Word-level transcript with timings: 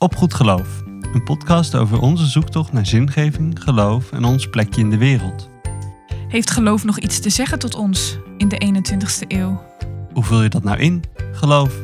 Op 0.00 0.16
Goed 0.16 0.34
Geloof, 0.34 0.82
een 1.12 1.22
podcast 1.22 1.74
over 1.74 2.00
onze 2.00 2.26
zoektocht 2.26 2.72
naar 2.72 2.86
zingeving, 2.86 3.62
geloof 3.62 4.12
en 4.12 4.24
ons 4.24 4.48
plekje 4.50 4.80
in 4.80 4.90
de 4.90 4.98
wereld. 4.98 5.50
Heeft 6.28 6.50
geloof 6.50 6.84
nog 6.84 6.98
iets 6.98 7.20
te 7.20 7.30
zeggen 7.30 7.58
tot 7.58 7.74
ons 7.74 8.18
in 8.36 8.48
de 8.48 8.82
21ste 8.82 9.26
eeuw? 9.28 9.62
Hoe 10.12 10.24
vul 10.24 10.42
je 10.42 10.48
dat 10.48 10.62
nou 10.62 10.78
in, 10.78 11.04
geloof? 11.32 11.74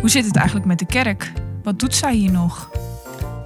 Hoe 0.00 0.10
zit 0.10 0.26
het 0.26 0.36
eigenlijk 0.36 0.66
met 0.66 0.78
de 0.78 0.86
kerk? 0.86 1.32
Wat 1.62 1.78
doet 1.78 1.94
zij 1.94 2.14
hier 2.14 2.30
nog? 2.30 2.70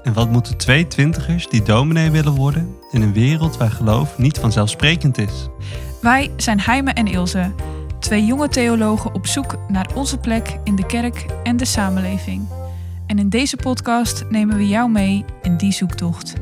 En 0.02 0.12
wat 0.12 0.30
moeten 0.30 0.56
twee 0.56 0.86
twintigers 0.86 1.48
die 1.48 1.62
dominee 1.62 2.10
willen 2.10 2.34
worden 2.34 2.74
in 2.90 3.02
een 3.02 3.12
wereld 3.12 3.56
waar 3.56 3.70
geloof 3.70 4.18
niet 4.18 4.38
vanzelfsprekend 4.38 5.18
is? 5.18 5.48
Wij 6.00 6.30
zijn 6.36 6.60
Heime 6.60 6.90
en 6.90 7.06
Ilse, 7.06 7.52
twee 7.98 8.24
jonge 8.24 8.48
theologen 8.48 9.14
op 9.14 9.26
zoek 9.26 9.56
naar 9.68 9.90
onze 9.94 10.18
plek 10.18 10.58
in 10.64 10.76
de 10.76 10.86
kerk 10.86 11.26
en 11.42 11.56
de 11.56 11.64
samenleving. 11.64 12.61
En 13.12 13.18
in 13.18 13.28
deze 13.28 13.56
podcast 13.56 14.24
nemen 14.28 14.56
we 14.56 14.68
jou 14.68 14.90
mee 14.90 15.24
in 15.42 15.56
die 15.56 15.72
zoektocht. 15.72 16.34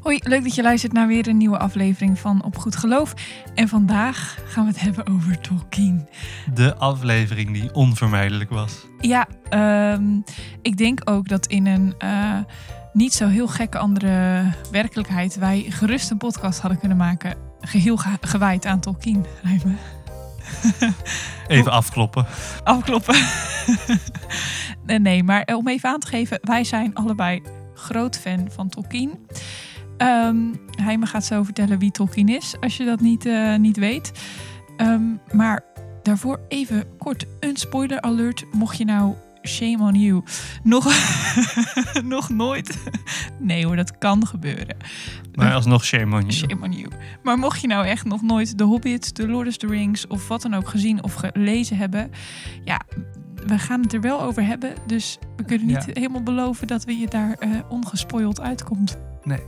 Hoi, 0.00 0.18
leuk 0.22 0.42
dat 0.42 0.54
je 0.54 0.62
luistert 0.62 0.92
naar 0.92 1.06
weer 1.06 1.28
een 1.28 1.36
nieuwe 1.36 1.58
aflevering 1.58 2.18
van 2.18 2.44
Op 2.44 2.56
Goed 2.56 2.76
Geloof. 2.76 3.14
En 3.54 3.68
vandaag 3.68 4.38
gaan 4.46 4.64
we 4.64 4.70
het 4.70 4.80
hebben 4.80 5.06
over 5.06 5.40
Tolkien. 5.40 6.08
De 6.54 6.76
aflevering 6.76 7.52
die 7.52 7.74
onvermijdelijk 7.74 8.50
was. 8.50 8.86
Ja, 9.00 9.26
ehm, 9.48 10.20
ik 10.62 10.76
denk 10.76 11.00
ook 11.04 11.28
dat 11.28 11.46
in 11.46 11.66
een 11.66 11.94
uh, 12.04 12.38
niet 12.92 13.14
zo 13.14 13.28
heel 13.28 13.48
gekke 13.48 13.78
andere 13.78 14.44
werkelijkheid 14.70 15.36
wij 15.36 15.66
gerust 15.68 16.10
een 16.10 16.16
podcast 16.16 16.60
hadden 16.60 16.78
kunnen 16.78 16.96
maken. 16.98 17.36
Geheel 17.60 17.96
ge 17.96 18.08
gewijd 18.20 18.66
aan 18.66 18.80
Tolkien. 18.80 19.26
Even 21.48 21.72
afkloppen. 21.72 22.26
Afkloppen. 22.64 23.14
Nee, 24.86 24.98
nee, 24.98 25.22
maar 25.22 25.44
om 25.54 25.68
even 25.68 25.88
aan 25.88 26.00
te 26.00 26.06
geven, 26.06 26.38
wij 26.42 26.64
zijn 26.64 26.94
allebei 26.94 27.42
groot 27.74 28.18
fan 28.18 28.48
van 28.50 28.68
Tolkien. 28.68 29.26
Um, 29.98 30.60
hij 30.82 30.98
me 30.98 31.06
gaat 31.06 31.24
zo 31.24 31.42
vertellen 31.42 31.78
wie 31.78 31.90
Tolkien 31.90 32.28
is, 32.28 32.54
als 32.60 32.76
je 32.76 32.84
dat 32.84 33.00
niet, 33.00 33.26
uh, 33.26 33.56
niet 33.56 33.76
weet. 33.76 34.12
Um, 34.76 35.20
maar 35.32 35.64
daarvoor 36.02 36.40
even 36.48 36.84
kort 36.98 37.26
een 37.40 37.56
spoiler 37.56 38.00
alert. 38.00 38.44
Mocht 38.52 38.78
je 38.78 38.84
nou, 38.84 39.14
shame 39.42 39.82
on 39.82 39.94
you, 39.94 40.22
nog, 40.62 40.94
nog 42.04 42.28
nooit... 42.28 42.78
Nee 43.38 43.66
hoor, 43.66 43.76
dat 43.76 43.98
kan 43.98 44.26
gebeuren. 44.26 44.76
Maar 45.34 45.54
alsnog 45.54 45.84
shame 45.84 46.16
on 46.16 46.20
you. 46.20 46.32
Shame 46.32 46.64
on 46.64 46.72
you. 46.72 46.88
Maar 47.22 47.38
mocht 47.38 47.60
je 47.60 47.66
nou 47.66 47.86
echt 47.86 48.04
nog 48.04 48.22
nooit 48.22 48.58
The 48.58 48.64
Hobbit, 48.64 49.14
The 49.14 49.28
Lord 49.28 49.48
of 49.48 49.56
the 49.56 49.66
Rings... 49.66 50.06
of 50.06 50.28
wat 50.28 50.42
dan 50.42 50.54
ook 50.54 50.68
gezien 50.68 51.02
of 51.02 51.14
gelezen 51.14 51.76
hebben... 51.76 52.10
Ja, 52.64 52.80
we 53.46 53.58
gaan 53.58 53.82
het 53.82 53.92
er 53.92 54.00
wel 54.00 54.22
over 54.22 54.44
hebben. 54.46 54.74
Dus 54.86 55.18
we 55.36 55.44
kunnen 55.44 55.66
niet 55.66 55.84
ja. 55.86 55.92
helemaal 55.92 56.22
beloven 56.22 56.66
dat 56.66 56.84
we 56.84 56.98
je 56.98 57.08
daar 57.08 57.36
uh, 57.40 57.60
ongespoild 57.68 58.40
uitkomt. 58.40 58.98
Nee. 59.22 59.40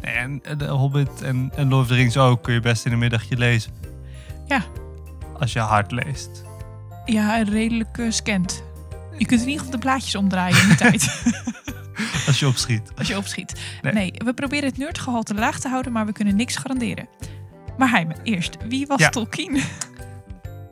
En 0.00 0.42
de 0.56 0.66
Hobbit 0.66 1.22
en, 1.22 1.52
en 1.56 1.68
Lord 1.68 1.82
of 1.82 1.88
the 1.88 1.94
Rings 1.94 2.16
ook 2.16 2.42
kun 2.42 2.54
je 2.54 2.60
best 2.60 2.86
in 2.86 2.92
een 2.92 2.98
middagje 2.98 3.36
lezen. 3.36 3.72
Ja. 4.46 4.62
Als 5.38 5.52
je 5.52 5.58
hard 5.58 5.90
leest. 5.90 6.44
Ja, 7.04 7.42
redelijk 7.42 7.98
uh, 7.98 8.10
scant. 8.10 8.62
Je 9.18 9.26
kunt 9.26 9.40
in 9.40 9.48
ieder 9.48 9.64
geval 9.64 9.78
de 9.78 9.86
blaadjes 9.86 10.14
omdraaien 10.14 10.60
in 10.62 10.68
die 10.68 10.76
tijd. 10.76 11.22
Als 12.26 12.40
je 12.40 12.46
opschiet. 12.46 12.92
Als 12.96 13.08
je 13.08 13.16
opschiet. 13.16 13.60
Nee, 13.82 13.92
nee 13.92 14.12
we 14.24 14.34
proberen 14.34 14.68
het 14.68 14.78
nerdgehalte 14.78 15.34
laag 15.34 15.60
te 15.60 15.68
houden, 15.68 15.92
maar 15.92 16.06
we 16.06 16.12
kunnen 16.12 16.36
niks 16.36 16.56
garanderen. 16.56 17.08
Maar 17.78 17.90
Heime, 17.90 18.14
eerst, 18.22 18.56
wie 18.68 18.86
was 18.86 19.00
ja. 19.00 19.08
Tolkien? 19.08 19.60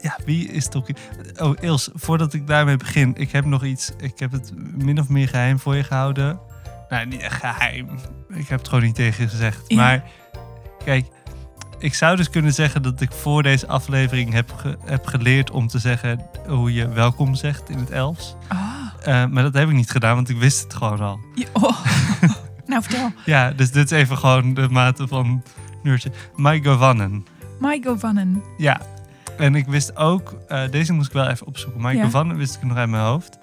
Ja, 0.00 0.18
wie 0.24 0.48
is 0.48 0.68
Tolkien? 0.68 0.96
Oh, 1.36 1.56
Els, 1.60 1.91
voordat 1.94 2.34
ik 2.34 2.46
daarmee 2.46 2.77
begin, 2.77 3.14
ik 3.16 3.32
heb 3.32 3.44
nog 3.44 3.64
iets. 3.64 3.92
Ik 3.98 4.18
heb 4.18 4.32
het 4.32 4.52
min 4.77 5.00
of 5.00 5.08
meer 5.08 5.28
geheim 5.28 5.58
voor 5.58 5.77
je 5.77 5.84
gehouden. 5.84 6.41
Nou, 6.88 7.06
niet 7.06 7.20
echt 7.20 7.41
geheim. 7.41 7.88
Ik 8.28 8.48
heb 8.48 8.58
het 8.58 8.69
gewoon 8.69 8.84
niet 8.84 8.94
tegen 8.94 9.22
je 9.24 9.30
gezegd. 9.30 9.64
Ja. 9.66 9.76
Maar 9.76 10.04
kijk, 10.84 11.06
ik 11.78 11.94
zou 11.94 12.16
dus 12.16 12.30
kunnen 12.30 12.52
zeggen 12.52 12.82
dat 12.82 13.00
ik 13.00 13.12
voor 13.12 13.42
deze 13.42 13.66
aflevering 13.66 14.32
heb, 14.32 14.53
ge 14.56 14.76
heb 14.84 15.06
geleerd 15.06 15.50
om 15.50 15.69
te 15.69 15.78
zeggen 15.78 16.20
hoe 16.47 16.72
je 16.72 16.88
welkom 16.88 17.34
zegt 17.34 17.70
in 17.70 17.78
het 17.78 17.91
Elfs. 17.91 18.37
Ah. 18.48 18.58
Uh, 19.06 19.26
maar 19.26 19.42
dat 19.42 19.54
heb 19.54 19.69
ik 19.69 19.75
niet 19.75 19.91
gedaan, 19.91 20.14
want 20.14 20.28
ik 20.28 20.38
wist 20.38 20.62
het 20.62 20.75
gewoon 20.75 21.00
al. 21.00 21.20
Ja, 21.34 21.47
oh. 21.53 21.84
nou, 22.66 22.82
vertel. 22.82 23.12
ja, 23.25 23.50
dus 23.50 23.70
dit 23.70 23.91
is 23.91 23.98
even 23.98 24.19
gewoon 24.19 24.54
de 24.54 24.69
mate 24.69 25.08
van 25.08 25.42
nerdje. 25.82 26.10
My 26.37 26.62
Govanen. 26.62 27.26
My 27.60 27.81
Govanen. 27.84 28.42
Ja. 28.56 28.81
En 29.38 29.54
ik 29.54 29.66
wist 29.66 29.97
ook, 29.97 30.34
uh, 30.49 30.62
deze 30.71 30.93
moest 30.93 31.06
ik 31.06 31.12
wel 31.12 31.28
even 31.28 31.47
opzoeken. 31.47 31.81
My 31.81 31.97
ja. 31.97 32.04
Govanen 32.04 32.37
wist 32.37 32.54
ik 32.54 32.62
nog 32.62 32.76
uit 32.76 32.88
mijn 32.88 33.03
hoofd. 33.03 33.38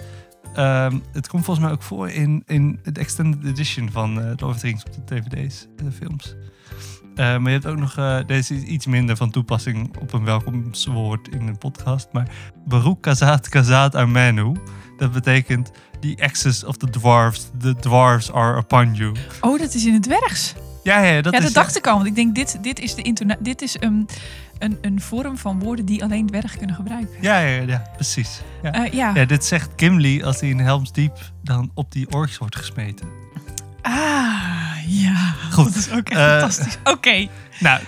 Um, 0.57 1.03
het 1.11 1.27
komt 1.27 1.45
volgens 1.45 1.65
mij 1.65 1.75
ook 1.75 1.83
voor 1.83 2.09
in, 2.09 2.43
in 2.45 2.79
de 2.83 2.99
extended 2.99 3.45
edition 3.45 3.91
van 3.91 4.17
uh, 4.17 4.25
Lord 4.25 4.43
of 4.43 4.57
the 4.57 4.65
Rings 4.65 4.83
op 4.83 5.07
de 5.07 5.15
dvd's, 5.15 5.67
de 5.75 5.91
films. 5.91 6.35
Uh, 7.09 7.15
maar 7.15 7.41
je 7.41 7.49
hebt 7.49 7.65
ook 7.65 7.77
nog, 7.77 7.97
uh, 7.97 8.19
deze 8.25 8.55
is 8.55 8.61
iets 8.61 8.85
minder 8.85 9.15
van 9.17 9.31
toepassing 9.31 9.97
op 9.97 10.13
een 10.13 10.23
welkomstwoord 10.23 11.27
in 11.27 11.47
een 11.47 11.57
podcast. 11.57 12.07
Maar 12.11 12.27
Baruch 12.65 12.99
Kazat 12.99 13.49
Kazat 13.49 13.95
Armenu. 13.95 14.55
Dat 14.97 15.11
betekent 15.11 15.71
the 15.99 16.17
access 16.19 16.63
of 16.63 16.77
the 16.77 16.89
dwarves. 16.89 17.49
The 17.59 17.75
dwarves 17.75 18.31
are 18.31 18.57
upon 18.57 18.93
you. 18.93 19.15
Oh, 19.41 19.59
dat 19.59 19.73
is 19.73 19.85
in 19.85 19.93
het 19.93 20.03
dwergs. 20.03 20.53
Ja, 20.83 21.03
ja, 21.03 21.21
dat, 21.21 21.33
ja, 21.33 21.39
is, 21.39 21.45
dat 21.45 21.53
dacht 21.53 21.77
ik 21.77 21.87
al. 21.87 21.95
Want 21.95 22.07
ik 22.07 22.15
denk, 22.15 22.35
dit, 22.35 22.57
dit 22.61 22.79
is, 22.79 22.95
de 22.95 23.37
dit 23.39 23.61
is 23.61 23.81
um, 23.81 24.05
een, 24.57 24.77
een 24.81 25.01
vorm 25.01 25.37
van 25.37 25.59
woorden 25.59 25.85
die 25.85 26.03
alleen 26.03 26.27
dwergen 26.27 26.57
kunnen 26.57 26.75
gebruiken. 26.75 27.15
Ja, 27.21 27.39
ja, 27.39 27.61
ja 27.61 27.91
precies. 27.95 28.41
Ja. 28.63 28.85
Uh, 28.85 28.93
ja. 28.93 29.11
ja, 29.13 29.25
dit 29.25 29.45
zegt 29.45 29.69
Gimli 29.75 30.23
als 30.23 30.39
hij 30.39 30.49
in 30.49 30.59
Helm's 30.59 30.91
Diep 30.91 31.17
dan 31.43 31.71
op 31.73 31.91
die 31.91 32.11
orks 32.11 32.37
wordt 32.37 32.55
gesmeten. 32.55 33.07
Ah, 33.81 34.75
ja. 34.87 35.33
Goed. 35.51 35.65
Dat 35.65 35.75
is 35.75 35.91
ook 35.91 36.09
echt 36.09 36.19
uh, 36.19 36.29
fantastisch. 36.29 36.77
Oké. 36.77 36.91
Okay. 36.91 37.29
Nou, 37.59 37.79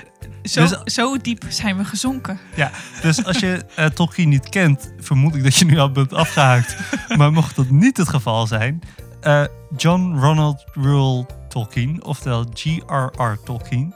zo, 0.44 0.62
dus, 0.62 0.94
zo 0.94 1.18
diep 1.18 1.46
zijn 1.48 1.78
we 1.78 1.86
gezonken. 1.86 2.40
Ja, 2.56 2.72
dus 3.02 3.26
als 3.26 3.40
je 3.40 3.64
uh, 3.80 3.86
Tolkien 3.86 4.30
niet 4.30 4.50
kent, 4.50 4.94
vermoed 5.00 5.36
ik 5.36 5.44
dat 5.44 5.56
je 5.56 5.66
nu 5.66 5.78
al 5.78 5.92
bent 5.92 6.14
afgehaakt. 6.14 6.76
maar 7.18 7.32
mocht 7.32 7.56
dat 7.56 7.70
niet 7.70 7.98
het 7.98 8.10
geval 8.10 8.48
zijn, 8.48 8.82
uh, 9.24 9.44
John 9.78 10.16
Ronald 10.20 10.66
Reuel 10.74 11.26
Tolkien, 11.50 12.04
oftewel 12.04 12.46
G.R.R. 12.54 13.44
Tolkien, 13.44 13.94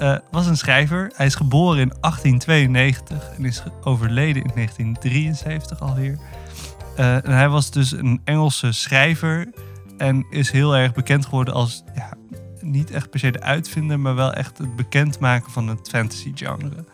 uh, 0.00 0.16
was 0.30 0.46
een 0.46 0.56
schrijver. 0.56 1.12
Hij 1.16 1.26
is 1.26 1.34
geboren 1.34 1.80
in 1.80 1.92
1892 2.00 3.30
en 3.36 3.44
is 3.44 3.62
overleden 3.82 4.42
in 4.42 4.50
1973 4.54 5.80
alweer. 5.80 6.18
Uh, 6.98 7.14
en 7.14 7.30
hij 7.30 7.48
was 7.48 7.70
dus 7.70 7.92
een 7.92 8.20
Engelse 8.24 8.72
schrijver 8.72 9.48
en 9.96 10.26
is 10.30 10.50
heel 10.50 10.76
erg 10.76 10.92
bekend 10.92 11.24
geworden 11.24 11.54
als 11.54 11.84
ja, 11.94 12.12
niet 12.60 12.90
echt 12.90 13.10
per 13.10 13.20
se 13.20 13.30
de 13.30 13.40
uitvinder, 13.40 14.00
maar 14.00 14.14
wel 14.14 14.32
echt 14.32 14.58
het 14.58 14.76
bekendmaken 14.76 15.52
van 15.52 15.68
het 15.68 15.88
fantasy 15.88 16.32
genre. 16.34 16.84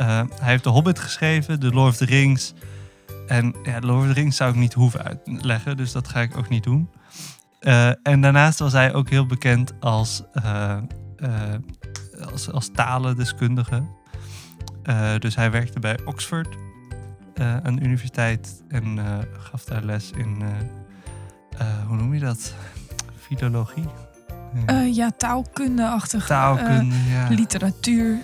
Uh, 0.00 0.22
hij 0.40 0.50
heeft 0.50 0.62
The 0.62 0.68
Hobbit 0.68 0.98
geschreven, 0.98 1.60
The 1.60 1.70
Lord 1.70 1.90
of 1.90 1.96
the 1.96 2.04
Rings. 2.04 2.54
En 3.26 3.54
ja, 3.62 3.80
The 3.80 3.86
Lord 3.86 4.00
of 4.00 4.06
the 4.06 4.20
Rings 4.20 4.36
zou 4.36 4.50
ik 4.50 4.56
niet 4.56 4.72
hoeven 4.72 5.04
uitleggen, 5.04 5.76
dus 5.76 5.92
dat 5.92 6.08
ga 6.08 6.20
ik 6.20 6.36
ook 6.36 6.48
niet 6.48 6.64
doen. 6.64 6.90
En 8.02 8.20
daarnaast 8.20 8.58
was 8.58 8.72
hij 8.72 8.94
ook 8.94 9.10
heel 9.10 9.26
bekend 9.26 9.72
als, 9.80 10.22
als, 12.32 12.50
als 12.50 12.70
talendeskundige. 12.72 13.82
dus 15.18 15.36
hij 15.36 15.50
werkte 15.50 15.80
bij 15.80 15.98
Oxford, 16.04 16.56
een 17.62 17.84
universiteit, 17.84 18.62
en 18.68 18.98
gaf 19.38 19.64
daar 19.64 19.82
les 19.82 20.10
in, 20.10 20.42
hoe 21.86 21.96
noem 21.96 22.14
je 22.14 22.20
dat? 22.20 22.54
Filologie? 23.18 23.88
Uh, 24.70 24.94
ja, 24.94 25.10
taalkunde-achtig. 25.16 26.26
Taalkunde, 26.26 26.94
uh, 26.94 27.12
ja. 27.12 27.26
Literatuur. 27.28 28.18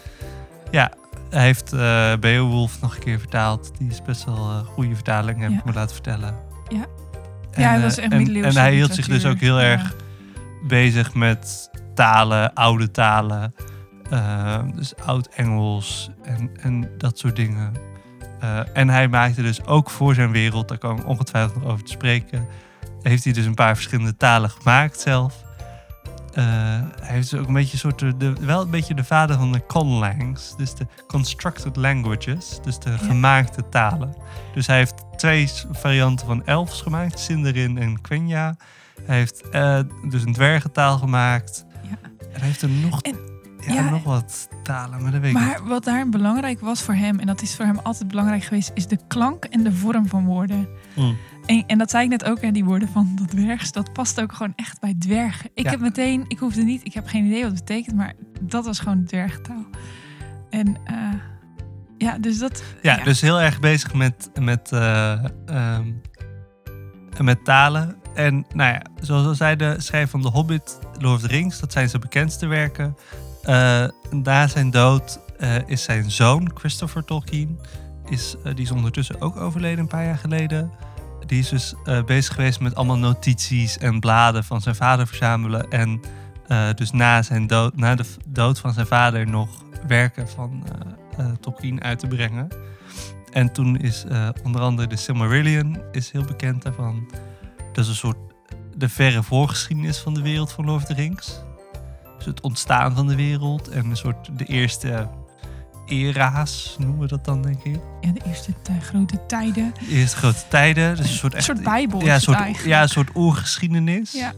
Ja, 0.70 0.92
hij 1.30 1.42
heeft 1.42 1.72
uh, 1.74 1.80
Beowulf 2.20 2.80
nog 2.80 2.94
een 2.94 3.00
keer 3.00 3.18
vertaald. 3.18 3.70
Die 3.78 3.90
is 3.90 4.02
best 4.02 4.24
wel 4.24 4.50
een 4.50 4.64
goede 4.64 4.94
vertaling, 4.94 5.40
heb 5.40 5.50
ja. 5.50 5.58
ik 5.58 5.64
me 5.64 5.72
laten 5.72 5.94
vertellen. 5.94 6.34
Ja, 6.68 6.84
en, 7.50 7.62
ja 7.62 7.68
hij 7.68 7.80
was 7.80 7.98
echt 7.98 8.12
en, 8.12 8.44
en 8.44 8.56
hij 8.56 8.74
hield 8.74 8.94
zich 8.94 9.06
dus 9.06 9.24
ook 9.24 9.38
heel 9.38 9.60
ja. 9.60 9.66
erg 9.66 9.94
bezig 10.68 11.14
met 11.14 11.70
talen, 11.94 12.54
oude 12.54 12.90
talen. 12.90 13.54
Dus 14.74 14.96
oud-Engels 14.96 16.10
en, 16.22 16.50
en 16.60 16.90
dat 16.98 17.18
soort 17.18 17.36
dingen. 17.36 17.72
en 18.72 18.88
hij 18.88 19.08
maakte 19.08 19.42
dus 19.42 19.64
ook 19.66 19.90
voor 19.90 20.14
zijn 20.14 20.30
wereld, 20.32 20.68
daar 20.68 20.78
kan 20.78 20.98
ik 20.98 21.06
ongetwijfeld 21.06 21.62
nog 21.62 21.72
over 21.72 21.84
te 21.84 21.90
spreken... 21.90 22.46
heeft 23.02 23.24
hij 23.24 23.32
dus 23.32 23.44
een 23.44 23.54
paar 23.54 23.74
verschillende 23.74 24.16
talen 24.16 24.50
gemaakt 24.50 25.00
zelf. 25.00 25.44
Uh, 26.34 26.44
hij 27.00 27.14
heeft 27.14 27.34
ook 27.34 27.46
een 27.46 27.52
beetje 27.52 27.76
soort 27.76 27.98
de, 27.98 28.16
de, 28.16 28.32
wel 28.40 28.62
een 28.62 28.70
beetje 28.70 28.94
de 28.94 29.04
vader 29.04 29.36
van 29.36 29.52
de 29.52 29.66
conlangs, 29.66 30.56
dus 30.56 30.74
de 30.74 30.86
constructed 31.06 31.76
languages, 31.76 32.58
dus 32.62 32.78
de 32.78 32.90
ja. 32.90 32.96
gemaakte 32.96 33.68
talen. 33.68 34.14
Dus 34.54 34.66
hij 34.66 34.76
heeft 34.76 35.04
twee 35.16 35.50
varianten 35.70 36.26
van 36.26 36.46
elfs 36.46 36.80
gemaakt, 36.80 37.18
Sindarin 37.18 37.78
en 37.78 38.00
Quenya. 38.00 38.56
Hij 39.02 39.16
heeft 39.16 39.42
uh, 39.52 39.78
dus 40.08 40.22
een 40.22 40.32
dwergentaal 40.32 40.98
gemaakt. 40.98 41.64
Ja. 41.82 41.98
En 42.18 42.38
hij 42.38 42.46
heeft 42.46 42.62
er 42.62 42.68
nog, 42.68 43.02
en, 43.02 43.16
ja, 43.66 43.74
ja, 43.74 43.90
nog 43.90 44.02
wat 44.04 44.48
talen, 44.62 45.02
maar 45.02 45.12
dat 45.12 45.20
weet 45.20 45.32
maar 45.32 45.50
ik 45.50 45.58
wat 45.58 45.84
daar 45.84 46.08
belangrijk 46.08 46.60
was 46.60 46.82
voor 46.82 46.94
hem, 46.94 47.18
en 47.18 47.26
dat 47.26 47.42
is 47.42 47.56
voor 47.56 47.64
hem 47.64 47.78
altijd 47.78 48.08
belangrijk 48.08 48.42
geweest, 48.44 48.70
is 48.74 48.86
de 48.86 48.98
klank 49.08 49.44
en 49.44 49.62
de 49.62 49.72
vorm 49.72 50.06
van 50.08 50.24
woorden. 50.24 50.68
Mm. 50.94 51.16
En, 51.46 51.64
en 51.66 51.78
dat 51.78 51.90
zei 51.90 52.04
ik 52.04 52.10
net 52.10 52.24
ook, 52.24 52.40
hè, 52.40 52.50
die 52.50 52.64
woorden 52.64 52.88
van 52.88 53.12
dat 53.14 53.30
dwergs, 53.30 53.72
dat 53.72 53.92
past 53.92 54.20
ook 54.20 54.32
gewoon 54.32 54.52
echt 54.56 54.80
bij 54.80 54.94
dwergen. 54.98 55.50
Ik 55.54 55.64
Ja. 55.64 55.70
heb 55.70 55.80
meteen, 55.80 56.24
ik 56.28 56.38
hoefde 56.38 56.62
niet, 56.62 56.84
ik 56.84 56.94
heb 56.94 57.06
geen 57.06 57.24
idee 57.24 57.42
wat 57.42 57.50
het 57.50 57.64
betekent, 57.64 57.96
maar 57.96 58.12
dat 58.40 58.64
was 58.64 58.78
gewoon 58.78 59.04
dwergtaal. 59.04 59.64
En 60.50 60.76
eh, 60.84 60.96
ja, 61.98 62.18
dus 62.18 62.38
dat. 62.38 62.62
Ja, 62.82 62.96
dus 63.04 63.20
heel 63.20 63.40
erg 63.40 63.60
bezig 63.60 63.94
met, 63.94 64.30
met, 64.40 64.72
eh, 64.72 65.24
ehm, 65.46 65.86
met 67.20 67.44
talen. 67.44 67.96
En 68.14 68.46
nou 68.54 68.72
ja, 68.72 68.82
zoals 69.00 69.26
al 69.26 69.34
zei, 69.34 69.56
de 69.56 69.74
schrijver 69.78 70.10
van 70.10 70.22
The 70.22 70.28
Hobbit, 70.28 70.78
Lord 70.98 71.14
of 71.14 71.20
the 71.20 71.26
Rings, 71.26 71.60
dat 71.60 71.72
zijn 71.72 71.88
zijn 71.88 72.02
bekendste 72.02 72.46
werken. 72.46 72.96
Eh, 73.42 73.84
na 74.10 74.46
zijn 74.46 74.70
dood 74.70 75.20
eh, 75.38 75.68
is 75.68 75.82
zijn 75.82 76.10
zoon, 76.10 76.50
Christopher 76.54 77.04
Tolkien, 77.04 77.58
is, 78.08 78.36
eh, 78.44 78.54
die 78.54 78.64
is 78.64 78.70
ondertussen 78.70 79.20
ook 79.20 79.36
overleden 79.36 79.78
een 79.78 79.86
paar 79.86 80.04
jaar 80.04 80.18
geleden. 80.18 80.70
Die 81.26 81.38
is 81.38 81.48
dus 81.48 81.74
bezig 82.06 82.34
geweest 82.34 82.60
met 82.60 82.74
allemaal 82.74 82.98
notities 82.98 83.78
en 83.78 84.00
bladen 84.00 84.44
van 84.44 84.60
zijn 84.60 84.74
vader 84.74 85.06
verzamelen. 85.06 85.70
En 85.70 86.00
dus 86.74 86.90
na, 86.90 87.22
zijn 87.22 87.46
dood, 87.46 87.76
na 87.76 87.94
de 87.94 88.04
dood 88.28 88.58
van 88.58 88.72
zijn 88.72 88.86
vader 88.86 89.26
nog 89.28 89.48
werken 89.86 90.28
van 90.28 90.64
Tolkien 91.40 91.82
uit 91.82 91.98
te 91.98 92.06
brengen. 92.06 92.48
En 93.32 93.52
toen 93.52 93.76
is 93.76 94.04
onder 94.42 94.60
andere 94.60 94.88
de 94.88 94.96
Silmarillion 94.96 95.78
is 95.92 96.10
heel 96.10 96.24
bekend 96.24 96.62
daarvan. 96.62 97.10
Dat 97.72 97.84
is 97.84 97.88
een 97.88 97.94
soort 97.94 98.18
de 98.76 98.88
verre 98.88 99.22
voorgeschiedenis 99.22 99.98
van 99.98 100.14
de 100.14 100.22
wereld 100.22 100.52
van 100.52 100.64
Lord 100.64 100.82
of 100.82 100.88
the 100.88 100.94
Rings. 100.94 101.42
Het 102.24 102.40
ontstaan 102.40 102.94
van 102.94 103.06
de 103.06 103.16
wereld 103.16 103.68
en 103.68 103.90
een 103.90 103.96
soort 103.96 104.38
de 104.38 104.44
eerste 104.44 105.08
era's 105.86 106.76
noemen 106.78 106.98
we 106.98 107.06
dat 107.06 107.24
dan 107.24 107.42
denk 107.42 107.62
ik. 107.62 107.80
Ja, 108.00 108.12
de 108.12 108.20
eerste 108.26 108.52
eh, 108.70 108.80
grote 108.80 109.26
tijden. 109.26 109.74
De 109.78 109.86
eerste 109.86 110.16
grote 110.16 110.42
tijden. 110.48 110.96
Dus 110.96 111.08
een 111.08 111.12
soort 111.12 111.32
Een 111.32 111.38
echt, 111.38 111.46
soort 111.46 111.62
bijbel 111.62 112.04
ja, 112.04 112.14
een 112.14 112.20
soort, 112.20 112.58
ja, 112.64 112.82
een 112.82 112.88
soort 112.88 113.16
oergeschiedenis. 113.16 114.12
Ja, 114.12 114.32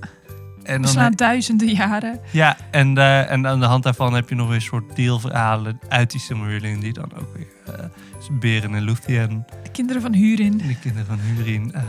en 0.65 0.83
dan, 0.83 0.91
slaan 0.91 1.13
duizenden 1.13 1.69
jaren. 1.69 2.21
ja, 2.31 2.57
en, 2.71 2.99
eh, 2.99 3.31
en 3.31 3.47
aan 3.47 3.61
de 3.61 3.67
hand 3.67 3.83
daarvan 3.83 4.15
heb 4.15 4.29
je 4.29 4.35
nog 4.35 4.47
weer 4.47 4.57
een 4.57 4.63
soort 4.63 4.97
deelverhalen 4.97 5.79
uit 5.89 6.11
die 6.11 6.21
Silmarillion 6.21 6.81
die 6.81 6.93
dan 6.93 7.13
ook 7.17 7.37
weer 7.37 7.47
eh, 7.67 7.85
Beren 8.41 8.75
en 8.75 8.83
Luthien, 8.83 9.45
De 9.63 9.71
kinderen 9.71 10.03
van 10.03 10.13
Hurin. 10.13 10.59
de 10.59 10.79
kinderen 10.79 11.07
van 11.07 11.19
Hurin, 11.19 11.73
eh 11.73 11.83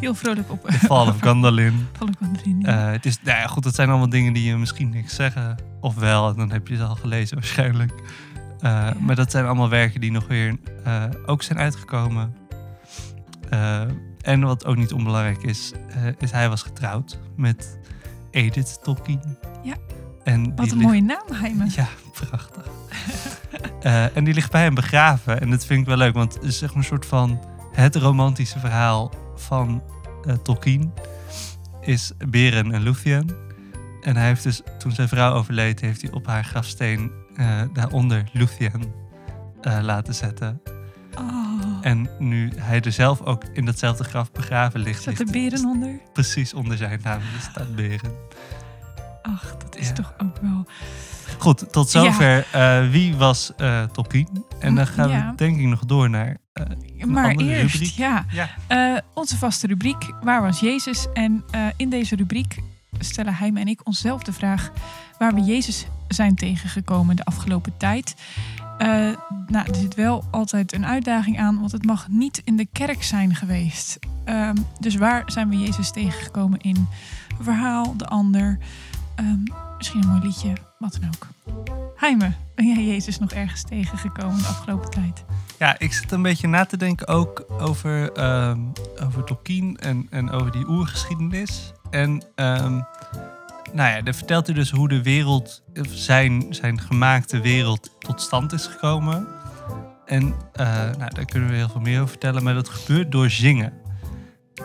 Heel 0.00 0.14
vrolijk 0.14 0.50
op. 0.50 0.70
Fall 0.70 1.06
of 1.06 1.20
Gandalin. 1.20 1.86
De 1.98 2.38
vrienden. 2.40 2.78
Eh, 2.78 2.90
het 2.90 3.06
is, 3.06 3.18
nou 3.22 3.38
ja, 3.38 3.46
goed, 3.46 3.62
dat 3.62 3.74
zijn 3.74 3.88
allemaal 3.88 4.08
dingen 4.08 4.32
die 4.32 4.44
je 4.44 4.56
misschien 4.56 4.90
niks 4.90 5.14
zeggen. 5.14 5.56
Of 5.80 5.94
wel, 5.94 6.28
en 6.28 6.36
dan 6.36 6.50
heb 6.52 6.68
je 6.68 6.76
ze 6.76 6.82
al 6.82 6.94
gelezen 6.94 7.36
waarschijnlijk. 7.36 7.92
Maar 9.00 9.14
dat 9.14 9.30
zijn 9.30 9.44
allemaal 9.44 9.68
werken 9.68 10.00
die 10.00 10.12
nog 10.12 10.26
weer 10.26 10.56
ook 11.26 11.42
zijn 11.42 11.58
uitgekomen. 11.58 12.34
En 14.20 14.40
wat 14.40 14.64
ook 14.66 14.76
niet 14.76 14.92
onbelangrijk 14.92 15.42
is, 15.42 15.72
is 16.18 16.30
hij 16.30 16.48
was 16.48 16.62
getrouwd 16.62 17.18
met 17.36 17.78
Edith 18.30 18.78
Tolkien. 18.82 19.38
Ja. 19.62 19.74
En 20.24 20.42
Wat 20.56 20.70
een 20.70 20.76
ligt- 20.76 20.88
mooie 20.88 21.02
naam, 21.02 21.26
Heime. 21.32 21.66
Ja, 21.68 21.88
prachtig. 22.12 22.66
Eh, 23.82 24.16
en 24.16 24.24
die 24.24 24.34
ligt 24.34 24.50
bij 24.50 24.62
hem 24.62 24.74
begraven. 24.74 25.40
En 25.40 25.50
dat 25.50 25.64
vind 25.66 25.80
ik 25.80 25.86
wel 25.86 25.96
leuk, 25.96 26.14
want 26.14 26.34
het 26.34 26.42
is 26.42 26.58
zeg 26.58 26.68
maar 26.68 26.78
een 26.78 26.84
soort 26.84 27.06
van 27.06 27.40
het 27.72 27.96
romantische 27.96 28.58
verhaal 28.58 29.12
van 29.36 29.82
eh, 30.26 30.34
Tolkien. 30.34 30.92
Is 31.80 32.12
Beren 32.28 32.72
en 32.72 32.82
Luthien. 32.82 33.30
En 34.02 34.16
hij 34.16 34.26
heeft 34.26 34.42
dus, 34.42 34.62
toen 34.78 34.92
zijn 34.92 35.08
vrouw 35.08 35.32
overleed, 35.34 35.80
heeft 35.80 36.02
hij 36.02 36.10
op 36.10 36.26
haar 36.26 36.44
grafsteen 36.44 37.10
eh, 37.36 37.60
daaronder 37.72 38.24
Luthien 38.32 38.92
eh, 39.60 39.78
laten 39.82 40.14
zetten. 40.14 40.60
Oh, 41.20 41.78
En 41.80 42.08
nu 42.18 42.52
hij 42.56 42.80
er 42.80 42.92
zelf 42.92 43.20
ook 43.20 43.44
in 43.52 43.64
datzelfde 43.64 44.04
graf 44.04 44.32
begraven 44.32 44.80
ligt, 44.80 45.02
zat 45.02 45.18
er 45.18 45.26
beren 45.30 45.64
onder? 45.64 46.00
precies 46.12 46.54
onder 46.54 46.76
zijn 46.76 47.00
naam 47.02 47.20
dus 47.34 47.42
staat 47.44 47.74
Beren. 47.76 48.12
Ach, 49.22 49.56
dat 49.56 49.76
is 49.76 49.86
Ja. 49.88 49.92
toch 49.94 50.14
ook 50.18 50.36
wel... 50.40 50.66
Goed, 51.38 51.72
tot 51.72 51.90
zover 51.90 52.46
eh, 52.52 52.90
wie 52.90 53.16
was 53.16 53.52
eh 53.56 53.82
Tolkien. 53.82 54.44
En 54.58 54.74
dan 54.74 54.86
gaan 54.86 55.08
Ja. 55.08 55.30
we 55.30 55.36
denk 55.36 55.58
ik 55.58 55.66
nog 55.66 55.84
door 55.84 56.10
naar 56.10 56.36
een 56.52 57.10
maar 57.10 57.34
eerst, 57.34 57.74
rubriek. 57.74 57.92
ja, 57.94 58.24
onze 59.14 59.36
vaste 59.36 59.66
rubriek, 59.66 60.10
Waar 60.22 60.42
was 60.42 60.60
Jezus? 60.60 61.06
En 61.12 61.44
in 61.76 61.88
deze 61.90 62.16
rubriek 62.16 62.58
stellen 62.98 63.34
Heim 63.34 63.56
en 63.56 63.68
ik 63.68 63.80
onszelf 63.86 64.22
de 64.22 64.32
vraag 64.32 64.70
waar 65.18 65.34
we 65.34 65.40
Jezus 65.40 65.86
zijn 66.08 66.34
tegengekomen 66.34 67.16
de 67.16 67.24
afgelopen 67.24 67.76
tijd. 67.76 68.14
Eh, 68.78 68.88
nou, 69.46 69.68
er 69.68 69.74
zit 69.74 69.94
wel 69.94 70.24
altijd 70.30 70.72
een 70.72 70.86
uitdaging 70.86 71.38
aan, 71.38 71.58
want 71.58 71.72
het 71.72 71.84
mag 71.84 72.08
niet 72.08 72.40
in 72.44 72.56
de 72.56 72.66
kerk 72.72 73.02
zijn 73.02 73.34
geweest. 73.34 73.98
Ehm, 74.24 74.56
dus 74.80 74.94
waar 74.94 75.22
zijn 75.26 75.48
we 75.48 75.58
Jezus 75.58 75.90
tegengekomen 75.90 76.60
in 76.60 76.76
een 77.38 77.44
verhaal, 77.44 77.96
de 77.96 78.06
ander, 78.06 78.58
ehm, 79.14 79.38
misschien 79.76 80.02
een 80.02 80.08
mooi 80.08 80.20
liedje, 80.20 80.52
wat 80.78 80.98
dan 81.00 81.10
ook. 81.10 81.26
Heime, 81.96 82.32
ben 82.54 82.66
jij 82.66 82.84
Jezus 82.84 83.18
nog 83.18 83.30
ergens 83.30 83.62
tegengekomen 83.62 84.38
de 84.38 84.46
afgelopen 84.46 84.90
tijd? 84.90 85.24
ja, 85.58 85.78
ik 85.78 85.92
zit 85.92 86.12
een 86.12 86.22
beetje 86.22 86.48
na 86.48 86.64
te 86.64 86.76
denken 86.76 87.06
ook 87.06 87.44
over, 87.48 88.12
ehm, 88.12 88.58
over 89.04 89.24
Tolkien 89.24 89.76
en, 89.76 90.06
en 90.10 90.30
over 90.30 90.52
die 90.52 90.68
oergeschiedenis. 90.68 91.72
En 91.90 92.22
nou 93.72 93.90
ja, 93.90 94.00
daar 94.02 94.14
vertelt 94.14 94.54
dus 94.54 94.70
hoe 94.70 94.88
de 94.88 95.02
wereld, 95.02 95.62
zijn, 95.88 96.46
zijn 96.50 96.80
gemaakte 96.80 97.40
wereld 97.40 97.90
tot 98.08 98.20
stand 98.20 98.52
is 98.52 98.66
gekomen. 98.66 99.26
En 100.04 100.34
eh, 100.52 100.66
nou, 100.98 101.14
daar 101.14 101.24
kunnen 101.24 101.48
we 101.48 101.56
heel 101.56 101.68
veel 101.68 101.80
meer 101.80 101.96
over 101.96 102.08
vertellen, 102.08 102.42
maar 102.42 102.54
dat 102.54 102.68
gebeurt 102.68 103.12
door 103.12 103.30
zingen. 103.30 103.72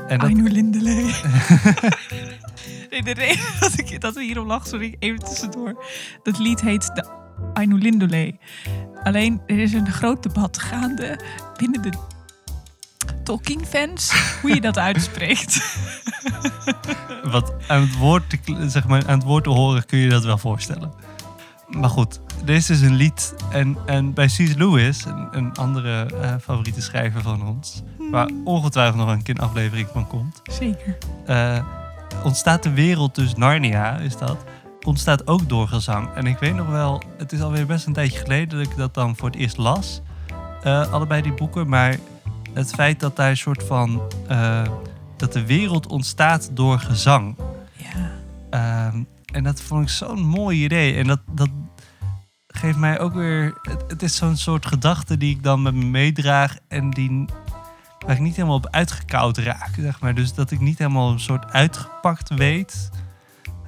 En 0.08 0.20
dat, 0.20 0.30
Aino 0.30 0.44
Lindeley. 0.44 1.04
nee, 2.90 3.04
de 3.04 3.14
reden 3.14 3.46
dat, 3.60 3.80
ik, 3.80 4.02
dat 4.02 4.14
we 4.14 4.24
hierom 4.24 4.48
lachen, 4.48 4.70
sorry, 4.70 4.96
even 5.00 5.20
tussendoor. 5.20 5.86
Dat 6.24 6.40
lied 6.40 6.62
heet 6.62 6.96
de 6.96 7.06
Aino 7.54 7.76
Lindeley. 7.76 8.40
Alleen, 9.04 9.42
er 9.46 9.60
is 9.60 9.74
een 9.74 9.92
groot 9.92 10.24
debat 10.24 10.58
gaande 10.58 11.20
binnen 11.58 11.82
de 11.82 11.92
Tolkien-fans 13.24 14.12
hoe 14.42 14.54
je 14.54 14.62
dat 14.62 14.78
uitspreekt. 14.78 15.78
wat 17.24 17.54
aan 17.68 17.82
het, 17.82 17.98
woord 17.98 18.30
te, 18.30 18.70
zeg 18.70 18.88
maar, 18.88 19.08
aan 19.08 19.18
het 19.18 19.28
woord 19.28 19.44
te 19.44 19.50
horen 19.50 19.86
kun 19.86 20.00
je 20.00 20.10
dat 20.10 20.24
wel 20.24 20.38
voorstellen. 20.38 21.13
Maar 21.68 21.90
goed, 21.90 22.20
er 22.46 22.54
is 22.54 22.66
dus 22.66 22.82
een 22.82 22.96
lied. 22.96 23.36
En, 23.52 23.78
en 23.86 24.14
bij 24.14 24.26
C.S. 24.26 24.54
Lewis, 24.54 25.06
een, 25.06 25.28
een 25.32 25.54
andere 25.54 26.06
eh, 26.06 26.34
favoriete 26.42 26.82
schrijver 26.82 27.22
van 27.22 27.48
ons, 27.48 27.84
waar 28.12 28.30
ongetwijfeld 28.44 28.98
nog 28.98 29.10
een 29.10 29.24
keer 29.24 29.36
een 29.36 29.42
aflevering 29.42 29.88
van 29.94 30.08
komt, 30.08 30.42
Zeker. 30.44 30.98
eh, 31.26 31.66
ontstaat 32.24 32.64
de 32.64 32.74
wereld, 32.74 33.16
dus 33.16 33.36
Narnia 33.36 33.98
is 33.98 34.18
dat, 34.18 34.38
ontstaat 34.86 35.28
ook 35.28 35.50
door 35.50 35.68
gezang. 35.68 36.14
En 36.16 36.26
ik 36.26 36.38
weet 36.38 36.56
nog 36.56 36.68
wel, 36.68 37.02
het 37.18 37.32
is 37.32 37.42
alweer 37.42 37.66
best 37.66 37.86
een 37.86 37.94
tijdje 37.94 38.20
geleden 38.20 38.58
dat 38.58 38.68
ik 38.72 38.78
dat 38.78 38.94
dan 38.94 39.16
voor 39.16 39.30
het 39.30 39.38
eerst 39.38 39.58
las, 39.58 40.02
eh, 40.64 40.92
allebei 40.94 41.22
die 41.22 41.34
boeken. 41.34 41.70
Maar 41.70 41.98
het 42.54 42.74
feit 42.74 43.00
dat 43.00 43.16
daar 43.16 43.30
een 43.30 43.38
soort 43.38 43.64
van, 43.64 44.02
dat 45.18 45.34
de 45.34 45.46
wereld 45.46 45.88
ontstaat 45.88 46.50
door 46.54 46.80
gezang. 46.80 47.36
Ja. 47.76 48.12
Ehm, 48.50 49.04
en 49.34 49.44
dat 49.44 49.62
vond 49.62 49.84
ik 49.84 49.90
zo'n 49.90 50.22
mooi 50.26 50.64
idee. 50.64 50.96
En 50.96 51.08
dat, 51.08 51.20
dat 51.32 51.50
geeft 52.48 52.78
mij 52.78 53.00
ook 53.00 53.14
weer. 53.14 53.58
Het, 53.62 53.84
het 53.88 54.04
is 54.04 54.16
zo'n 54.16 54.38
soort 54.38 54.66
gedachte 54.66 55.18
die 55.18 55.36
ik 55.36 55.44
dan 55.44 55.62
met 55.62 55.74
me 55.74 55.86
meedraag. 55.86 56.58
En 56.68 56.90
die, 56.90 57.26
waar 58.06 58.16
ik 58.16 58.22
niet 58.22 58.36
helemaal 58.36 58.56
op 58.56 58.68
uitgekoud 58.70 59.38
raak. 59.38 59.72
Zeg 59.80 60.00
maar. 60.00 60.16
Dus 60.16 60.34
dat 60.34 60.52
ik 60.52 60.60
niet 60.60 60.78
helemaal 60.78 61.12
een 61.12 61.20
soort 61.20 61.52
uitgepakt 61.52 62.34
weet. 62.34 62.90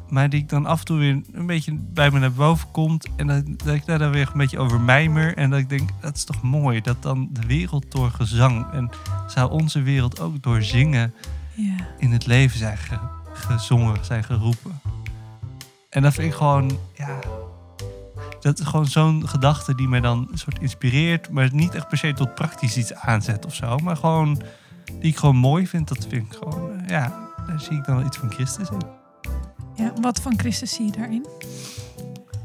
Maar 0.10 0.30
die 0.30 0.40
ik 0.42 0.50
dan 0.50 0.66
af 0.66 0.80
en 0.80 0.86
toe 0.86 0.98
weer 0.98 1.22
een 1.32 1.46
beetje 1.46 1.74
bij 1.80 2.12
me 2.12 2.20
naar 2.20 2.34
boven 2.34 2.72
komt. 2.72 3.08
En 3.16 3.28
dat, 3.28 3.44
dat 3.64 3.76
ik 3.76 3.86
daar 3.86 4.00
dan 4.00 4.12
weer 4.12 4.30
een 4.32 4.38
beetje 4.38 4.60
over 4.60 4.82
mijmer. 4.82 5.38
En 5.38 5.50
dat 5.50 5.60
ik 5.60 5.70
denk, 5.70 5.90
dat 6.02 6.16
is 6.16 6.24
toch 6.24 6.42
mooi. 6.42 6.82
Dat 6.82 7.02
dan 7.02 7.30
de 7.32 7.46
wereld 7.48 7.92
door 7.92 8.12
gezang. 8.12 8.72
En 8.72 8.90
zou 9.28 9.52
onze 9.52 9.82
wereld 9.82 10.20
ook 10.20 10.44
door 10.44 10.62
zingen 10.64 11.14
ja. 11.54 11.76
in 11.98 12.12
het 12.12 12.26
leven 12.26 12.58
zijn 12.58 12.78
ge- 12.78 13.00
gezongen, 13.34 14.06
zijn 14.06 14.24
geroepen. 14.24 14.80
En 15.96 16.02
dat 16.02 16.14
vind 16.14 16.28
ik 16.28 16.34
gewoon, 16.34 16.80
ja, 16.94 17.20
dat 18.40 18.60
is 18.60 18.66
gewoon 18.66 18.86
zo'n 18.86 19.28
gedachte 19.28 19.76
die 19.76 19.88
mij 19.88 20.00
dan 20.00 20.28
een 20.32 20.38
soort 20.38 20.60
inspireert, 20.60 21.30
maar 21.30 21.50
niet 21.54 21.76
echt 21.76 21.88
per 21.88 21.98
se 21.98 22.14
tot 22.14 22.36
praktisch 22.36 22.78
iets 22.78 22.94
aanzet 22.94 23.46
of 23.46 23.56
zo, 23.56 23.78
maar 23.78 23.98
gewoon 23.98 24.42
die 25.00 25.12
ik 25.12 25.18
gewoon 25.18 25.36
mooi 25.36 25.68
vind. 25.68 25.88
Dat 25.88 26.06
vind 26.10 26.34
ik 26.34 26.38
gewoon, 26.44 26.80
eh, 26.80 26.88
ja, 26.88 27.30
daar 27.48 27.60
zie 27.60 27.78
ik 27.78 27.86
dan 27.86 28.06
iets 28.06 28.18
van 28.18 28.32
Christus 28.32 28.70
in. 28.70 28.82
ja. 29.76 29.94
Wat 30.02 30.22
van 30.22 30.40
Christus 30.40 30.74
zie 30.74 30.86
je 30.86 30.92
daarin? 30.92 31.26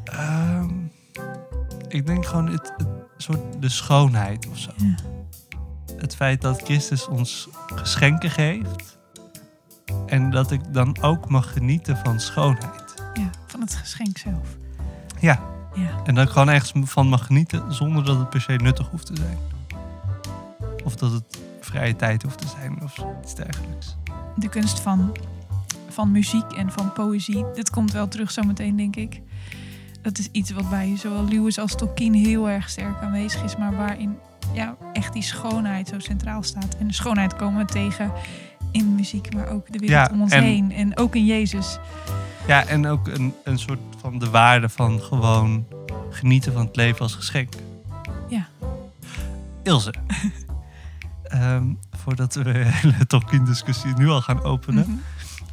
Ehm, 0.05 0.71
ik 1.89 2.07
denk 2.07 2.27
gewoon 2.27 2.49
het, 2.49 2.73
het 2.77 2.89
soort 3.17 3.63
de 3.63 3.69
schoonheid 3.69 4.49
of 4.49 4.59
zo. 4.59 4.71
Ja. 4.77 4.95
Het 5.97 6.17
feit 6.17 6.41
dat 6.41 6.63
Christus 6.63 7.07
ons 7.07 7.49
geschenken 7.75 8.31
geeft 8.31 8.99
en 10.07 10.31
dat 10.31 10.51
ik 10.51 10.61
dan 10.73 11.03
ook 11.03 11.29
mag 11.29 11.53
genieten 11.53 11.97
van 11.97 12.21
schoonheid. 12.21 12.80
Van 13.61 13.69
het 13.69 13.77
geschenk 13.77 14.19
zelf. 14.19 14.57
Ja, 15.21 15.41
Ja. 15.75 16.01
en 16.05 16.15
dat 16.15 16.27
ik 16.27 16.33
gewoon 16.33 16.49
ergens 16.49 16.73
van 16.91 17.09
mag 17.09 17.27
genieten 17.27 17.75
zonder 17.75 18.05
dat 18.05 18.19
het 18.19 18.31
per 18.31 18.41
se 18.41 18.53
nuttig 18.53 18.89
hoeft 18.91 19.07
te 19.07 19.17
zijn. 19.17 19.37
Of 20.85 20.97
dat 20.97 21.13
het 21.13 21.39
vrije 21.61 21.97
tijd 21.97 22.23
hoeft 22.23 22.39
te 22.39 22.47
zijn 22.61 22.83
of 22.83 22.97
iets 23.23 23.35
dergelijks. 23.35 23.97
De 24.37 24.49
kunst 24.49 24.81
van, 24.81 25.13
van 25.89 26.11
muziek 26.11 26.53
en 26.53 26.73
van 26.73 26.93
poëzie. 26.93 27.45
Dit 27.55 27.71
komt 27.71 27.93
wel 27.93 28.09
terug 28.09 28.31
zometeen, 28.31 28.77
denk 28.77 28.97
ik. 28.97 29.21
Dat 30.03 30.19
is 30.19 30.29
iets 30.33 30.51
wat 30.51 30.71
bij 30.71 30.97
zowel 30.97 31.25
Lewis 31.25 31.59
als 31.59 31.75
Tolkien 31.77 32.15
heel 32.15 32.49
erg 32.49 32.69
sterk 32.69 33.03
aanwezig 33.03 33.43
is, 33.43 33.57
maar 33.57 33.77
waarin 33.77 34.17
ja, 34.55 34.77
echt 34.93 35.13
die 35.13 35.23
schoonheid 35.23 35.89
zo 35.89 35.99
centraal 35.99 36.43
staat. 36.43 36.77
En 36.79 36.87
de 36.87 36.93
schoonheid 36.95 37.37
komen 37.37 37.67
we 37.67 37.73
tegen 37.73 38.13
in 38.73 38.95
muziek, 38.95 39.35
maar 39.35 39.49
ook 39.49 39.73
de 39.73 39.79
wereld 39.79 40.07
Ja, 40.09 40.15
om 40.15 40.21
ons 40.23 40.33
en- 40.33 40.43
heen. 40.43 40.73
En 40.73 40.97
ook 40.97 41.15
in 41.15 41.25
Jezus. 41.25 41.79
Ja, 42.47 42.67
en 42.67 42.87
ook 42.87 43.09
een, 43.09 43.35
een 43.45 43.59
soort 43.59 43.79
van 44.01 44.19
de 44.19 44.31
waarde 44.31 44.69
van 44.69 45.01
gewoon 45.01 45.67
genieten 46.11 46.53
van 46.53 46.67
het 46.67 46.77
leven 46.77 47.01
als 47.01 47.15
geschenk. 47.15 47.55
Ja. 48.29 48.49
Ilse. 49.63 49.95
Ehm, 51.23 51.65
voordat 51.91 52.35
we 52.35 52.43
de 52.43 52.53
hele 52.53 53.07
Tolkien-discussie 53.07 53.93
nu 53.97 54.09
al 54.09 54.21
gaan 54.21 54.43
openen. 54.43 54.87
Mhm. 54.89 54.99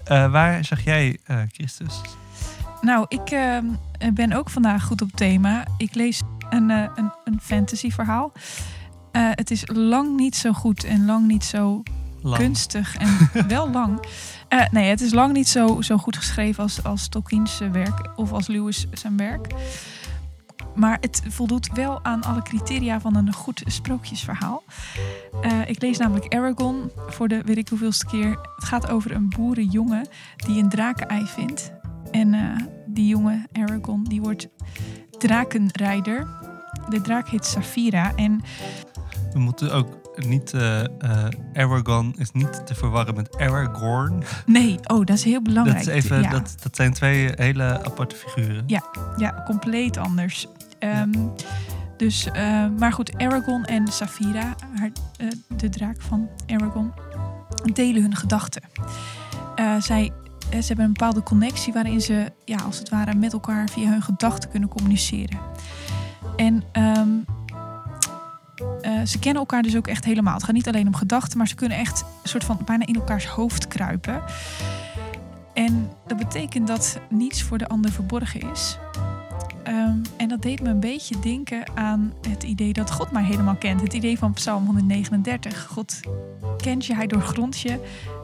eh, 0.04 0.32
waar 0.32 0.66
zag 0.66 0.84
jij 0.84 1.20
eh, 1.24 1.38
Christus? 1.52 2.02
Nou, 2.82 3.06
ik 3.08 3.30
ehm, 3.30 3.66
ben 4.14 4.34
ook 4.34 4.50
vandaag 4.50 4.84
goed 4.84 5.02
op 5.02 5.12
thema. 5.12 5.66
Ik 5.78 5.96
lees 5.96 6.22
een, 6.50 6.70
eh, 6.72 6.84
een, 6.96 7.12
een 7.26 7.40
fantasy 7.42 7.92
verhaal. 7.92 8.32
Het 9.12 9.52
is 9.52 9.64
lang 9.66 10.16
niet 10.18 10.36
zo 10.36 10.54
goed 10.54 10.84
en 10.84 11.06
lang 11.06 11.28
niet 11.28 11.44
zo 11.44 11.84
Lang. 12.22 12.38
kunstig 12.44 12.96
en 12.96 13.30
wel 13.48 13.70
lang. 13.72 14.06
Eh, 14.48 14.70
nee, 14.72 14.90
het 14.90 15.02
is 15.02 15.14
lang 15.14 15.34
niet 15.34 15.48
zo, 15.48 15.82
zo 15.82 15.98
goed 15.98 16.18
geschreven 16.18 16.64
als, 16.64 16.84
als 16.84 17.08
Tolkien's 17.08 17.60
eh, 17.60 17.72
werk 17.72 18.12
of 18.16 18.32
als 18.32 18.48
Lewis 18.48 18.88
zijn 18.94 19.18
werk. 19.18 19.54
Maar 20.76 20.98
het 21.02 21.22
voldoet 21.28 21.70
wel 21.74 22.04
aan 22.04 22.24
alle 22.24 22.42
criteria 22.42 23.00
van 23.02 23.16
een 23.16 23.34
goed 23.34 23.62
sprookjesverhaal. 23.66 24.64
Eh, 25.42 25.70
ik 25.70 25.82
lees 25.82 25.98
namelijk 25.98 26.34
Aragon 26.34 26.92
voor 27.08 27.28
de 27.28 27.42
weet 27.42 27.58
ik 27.58 27.70
hoeveelste 27.70 28.06
keer. 28.06 28.30
Het 28.56 28.64
gaat 28.64 28.90
over 28.90 29.12
een 29.12 29.30
boerenjongen 29.30 30.08
die 30.36 30.64
een 30.64 30.70
drakenei 30.70 31.26
vindt. 31.26 31.72
En 32.12 32.36
die 32.86 33.08
jonge 33.08 33.46
Aragon 33.54 34.04
die 34.04 34.22
wordt 34.22 34.48
drakenrijder. 35.18 36.28
De 36.90 37.02
draak 37.02 37.30
heet 37.30 37.46
Saphira. 37.46 38.16
En 38.16 38.42
We 39.34 39.40
moeten 39.40 39.74
ook 39.74 40.07
niet... 40.26 40.54
eh, 40.54 40.84
Aragorn 41.54 42.14
is 42.18 42.32
niet 42.32 42.66
te 42.66 42.76
verwarren 42.76 43.16
met 43.16 43.38
Aragorn. 43.38 44.24
nee, 44.46 44.80
oh, 44.84 45.06
dat 45.06 45.18
is 45.18 45.24
heel 45.24 45.42
belangrijk. 45.42 45.86
Dat, 45.86 45.96
is 45.96 46.04
even, 46.04 46.22
ja. 46.22 46.30
dat, 46.30 46.56
dat 46.62 46.76
zijn 46.76 46.94
twee 46.94 47.32
hele 47.36 47.84
aparte 47.84 48.16
figuren. 48.16 48.64
Ja, 49.18 49.44
compleet 49.46 49.98
anders. 49.98 50.48
Ehm, 50.80 51.12
dus, 51.98 52.32
eh, 52.32 52.66
maar 52.78 52.94
goed, 52.94 53.18
Aragorn 53.18 53.66
en 53.66 53.88
Saphira, 53.88 54.56
haar, 54.76 54.92
de 55.58 55.70
draak 55.70 56.02
van 56.02 56.30
Aragorn, 56.48 56.94
delen 57.74 58.02
hun 58.02 58.16
gedachten. 58.16 58.62
Zij, 59.80 60.12
ze 60.50 60.68
hebben 60.68 60.86
een 60.86 60.94
bepaalde 60.94 61.24
connectie 61.24 61.74
waarin 61.74 62.02
ze, 62.02 62.32
ja, 62.46 62.58
als 62.58 62.80
het 62.80 62.90
ware, 62.90 63.14
met 63.14 63.34
elkaar 63.34 63.70
via 63.70 63.90
hun 63.90 64.02
gedachten 64.02 64.50
kunnen 64.50 64.70
communiceren. 64.70 65.40
En 66.36 66.64
ehm, 66.72 67.10
eh, 68.82 69.02
ze 69.06 69.20
kennen 69.20 69.42
elkaar 69.42 69.62
dus 69.62 69.76
ook 69.76 69.88
echt 69.88 70.06
helemaal. 70.06 70.34
Het 70.34 70.44
gaat 70.44 70.54
niet 70.54 70.68
alleen 70.68 70.88
om 70.88 70.96
gedachten, 70.96 71.38
maar 71.38 71.48
ze 71.48 71.56
kunnen 71.56 71.78
echt 71.78 72.02
een 72.24 72.30
soort 72.30 72.44
van 72.44 72.60
bijna 72.66 72.86
in 72.86 72.96
elkaars 72.96 73.26
hoofd 73.26 73.68
kruipen. 73.68 74.22
En 75.54 75.90
dat 76.08 76.18
betekent 76.18 76.68
dat 76.68 77.00
niets 77.10 77.44
voor 77.44 77.58
de 77.58 77.68
ander 77.68 77.92
verborgen 77.92 78.52
is. 78.52 78.78
Ehm, 79.64 79.98
en 80.18 80.28
dat 80.28 80.42
deed 80.42 80.62
me 80.62 80.70
een 80.70 80.80
beetje 80.80 81.20
denken 81.20 81.64
aan 81.76 82.14
het 82.30 82.44
idee 82.44 82.74
dat 82.74 82.92
God 82.92 83.12
mij 83.12 83.24
helemaal 83.24 83.56
kent. 83.56 83.82
Het 83.82 83.94
idee 83.94 84.18
van 84.18 84.34
Psalm 84.34 84.66
139. 84.66 85.66
God 85.66 86.00
kent 86.58 86.86
je, 86.86 86.96
hij 86.96 87.08
doorgrondt 87.08 87.60
je, 87.60 87.80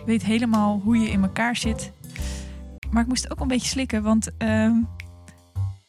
weet 0.05 0.23
helemaal 0.23 0.81
hoe 0.83 0.97
je 0.97 1.09
in 1.09 1.23
elkaar 1.23 1.55
zit. 1.55 1.91
Maar 2.91 3.01
ik 3.01 3.07
moest 3.07 3.31
ook 3.31 3.39
een 3.39 3.47
beetje 3.47 3.67
slikken, 3.67 4.03
want 4.03 4.37
ehm, 4.37 4.75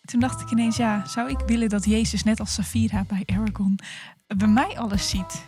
toen 0.05 0.21
dacht 0.21 0.41
ik 0.41 0.51
ineens, 0.51 0.77
ja, 0.77 1.07
zou 1.07 1.31
ik 1.31 1.39
willen 1.47 1.69
dat 1.69 1.85
Jezus 1.85 2.23
net 2.23 2.41
als 2.41 2.55
Safira 2.55 3.05
bij 3.09 3.23
Aragon 3.27 3.79
bij 4.37 4.49
mij 4.49 4.79
alles 4.79 5.09
ziet? 5.09 5.47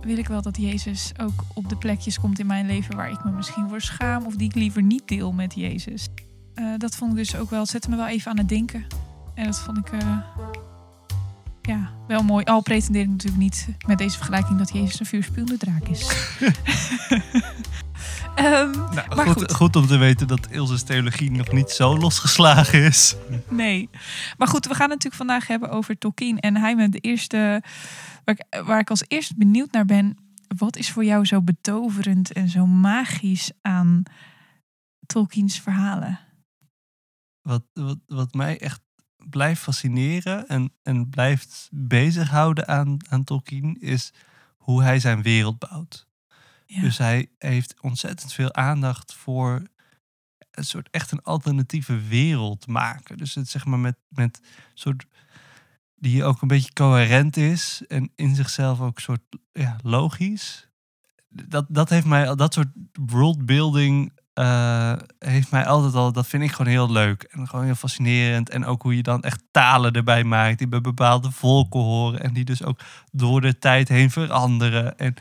Wil 0.00 0.18
ik 0.18 0.28
wel 0.28 0.42
dat 0.42 0.56
Jezus 0.56 1.12
ook 1.20 1.44
op 1.54 1.68
de 1.68 1.76
plekjes 1.76 2.20
komt 2.20 2.38
in 2.38 2.46
mijn 2.46 2.66
leven 2.66 2.96
waar 2.96 3.10
ik 3.10 3.24
me 3.24 3.30
misschien 3.30 3.68
voor 3.68 3.80
schaam 3.80 4.26
of 4.26 4.36
die 4.36 4.48
ik 4.48 4.54
liever 4.54 4.82
niet 4.82 5.08
deel 5.08 5.32
met 5.32 5.54
Jezus? 5.54 6.08
Eh, 6.54 6.64
dat 6.76 6.96
vond 6.96 7.10
ik 7.10 7.16
dus 7.16 7.36
ook 7.36 7.50
wel, 7.50 7.60
het 7.60 7.68
zette 7.68 7.90
me 7.90 7.96
wel 7.96 8.06
even 8.06 8.30
aan 8.30 8.38
het 8.38 8.48
denken. 8.48 8.86
En 9.34 9.44
dat 9.44 9.60
vond 9.60 9.78
ik 9.78 9.92
eh, 9.92 10.18
ja, 11.62 11.90
wel 12.06 12.22
mooi. 12.22 12.44
Al 12.44 12.62
pretendeer 12.62 13.02
ik 13.02 13.08
natuurlijk 13.08 13.42
niet 13.42 13.68
met 13.86 13.98
deze 13.98 14.16
vergelijking 14.16 14.58
dat 14.58 14.72
Jezus 14.72 15.00
een 15.00 15.06
vuurspuwende 15.06 15.56
draak 15.56 15.88
is. 15.88 16.06
Ehm, 18.34 18.70
Nou, 18.70 19.14
Maar 19.14 19.26
goed, 19.26 19.38
goed. 19.38 19.52
goed 19.52 19.76
om 19.76 19.86
te 19.86 19.96
weten 19.96 20.26
dat 20.26 20.50
Ilse's 20.50 20.82
theologie 20.82 21.30
nog 21.30 21.52
niet 21.52 21.70
zo 21.70 21.98
losgeslagen 21.98 22.82
is. 22.82 23.16
nee. 23.48 23.88
Maar 24.36 24.48
goed, 24.48 24.66
we 24.66 24.74
gaan 24.74 24.90
het 24.90 25.02
natuurlijk 25.02 25.14
vandaag 25.14 25.46
hebben 25.46 25.70
over 25.70 25.98
Tolkien. 25.98 26.38
En 26.40 26.56
hij 26.56 26.74
met 26.76 26.92
de 26.92 26.98
eerste, 26.98 27.62
waar 28.24 28.34
ik, 28.38 28.64
waar 28.64 28.78
ik 28.80 28.90
als 28.90 29.04
eerste 29.08 29.34
benieuwd 29.36 29.72
naar 29.72 29.84
ben. 29.84 30.16
Wat 30.56 30.76
is 30.76 30.90
voor 30.90 31.04
jou 31.04 31.24
zo 31.24 31.42
betoverend 31.42 32.32
en 32.32 32.48
zo 32.48 32.66
magisch 32.66 33.50
aan 33.62 34.02
Tolkiens 35.06 35.60
verhalen? 35.60 36.18
Wat, 37.42 37.62
wat, 37.72 37.98
wat 38.06 38.34
mij 38.34 38.60
echt 38.60 38.80
blijft 39.16 39.60
fascineren 39.62 40.48
en, 40.48 40.72
en 40.82 41.08
blijft 41.08 41.68
bezighouden 41.72 42.68
aan, 42.68 42.96
aan 43.10 43.24
Tolkien 43.24 43.80
is 43.80 44.12
hoe 44.56 44.82
hij 44.82 45.00
zijn 45.00 45.22
wereld 45.22 45.58
bouwt. 45.58 46.10
Dus 46.80 46.98
hij 46.98 47.28
heeft 47.38 47.74
ontzettend 47.80 48.32
veel 48.32 48.54
aandacht 48.54 49.14
voor 49.14 49.62
een 50.50 50.64
soort 50.64 50.88
echt 50.90 51.10
een 51.10 51.22
alternatieve 51.22 52.00
wereld 52.00 52.66
maken. 52.66 53.16
Dus 53.16 53.34
het 53.34 53.48
zeg 53.48 53.64
maar 53.64 53.78
met, 53.78 53.96
met 54.08 54.40
soort 54.74 55.06
die 55.96 56.24
ook 56.24 56.42
een 56.42 56.48
beetje 56.48 56.72
coherent 56.72 57.36
is 57.36 57.82
en 57.88 58.12
in 58.14 58.34
zichzelf 58.34 58.80
ook 58.80 58.98
soort 58.98 59.22
ja, 59.52 59.76
logisch. 59.82 60.68
Dat, 61.28 61.66
dat 61.68 61.88
heeft 61.88 62.06
mij 62.06 62.34
dat 62.34 62.54
soort 62.54 62.68
worldbuilding 62.92 64.12
eh, 64.32 64.96
heeft 65.18 65.50
mij 65.50 65.66
altijd 65.66 65.94
al, 65.94 66.12
dat 66.12 66.26
vind 66.26 66.42
ik 66.42 66.52
gewoon 66.52 66.72
heel 66.72 66.90
leuk 66.90 67.22
en 67.22 67.48
gewoon 67.48 67.64
heel 67.64 67.74
fascinerend. 67.74 68.50
En 68.50 68.64
ook 68.64 68.82
hoe 68.82 68.96
je 68.96 69.02
dan 69.02 69.22
echt 69.22 69.42
talen 69.50 69.92
erbij 69.92 70.24
maakt 70.24 70.58
die 70.58 70.68
bij 70.68 70.80
bepaalde 70.80 71.30
volken 71.30 71.80
horen 71.80 72.20
en 72.22 72.32
die 72.32 72.44
dus 72.44 72.64
ook 72.64 72.80
door 73.10 73.40
de 73.40 73.58
tijd 73.58 73.88
heen 73.88 74.10
veranderen. 74.10 74.98
En 74.98 75.14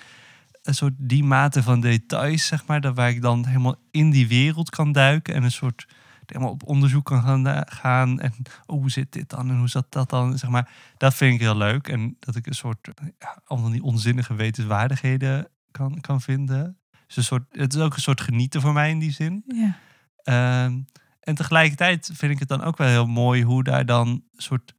een 0.61 0.75
soort 0.75 0.93
die 0.97 1.23
mate 1.23 1.63
van 1.63 1.81
details, 1.81 2.45
zeg 2.45 2.65
maar, 2.65 2.81
dat 2.81 2.95
waar 2.95 3.09
ik 3.09 3.21
dan 3.21 3.45
helemaal 3.45 3.75
in 3.91 4.09
die 4.09 4.27
wereld 4.27 4.69
kan 4.69 4.91
duiken 4.91 5.33
en 5.33 5.43
een 5.43 5.51
soort 5.51 5.85
helemaal 6.25 6.53
op 6.53 6.67
onderzoek 6.67 7.05
kan 7.05 7.23
gaan, 7.23 7.67
gaan 7.67 8.19
en 8.19 8.33
oh, 8.65 8.79
hoe 8.79 8.91
zit 8.91 9.11
dit 9.11 9.29
dan 9.29 9.49
en 9.49 9.57
hoe 9.57 9.69
zat 9.69 9.85
dat 9.89 10.09
dan, 10.09 10.37
zeg 10.37 10.49
maar. 10.49 10.71
Dat 10.97 11.13
vind 11.13 11.33
ik 11.33 11.39
heel 11.39 11.57
leuk 11.57 11.87
en 11.87 12.15
dat 12.19 12.35
ik 12.35 12.47
een 12.47 12.55
soort, 12.55 12.89
ja, 13.19 13.41
allemaal 13.45 13.69
die 13.69 13.83
onzinnige 13.83 14.33
wetenswaardigheden 14.33 15.47
kan, 15.71 16.01
kan 16.01 16.21
vinden. 16.21 16.77
Dus 17.07 17.17
een 17.17 17.23
soort, 17.23 17.43
het 17.51 17.73
is 17.73 17.81
ook 17.81 17.95
een 17.95 18.01
soort 18.01 18.21
genieten 18.21 18.61
voor 18.61 18.73
mij 18.73 18.89
in 18.89 18.99
die 18.99 19.11
zin. 19.11 19.43
Ja. 19.47 19.77
Ehm, 20.23 20.79
en 21.19 21.35
tegelijkertijd 21.35 22.09
vind 22.13 22.31
ik 22.31 22.39
het 22.39 22.47
dan 22.47 22.63
ook 22.63 22.77
wel 22.77 22.87
heel 22.87 23.07
mooi 23.07 23.43
hoe 23.43 23.63
daar 23.63 23.85
dan 23.85 24.07
een 24.07 24.23
soort 24.37 24.73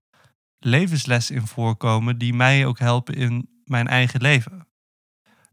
levenslessen 0.58 1.34
in 1.34 1.46
voorkomen 1.46 2.18
die 2.18 2.34
mij 2.34 2.66
ook 2.66 2.78
helpen 2.78 3.14
in 3.14 3.48
mijn 3.64 3.88
eigen 3.88 4.20
leven. 4.20 4.66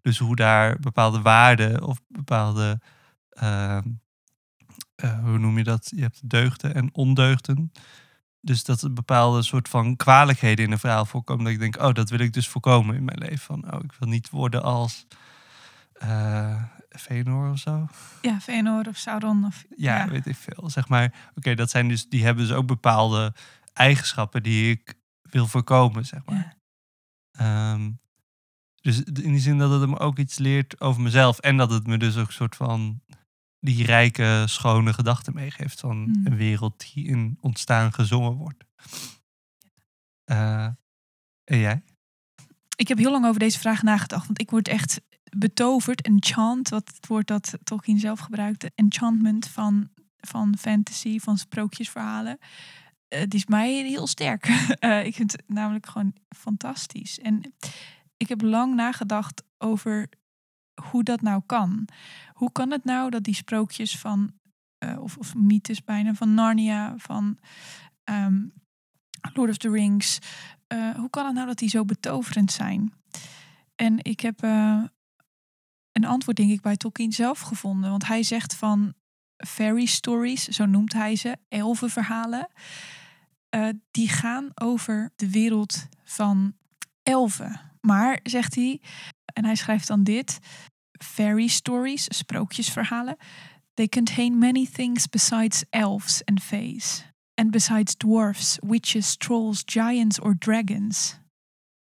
Dus 0.09 0.17
hoe 0.17 0.35
daar 0.35 0.79
bepaalde 0.79 1.21
waarden 1.21 1.83
of 1.83 1.99
bepaalde, 2.07 2.81
eh, 3.29 3.79
hoe 4.95 5.37
noem 5.37 5.57
je 5.57 5.63
dat? 5.63 5.91
Je 5.95 6.01
hebt 6.01 6.29
deugden 6.29 6.73
en 6.75 6.93
ondeugden. 6.93 7.71
Dus 8.41 8.63
dat 8.63 8.81
er 8.81 8.93
bepaalde 8.93 9.43
soort 9.43 9.69
van 9.69 9.95
kwalijkheden 9.95 10.65
in 10.65 10.71
een 10.71 10.79
verhaal 10.79 11.05
voorkomen. 11.05 11.43
Dat 11.43 11.53
ik 11.53 11.59
denk, 11.59 11.81
oh, 11.81 11.93
dat 11.93 12.09
wil 12.09 12.19
ik 12.19 12.33
dus 12.33 12.47
voorkomen 12.47 12.95
in 12.95 13.03
mijn 13.03 13.17
leven. 13.17 13.39
Van, 13.39 13.73
oh, 13.73 13.83
ik 13.83 13.93
wil 13.99 14.07
niet 14.07 14.29
worden 14.29 14.63
als 14.63 15.07
Fëanor 16.89 17.51
of 17.51 17.59
zo. 17.59 17.87
Ja, 18.21 18.39
Fëanor 18.41 18.87
of 18.87 18.97
Sauron. 18.97 19.45
Of, 19.45 19.65
Ja, 19.75 19.97
Ja. 19.97 20.09
weet 20.09 20.25
ik 20.25 20.35
veel. 20.35 20.69
Zeg 20.69 20.87
maar, 20.87 21.31
oké, 21.35 21.55
dat 21.55 21.69
zijn 21.69 21.87
dus, 21.87 22.07
die 22.09 22.23
hebben 22.23 22.47
dus 22.47 22.55
ook 22.55 22.67
bepaalde 22.67 23.33
eigenschappen 23.73 24.43
die 24.43 24.71
ik 24.71 24.93
wil 25.21 25.47
voorkomen, 25.47 26.05
zeg 26.05 26.25
maar. 26.25 26.55
Ja. 27.31 27.73
Ehm, 27.73 27.91
dus 28.81 29.03
in 29.03 29.13
die 29.31 29.39
zin 29.39 29.57
dat 29.57 29.79
het 29.81 29.89
me 29.89 29.99
ook 29.99 30.17
iets 30.17 30.37
leert 30.37 30.81
over 30.81 31.01
mezelf. 31.01 31.39
En 31.39 31.57
dat 31.57 31.71
het 31.71 31.87
me 31.87 31.97
dus 31.97 32.17
ook 32.17 32.27
een 32.27 32.33
soort 32.33 32.55
van 32.55 33.01
die 33.59 33.85
rijke, 33.85 34.43
schone 34.47 34.93
gedachten 34.93 35.33
meegeeft 35.33 35.79
van 35.79 35.97
Mm. 35.97 36.21
een 36.23 36.35
wereld 36.35 36.93
die 36.93 37.05
in 37.07 37.37
ontstaan 37.41 37.93
gezongen 37.93 38.33
wordt. 38.33 38.63
Eh, 40.23 40.65
en 41.43 41.57
jij? 41.57 41.81
Ik 42.75 42.87
heb 42.87 42.97
heel 42.97 43.11
lang 43.11 43.25
over 43.25 43.39
deze 43.39 43.59
vraag 43.59 43.83
nagedacht, 43.83 44.25
want 44.25 44.39
ik 44.41 44.49
word 44.49 44.67
echt 44.67 45.01
betoverd. 45.37 46.01
Enchant, 46.01 46.69
wat 46.69 46.91
het 46.95 47.07
woord 47.07 47.27
dat 47.27 47.57
Tolkien 47.63 47.99
zelf 47.99 48.19
gebruikte. 48.19 48.71
Enchantment 48.75 49.47
van, 49.47 49.89
van 50.17 50.57
fantasy, 50.59 51.19
van 51.19 51.37
sprookjesverhalen. 51.37 52.37
Eh, 53.07 53.21
die 53.27 53.39
is 53.39 53.45
mij 53.45 53.73
heel 53.73 54.07
sterk. 54.07 54.47
Eh, 54.79 55.05
ik 55.05 55.15
vind 55.15 55.31
het 55.31 55.43
namelijk 55.47 55.85
gewoon 55.85 56.13
fantastisch. 56.35 57.19
En 57.19 57.53
ik 58.19 58.29
heb 58.29 58.41
lang 58.41 58.75
nagedacht 58.75 59.43
over 59.57 60.09
hoe 60.89 61.03
dat 61.03 61.21
nou 61.21 61.41
kan. 61.45 61.87
Hoe 62.33 62.51
kan 62.51 62.71
het 62.71 62.83
nou 62.83 63.09
dat 63.09 63.23
die 63.23 63.35
sprookjes 63.35 63.97
van, 63.97 64.31
eh, 64.77 65.01
of, 65.01 65.17
of 65.17 65.35
mythes 65.35 65.83
bijna, 65.83 66.13
van 66.13 66.33
Narnia, 66.33 66.93
van 66.97 67.37
ehm, 68.03 68.47
Lord 69.33 69.49
of 69.49 69.57
the 69.57 69.69
Rings, 69.69 70.19
eh, 70.67 70.95
hoe 70.95 71.09
kan 71.09 71.25
het 71.25 71.33
nou 71.33 71.47
dat 71.47 71.57
die 71.57 71.69
zo 71.69 71.85
betoverend 71.85 72.51
zijn? 72.51 72.93
En 73.75 74.03
ik 74.03 74.19
heb 74.19 74.43
eh, 74.43 74.83
een 75.91 76.05
antwoord, 76.05 76.37
denk 76.37 76.51
ik, 76.51 76.61
bij 76.61 76.77
Tolkien 76.77 77.11
zelf 77.11 77.39
gevonden. 77.39 77.89
Want 77.89 78.07
hij 78.07 78.23
zegt 78.23 78.55
van 78.55 78.93
fairy 79.47 79.85
stories, 79.85 80.47
zo 80.47 80.65
noemt 80.65 80.93
hij 80.93 81.15
ze, 81.15 81.37
elfenverhalen. 81.47 82.47
Die 83.91 84.09
gaan 84.09 84.51
over 84.55 85.11
de 85.15 85.29
wereld 85.29 85.87
van 86.03 86.53
elfen. 87.03 87.68
Maar, 87.79 88.19
zegt 88.23 88.55
hij, 88.55 88.81
en 89.33 89.45
hij 89.45 89.55
schrijft 89.55 89.87
dan 89.87 90.03
dit: 90.03 90.39
fairy 91.03 91.47
stories, 91.47 92.05
sprookjesverhalen, 92.17 93.17
they 93.73 93.87
contain 93.87 94.37
many 94.39 94.65
things 94.65 95.07
besides 95.07 95.63
elves 95.69 96.21
and 96.25 96.43
fays. 96.43 97.03
And 97.35 97.51
besides 97.51 97.95
dwarfs, 97.95 98.59
witches, 98.61 99.15
trolls, 99.15 99.63
giants 99.65 100.19
or 100.19 100.37
dragons. 100.37 101.19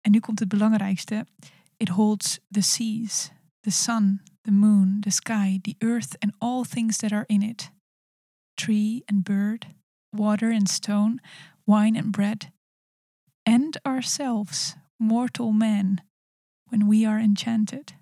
En 0.02 0.12
nu 0.12 0.20
komt 0.20 0.40
het 0.40 0.48
belangrijkste. 0.48 1.26
It 1.78 1.90
holds 1.90 2.40
the 2.50 2.62
seas, 2.62 3.32
the 3.62 3.72
sun, 3.72 4.22
the 4.42 4.52
moon, 4.52 5.00
the 5.02 5.12
sky, 5.12 5.60
the 5.62 5.76
earth, 5.80 6.16
and 6.20 6.34
all 6.38 6.64
things 6.64 6.98
that 6.98 7.12
are 7.12 7.26
in 7.28 7.42
it. 7.42 7.72
Tree 8.56 9.04
and 9.06 9.24
bird, 9.24 9.66
water 10.12 10.52
and 10.52 10.70
stone, 10.70 11.20
wine 11.66 11.98
and 11.98 12.12
bread, 12.12 12.52
and 13.44 13.78
ourselves, 13.86 14.76
mortal 14.96 15.52
man, 15.52 16.00
when 16.64 16.88
we 16.88 17.08
are 17.08 17.22
enchanted. 17.22 17.96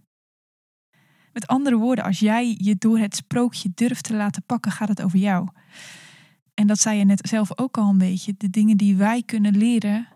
Met 1.34 1.48
andere 1.48 1.78
woorden, 1.78 2.04
als 2.04 2.20
jij 2.20 2.56
je 2.58 2.76
door 2.76 2.98
het 2.98 3.16
sprookje 3.16 3.72
durft 3.74 4.04
te 4.04 4.14
laten 4.14 4.44
pakken, 4.46 4.72
gaat 4.72 4.88
het 4.88 5.02
over 5.02 5.20
jou. 5.20 5.48
En 6.54 6.68
dat 6.68 6.80
zei 6.80 6.98
je 6.98 7.06
net 7.06 7.28
zelf 7.28 7.58
ook 7.58 7.78
al 7.78 7.90
een 7.90 7.98
beetje. 7.98 8.34
De 8.38 8.50
dingen 8.50 8.78
die 8.78 8.96
wij 8.96 9.24
kunnen 9.24 9.58
leren 9.58 10.08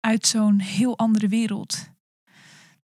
uit 0.00 0.26
zo'n 0.26 0.58
heel 0.58 0.98
andere 0.98 1.28
wereld. 1.28 1.90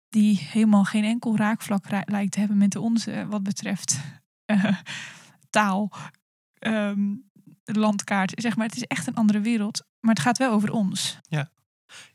Die 0.09 0.37
helemaal 0.37 0.83
geen 0.83 1.03
enkel 1.03 1.37
raakvlak 1.37 1.85
lijkt 2.05 2.31
te 2.31 2.39
hebben 2.39 2.57
met 2.57 2.75
onze 2.75 3.25
wat 3.27 3.43
betreft 3.43 3.99
uh, 4.45 4.77
taal, 5.49 5.91
um, 6.59 7.29
landkaart. 7.63 8.31
Zeg 8.35 8.55
maar, 8.55 8.65
het 8.65 8.75
is 8.75 8.83
echt 8.83 9.07
een 9.07 9.15
andere 9.15 9.39
wereld. 9.39 9.85
Maar 9.99 10.13
het 10.13 10.23
gaat 10.23 10.37
wel 10.37 10.51
over 10.51 10.71
ons. 10.71 11.19
Ja, 11.21 11.51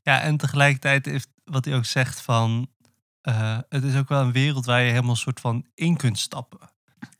ja 0.02 0.21
en 0.21 0.37
tegelijkertijd 0.37 1.07
heeft 1.07 1.28
wat 1.45 1.64
hij 1.64 1.75
ook 1.75 1.85
zegt 1.85 2.21
van... 2.21 2.69
Uh, 3.28 3.59
het 3.69 3.85
is 3.85 3.97
ook 3.97 4.09
wel 4.09 4.23
een 4.23 4.33
wereld 4.33 4.64
waar 4.64 4.83
je 4.83 4.90
helemaal 4.90 5.16
soort 5.16 5.40
van 5.40 5.66
in 5.75 5.97
kunt 5.97 6.19
stappen. 6.19 6.73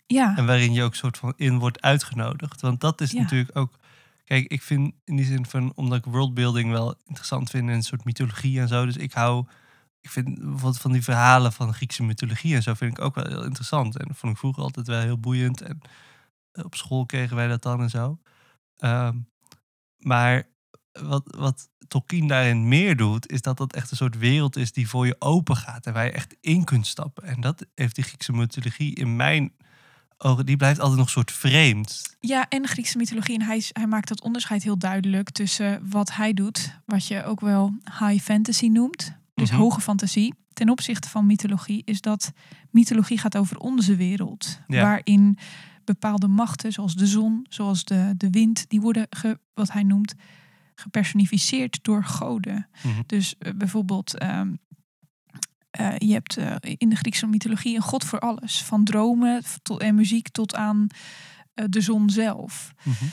Ja. 0.07 0.37
En 0.37 0.47
waarin 0.47 0.73
je 0.73 0.83
ook 0.83 0.95
soort 0.95 1.19
van 1.19 1.33
in 1.37 1.59
wordt 1.59 1.81
uitgenodigd. 1.81 2.61
Want 2.61 2.81
dat 2.81 3.01
is 3.01 3.13
natuurlijk 3.13 3.57
ook. 3.57 3.79
Kijk, 4.25 4.47
ik 4.47 4.63
vind 4.63 4.95
in 5.05 5.17
die 5.17 5.25
zin 5.25 5.47
van. 5.47 5.73
Omdat 5.75 5.99
ik 5.99 6.05
worldbuilding 6.05 6.71
wel 6.71 6.95
interessant 7.07 7.51
vind. 7.51 7.69
En 7.69 7.75
een 7.75 7.83
soort 7.83 8.05
mythologie 8.05 8.61
en 8.61 8.69
zo. 8.69 8.85
Dus 8.85 8.97
ik 8.97 9.13
hou. 9.13 9.47
Ik 10.01 10.11
vind 10.11 10.39
bijvoorbeeld 10.39 10.81
van 10.81 10.93
die 10.93 11.03
verhalen 11.03 11.53
van 11.53 11.75
Griekse 11.75 12.03
mythologie 12.03 12.55
en 12.55 12.63
zo. 12.63 12.75
Vind 12.75 12.99
ik 12.99 13.05
ook 13.05 13.15
wel 13.15 13.27
heel 13.27 13.45
interessant. 13.45 13.99
En 13.99 14.07
dat 14.07 14.17
vond 14.17 14.33
ik 14.33 14.39
vroeger 14.39 14.63
altijd 14.63 14.87
wel 14.87 15.01
heel 15.01 15.19
boeiend. 15.19 15.61
En 15.61 15.81
eh, 16.53 16.65
op 16.65 16.75
school 16.75 17.07
kregen 17.07 17.37
wij 17.37 17.49
dat 17.49 17.63
dan 17.63 17.81
en 17.81 17.91
zo. 17.91 18.19
Um, 18.79 19.29
maar 19.99 20.49
wat, 21.03 21.23
wat 21.25 21.69
Tolkien 21.89 22.27
daarin 22.27 22.69
meer 22.69 22.97
doet, 22.97 23.31
is 23.31 23.43
dat 23.43 23.57
dat 23.57 23.73
echt 23.73 23.91
een 23.91 23.97
soort 23.97 24.19
wereld 24.19 24.57
is 24.57 24.73
die 24.73 24.89
voor 24.89 25.07
je 25.07 25.17
open 25.19 25.57
gaat 25.57 25.87
en 25.87 25.93
waar 25.93 26.05
je 26.05 26.11
echt 26.11 26.37
in 26.41 26.65
kunt 26.65 26.87
stappen. 26.87 27.25
En 27.25 27.41
dat 27.41 27.67
heeft 27.75 27.95
die 27.95 28.05
Griekse 28.05 28.33
mythologie 28.33 28.95
in 28.95 29.17
mijn 29.17 29.53
ogen, 30.19 30.47
die 30.47 30.57
blijft 30.57 30.79
altijd 30.79 30.99
nog 30.99 31.07
een 31.07 31.13
soort 31.13 31.33
vreemd. 31.33 32.17
Ja, 32.21 32.49
en 32.49 32.69
Griekse 32.69 32.97
mythologie. 32.97 33.39
En 33.39 33.43
hij, 33.43 33.63
hij 33.73 33.87
maakt 33.87 34.09
dat 34.09 34.23
onderscheid 34.23 34.63
heel 34.63 34.79
duidelijk 34.79 35.31
tussen 35.31 35.91
wat 35.91 36.15
hij 36.15 36.33
doet, 36.33 36.79
wat 36.85 37.07
je 37.07 37.25
ook 37.25 37.41
wel 37.41 37.75
high 37.99 38.25
fantasy 38.25 38.67
noemt, 38.67 39.17
dus 39.35 39.51
mhm. 39.51 39.61
hoge 39.61 39.81
fantasie, 39.81 40.35
ten 40.53 40.69
opzichte 40.69 41.09
van 41.09 41.27
mythologie, 41.27 41.83
is 41.85 42.01
dat 42.01 42.33
mythologie 42.71 43.19
gaat 43.19 43.37
over 43.37 43.59
onze 43.59 43.97
wereld, 43.97 44.61
waarin 44.67 45.39
bepaalde 45.85 46.29
machten, 46.29 46.73
zoals 46.73 46.95
de 46.95 47.07
zon, 47.07 47.47
zoals 47.49 47.85
de, 47.85 48.15
de 48.17 48.31
wind, 48.31 48.65
die 48.69 48.81
worden, 48.81 49.07
ge, 49.11 49.39
wat 49.55 49.73
hij 49.73 49.83
noemt, 49.83 50.15
gepersonificeerd 50.75 51.79
door 51.83 52.05
goden. 52.05 52.69
Mhm. 52.83 53.03
Dus 53.07 53.35
uh, 53.39 53.53
bijvoorbeeld, 53.55 54.23
um, 54.23 54.59
uh, 55.81 55.99
je 55.99 56.13
hebt 56.13 56.39
uh, 56.39 56.57
in 56.61 56.89
de 56.89 56.97
Griekse 56.97 57.27
mythologie 57.27 57.77
een 57.77 57.83
god 57.83 58.05
voor 58.05 58.19
alles. 58.19 58.63
Van 58.63 58.85
dromen 58.85 59.43
tot, 59.63 59.81
en 59.81 59.95
muziek 59.95 60.29
tot 60.29 60.55
aan 60.55 60.87
de 61.55 61.81
zon 61.81 62.11
zelf. 62.11 62.73
Mhm. 62.83 63.05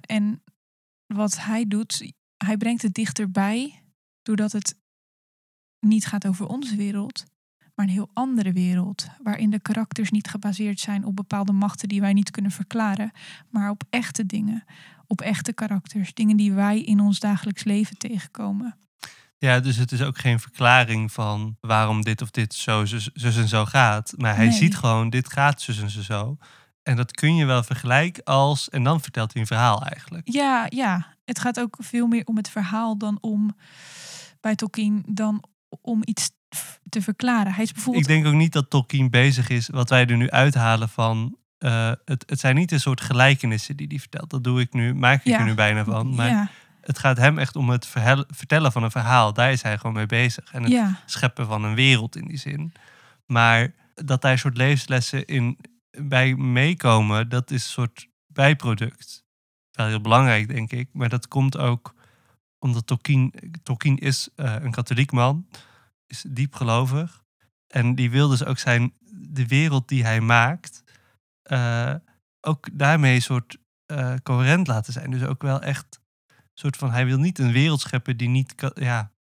en 0.00 0.42
wat 1.06 1.38
hij 1.38 1.66
doet, 1.66 2.12
hij 2.36 2.56
brengt 2.56 2.82
het 2.82 2.94
dichterbij 2.94 3.82
doordat 4.22 4.52
het 4.52 4.78
niet 5.86 6.06
gaat 6.06 6.26
over 6.26 6.46
onze 6.46 6.76
wereld, 6.76 7.24
maar 7.80 7.88
een 7.88 7.94
heel 7.94 8.10
andere 8.12 8.52
wereld, 8.52 9.06
waarin 9.22 9.50
de 9.50 9.60
karakters 9.60 10.10
niet 10.10 10.28
gebaseerd 10.28 10.80
zijn 10.80 11.04
op 11.04 11.16
bepaalde 11.16 11.52
machten 11.52 11.88
die 11.88 12.00
wij 12.00 12.12
niet 12.12 12.30
kunnen 12.30 12.50
verklaren, 12.50 13.10
maar 13.50 13.70
op 13.70 13.82
echte 13.90 14.26
dingen, 14.26 14.64
op 15.06 15.20
echte 15.20 15.52
karakters, 15.52 16.14
dingen 16.14 16.36
die 16.36 16.52
wij 16.52 16.80
in 16.80 17.00
ons 17.00 17.18
dagelijks 17.18 17.64
leven 17.64 17.98
tegenkomen. 17.98 18.76
Ja, 19.38 19.60
dus 19.60 19.76
het 19.76 19.92
is 19.92 20.02
ook 20.02 20.18
geen 20.18 20.40
verklaring 20.40 21.12
van 21.12 21.56
waarom 21.60 22.02
dit 22.02 22.22
of 22.22 22.30
dit 22.30 22.54
zo 22.54 22.84
zus, 22.84 23.10
en 23.12 23.48
zo 23.48 23.64
gaat. 23.64 24.12
Maar 24.16 24.36
hij 24.36 24.50
ziet 24.50 24.76
gewoon, 24.76 25.10
dit 25.10 25.32
gaat 25.32 25.60
zus 25.60 25.80
en 25.80 25.90
zo. 25.90 26.36
En 26.82 26.96
dat 26.96 27.12
kun 27.12 27.34
je 27.34 27.44
wel 27.44 27.62
vergelijken 27.62 28.24
als... 28.24 28.68
En 28.68 28.82
dan 28.82 29.00
vertelt 29.00 29.32
hij 29.32 29.40
een 29.40 29.48
verhaal 29.48 29.82
eigenlijk. 29.82 30.32
Ja, 30.32 30.66
ja. 30.68 31.14
Het 31.24 31.38
gaat 31.38 31.60
ook 31.60 31.76
veel 31.78 32.06
meer 32.06 32.24
om 32.24 32.36
het 32.36 32.50
verhaal 32.50 32.98
dan 32.98 33.18
om... 33.20 33.56
Bij 34.40 34.54
Tolkien 34.54 35.04
dan 35.06 35.44
om 35.80 36.00
iets 36.04 36.30
te 36.88 37.02
verklaren. 37.02 37.52
Hij 37.52 37.64
is 37.64 37.72
bijvoorbeeld... 37.72 38.08
Ik 38.08 38.12
denk 38.12 38.26
ook 38.26 38.34
niet 38.34 38.52
dat 38.52 38.70
Tolkien 38.70 39.10
bezig 39.10 39.48
is, 39.48 39.68
wat 39.68 39.90
wij 39.90 40.06
er 40.06 40.16
nu 40.16 40.30
uithalen 40.30 40.88
van 40.88 41.36
uh, 41.58 41.92
het, 42.04 42.24
het 42.26 42.40
zijn 42.40 42.54
niet 42.54 42.72
een 42.72 42.80
soort 42.80 43.00
gelijkenissen 43.00 43.76
die 43.76 43.86
hij 43.86 43.98
vertelt. 43.98 44.30
Dat 44.30 44.44
doe 44.44 44.60
ik 44.60 44.72
nu, 44.72 44.94
maak 44.94 45.24
ik 45.24 45.38
er 45.38 45.44
nu 45.44 45.54
bijna 45.54 45.84
van. 45.84 46.14
Maar 46.14 46.50
het 46.80 46.98
gaat 46.98 47.16
hem 47.16 47.38
echt 47.38 47.56
om 47.56 47.70
het 47.70 47.86
vertellen 48.28 48.72
van 48.72 48.82
een 48.82 48.90
verhaal. 48.90 49.32
Daar 49.32 49.52
is 49.52 49.62
hij 49.62 49.78
gewoon 49.78 49.96
mee 49.96 50.06
bezig. 50.06 50.52
En 50.52 50.62
het 50.62 50.94
scheppen 51.06 51.46
van 51.46 51.64
een 51.64 51.74
wereld 51.74 52.16
in 52.16 52.26
die 52.26 52.38
zin. 52.38 52.72
Maar 53.26 53.74
dat 53.94 54.22
daar 54.22 54.32
een 54.32 54.38
soort 54.38 54.56
levenslessen 54.56 55.26
in 55.26 55.58
bij 55.90 56.34
meekomen, 56.34 57.28
dat 57.28 57.50
is 57.50 57.64
een 57.64 57.70
soort 57.70 58.08
bijproduct. 58.26 59.24
Wel 59.70 59.86
heel 59.86 60.00
belangrijk, 60.00 60.48
denk 60.48 60.72
ik. 60.72 60.88
Maar 60.92 61.08
dat 61.08 61.28
komt 61.28 61.58
ook 61.58 61.94
omdat 62.58 62.86
Tolkien, 62.86 63.34
Tolkien 63.62 63.98
is 63.98 64.28
uh, 64.36 64.54
een 64.60 64.70
katholiek 64.70 65.12
man, 65.12 65.46
is 65.50 65.58
diep 66.28 66.54
gelovig. 66.54 67.22
En 67.66 67.94
die 67.94 68.10
wil 68.10 68.28
dus 68.28 68.44
ook 68.44 68.58
zijn, 68.58 68.92
de 69.12 69.46
wereld 69.46 69.88
die 69.88 70.04
hij 70.04 70.20
maakt, 70.20 70.82
uh, 71.50 71.94
ook 72.40 72.68
daarmee 72.72 73.14
een 73.14 73.22
soort 73.22 73.58
uh, 73.92 74.14
coherent 74.22 74.66
laten 74.66 74.92
zijn. 74.92 75.10
Dus 75.10 75.22
ook 75.22 75.42
wel 75.42 75.62
echt 75.62 76.00
soort 76.54 76.76
van, 76.76 76.90
hij 76.90 77.06
wil 77.06 77.18
niet 77.18 77.38
een 77.38 77.52
wereld 77.52 77.80
scheppen 77.80 78.16
die 78.16 78.28
niet, 78.28 78.54
ja, 78.74 79.12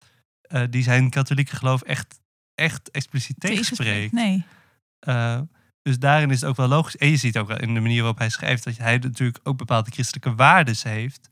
uh, 0.53 0.62
die 0.70 0.83
zijn 0.83 1.11
katholieke 1.11 1.57
geloof 1.57 1.83
echt, 1.83 2.20
echt 2.55 2.90
expliciet 2.90 3.40
tegenspreekt. 3.40 4.12
Nee. 4.12 4.44
dus 5.83 5.98
daarin 5.98 6.31
is 6.31 6.40
het 6.40 6.51
ook 6.51 6.57
wel 6.57 6.68
logisch. 6.68 6.96
En 6.96 7.09
je 7.09 7.16
ziet 7.16 7.38
ook 7.38 7.48
wel 7.48 7.61
in 7.61 7.74
de 7.74 7.81
manier 7.81 7.98
waarop 7.98 8.18
hij 8.18 8.29
schrijft 8.29 8.64
dat 8.64 8.77
hij 8.77 8.98
natuurlijk 8.98 9.40
ook 9.42 9.57
bepaalde 9.57 9.90
christelijke 9.90 10.35
waarden 10.35 10.77
heeft, 10.83 11.31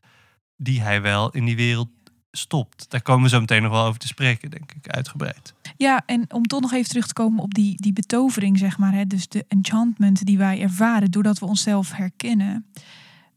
die 0.56 0.82
hij 0.82 1.02
wel 1.02 1.30
in 1.30 1.44
die 1.44 1.56
wereld 1.56 1.95
stopt. 2.36 2.90
Daar 2.90 3.02
komen 3.02 3.22
we 3.22 3.28
zo 3.28 3.40
meteen 3.40 3.62
nog 3.62 3.72
wel 3.72 3.84
over 3.84 4.00
te 4.00 4.06
spreken, 4.06 4.50
denk 4.50 4.72
ik, 4.72 4.88
uitgebreid. 4.88 5.54
Ja, 5.76 6.02
en 6.06 6.32
om 6.32 6.42
toch 6.42 6.60
nog 6.60 6.72
even 6.72 6.88
terug 6.88 7.06
te 7.06 7.12
komen 7.12 7.42
op 7.42 7.54
die, 7.54 7.82
die 7.82 7.92
betovering, 7.92 8.58
zeg 8.58 8.78
maar. 8.78 8.92
Hè, 8.92 9.06
dus 9.06 9.28
de 9.28 9.44
enchantment 9.48 10.26
die 10.26 10.38
wij 10.38 10.60
ervaren 10.60 11.10
doordat 11.10 11.38
we 11.38 11.46
onszelf 11.46 11.92
herkennen. 11.92 12.66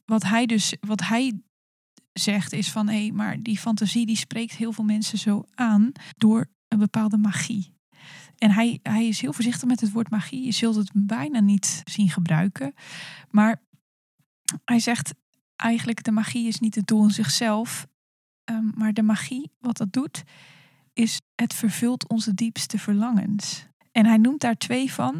Wat 0.06 0.24
hij 0.24 0.46
dus, 0.46 0.76
wat 0.82 1.02
hij 1.02 1.42
zegt 2.14 2.54
is 2.54 2.72
van, 2.72 2.88
hé, 2.88 3.02
hey, 3.02 3.12
maar 3.12 3.42
die 3.42 3.58
fantasie 3.58 4.06
die 4.06 4.18
spreekt 4.18 4.56
heel 4.56 4.72
veel 4.72 4.84
mensen 4.84 5.18
zo 5.18 5.44
aan 5.56 5.92
door 6.18 6.50
een 6.68 6.80
bepaalde 6.80 7.18
magie. 7.18 7.78
En 8.38 8.52
hij, 8.52 8.80
hij 8.84 9.08
is 9.08 9.22
heel 9.22 9.34
voorzichtig 9.34 9.68
met 9.68 9.82
het 9.82 9.92
woord 9.92 10.10
magie. 10.10 10.46
Je 10.46 10.52
zult 10.52 10.76
het 10.76 10.92
bijna 10.94 11.40
niet 11.40 11.82
zien 11.86 12.10
gebruiken. 12.10 12.74
Maar 13.30 13.62
hij 14.66 14.80
zegt 14.80 15.14
eigenlijk 15.56 16.04
de 16.04 16.12
magie 16.12 16.48
is 16.48 16.60
niet 16.60 16.76
het 16.76 16.88
doel 16.88 17.04
in 17.04 17.12
zichzelf. 17.12 17.88
Um, 18.50 18.72
maar 18.76 18.94
de 18.94 19.02
magie, 19.04 19.52
wat 19.60 19.78
dat 19.78 19.94
doet, 19.94 20.24
is 20.94 21.22
het 21.36 21.54
vervult 21.54 22.10
onze 22.10 22.34
diepste 22.34 22.78
verlangens. 22.80 23.68
En 23.92 24.06
hij 24.06 24.18
noemt 24.18 24.42
daar 24.42 24.56
twee 24.58 24.94
van. 24.94 25.14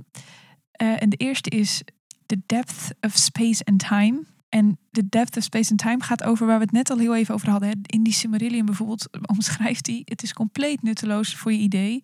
Uh, 0.82 1.02
en 1.02 1.10
de 1.10 1.16
eerste 1.18 1.50
is 1.50 1.82
The 2.26 2.42
Depth 2.46 2.90
of 3.02 3.16
Space 3.18 3.64
and 3.66 3.80
Time. 3.88 4.24
En 4.50 4.78
de 4.92 5.10
depth 5.10 5.38
of 5.38 5.44
space 5.44 5.72
and 5.72 5.80
time 5.80 6.04
gaat 6.04 6.24
over 6.24 6.46
waar 6.48 6.58
we 6.58 6.64
het 6.64 6.72
net 6.74 6.90
al 6.90 6.98
heel 6.98 7.16
even 7.16 7.34
over 7.34 7.50
hadden. 7.50 7.70
hè. 7.70 7.76
In 7.86 8.04
die 8.04 8.14
Silmarillion 8.14 8.66
bijvoorbeeld 8.66 9.10
omschrijft 9.36 9.88
hij, 9.88 10.02
het 10.06 10.24
is 10.24 10.34
compleet 10.34 10.82
nutteloos 10.82 11.36
voor 11.36 11.52
je 11.52 11.58
idee, 11.60 12.04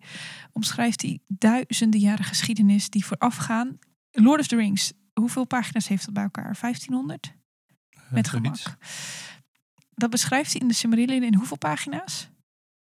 omschrijft 0.52 1.02
hij 1.02 1.18
duizenden 1.26 2.00
jaren 2.00 2.24
geschiedenis 2.24 2.90
die 2.90 3.04
voorafgaan. 3.04 3.78
Lord 4.10 4.40
of 4.40 4.46
the 4.46 4.56
Rings, 4.56 4.92
hoeveel 5.14 5.44
pagina's 5.46 5.88
heeft 5.88 6.04
dat 6.04 6.14
bij 6.14 6.22
elkaar? 6.22 6.56
1500? 6.60 7.34
Met 8.10 8.26
Eh, 8.26 8.32
zoiets. 8.32 8.62
gemak. 8.62 8.78
Dat 9.96 10.10
beschrijft 10.10 10.52
hij 10.52 10.60
in 10.60 10.68
de 10.68 10.74
Silmarillion 10.74 11.22
in 11.22 11.34
hoeveel 11.34 11.58
pagina's? 11.58 12.28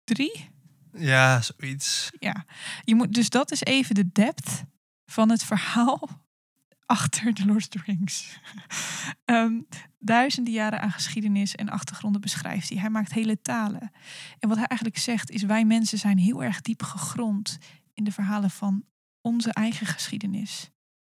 Drie? 0.04 0.50
Ja, 0.92 1.40
zoiets. 1.40 2.10
Ja. 2.18 2.44
Je 2.84 2.94
moet, 2.94 3.14
dus 3.14 3.28
dat 3.28 3.50
is 3.50 3.60
even 3.60 3.94
de 3.94 4.12
depth 4.12 4.64
van 5.04 5.30
het 5.30 5.44
verhaal 5.44 6.08
achter 6.86 7.34
de 7.34 7.44
Lord 7.44 7.58
of 7.58 7.68
the 7.68 7.80
Rings. 7.84 8.26
Ehm, 9.24 9.60
duizenden 9.98 10.52
jaren 10.52 10.80
aan 10.80 10.92
geschiedenis 10.92 11.54
en 11.54 11.68
achtergronden 11.68 12.20
beschrijft 12.20 12.68
hij. 12.68 12.78
Hij 12.78 12.90
maakt 12.90 13.12
hele 13.12 13.42
talen. 13.42 13.92
En 14.38 14.48
wat 14.48 14.58
hij 14.58 14.66
eigenlijk 14.66 15.00
zegt 15.00 15.30
is 15.30 15.42
wij 15.42 15.64
mensen 15.64 15.98
zijn 15.98 16.18
heel 16.18 16.42
erg 16.42 16.60
diep 16.60 16.82
gegrond 16.82 17.58
in 17.94 18.04
de 18.04 18.12
verhalen 18.12 18.50
van 18.50 18.84
onze 19.20 19.52
eigen 19.52 19.86
geschiedenis. 19.86 20.71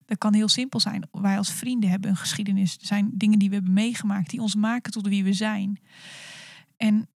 Dat 0.10 0.18
kan 0.18 0.34
heel 0.34 0.48
simpel 0.48 0.80
zijn. 0.80 1.08
Wij 1.12 1.38
als 1.38 1.52
vrienden 1.52 1.90
hebben 1.90 2.10
een 2.10 2.16
geschiedenis. 2.18 2.78
Er 2.78 2.86
zijn 2.86 3.10
dingen 3.14 3.40
die 3.40 3.50
we 3.50 3.56
hebben 3.56 3.74
meegemaakt 3.74 4.30
die 4.30 4.42
ons 4.42 4.56
maken 4.56 4.92
tot 4.92 5.08
wie 5.08 5.24
we 5.24 5.34
zijn. 5.34 5.80
En 6.78 7.10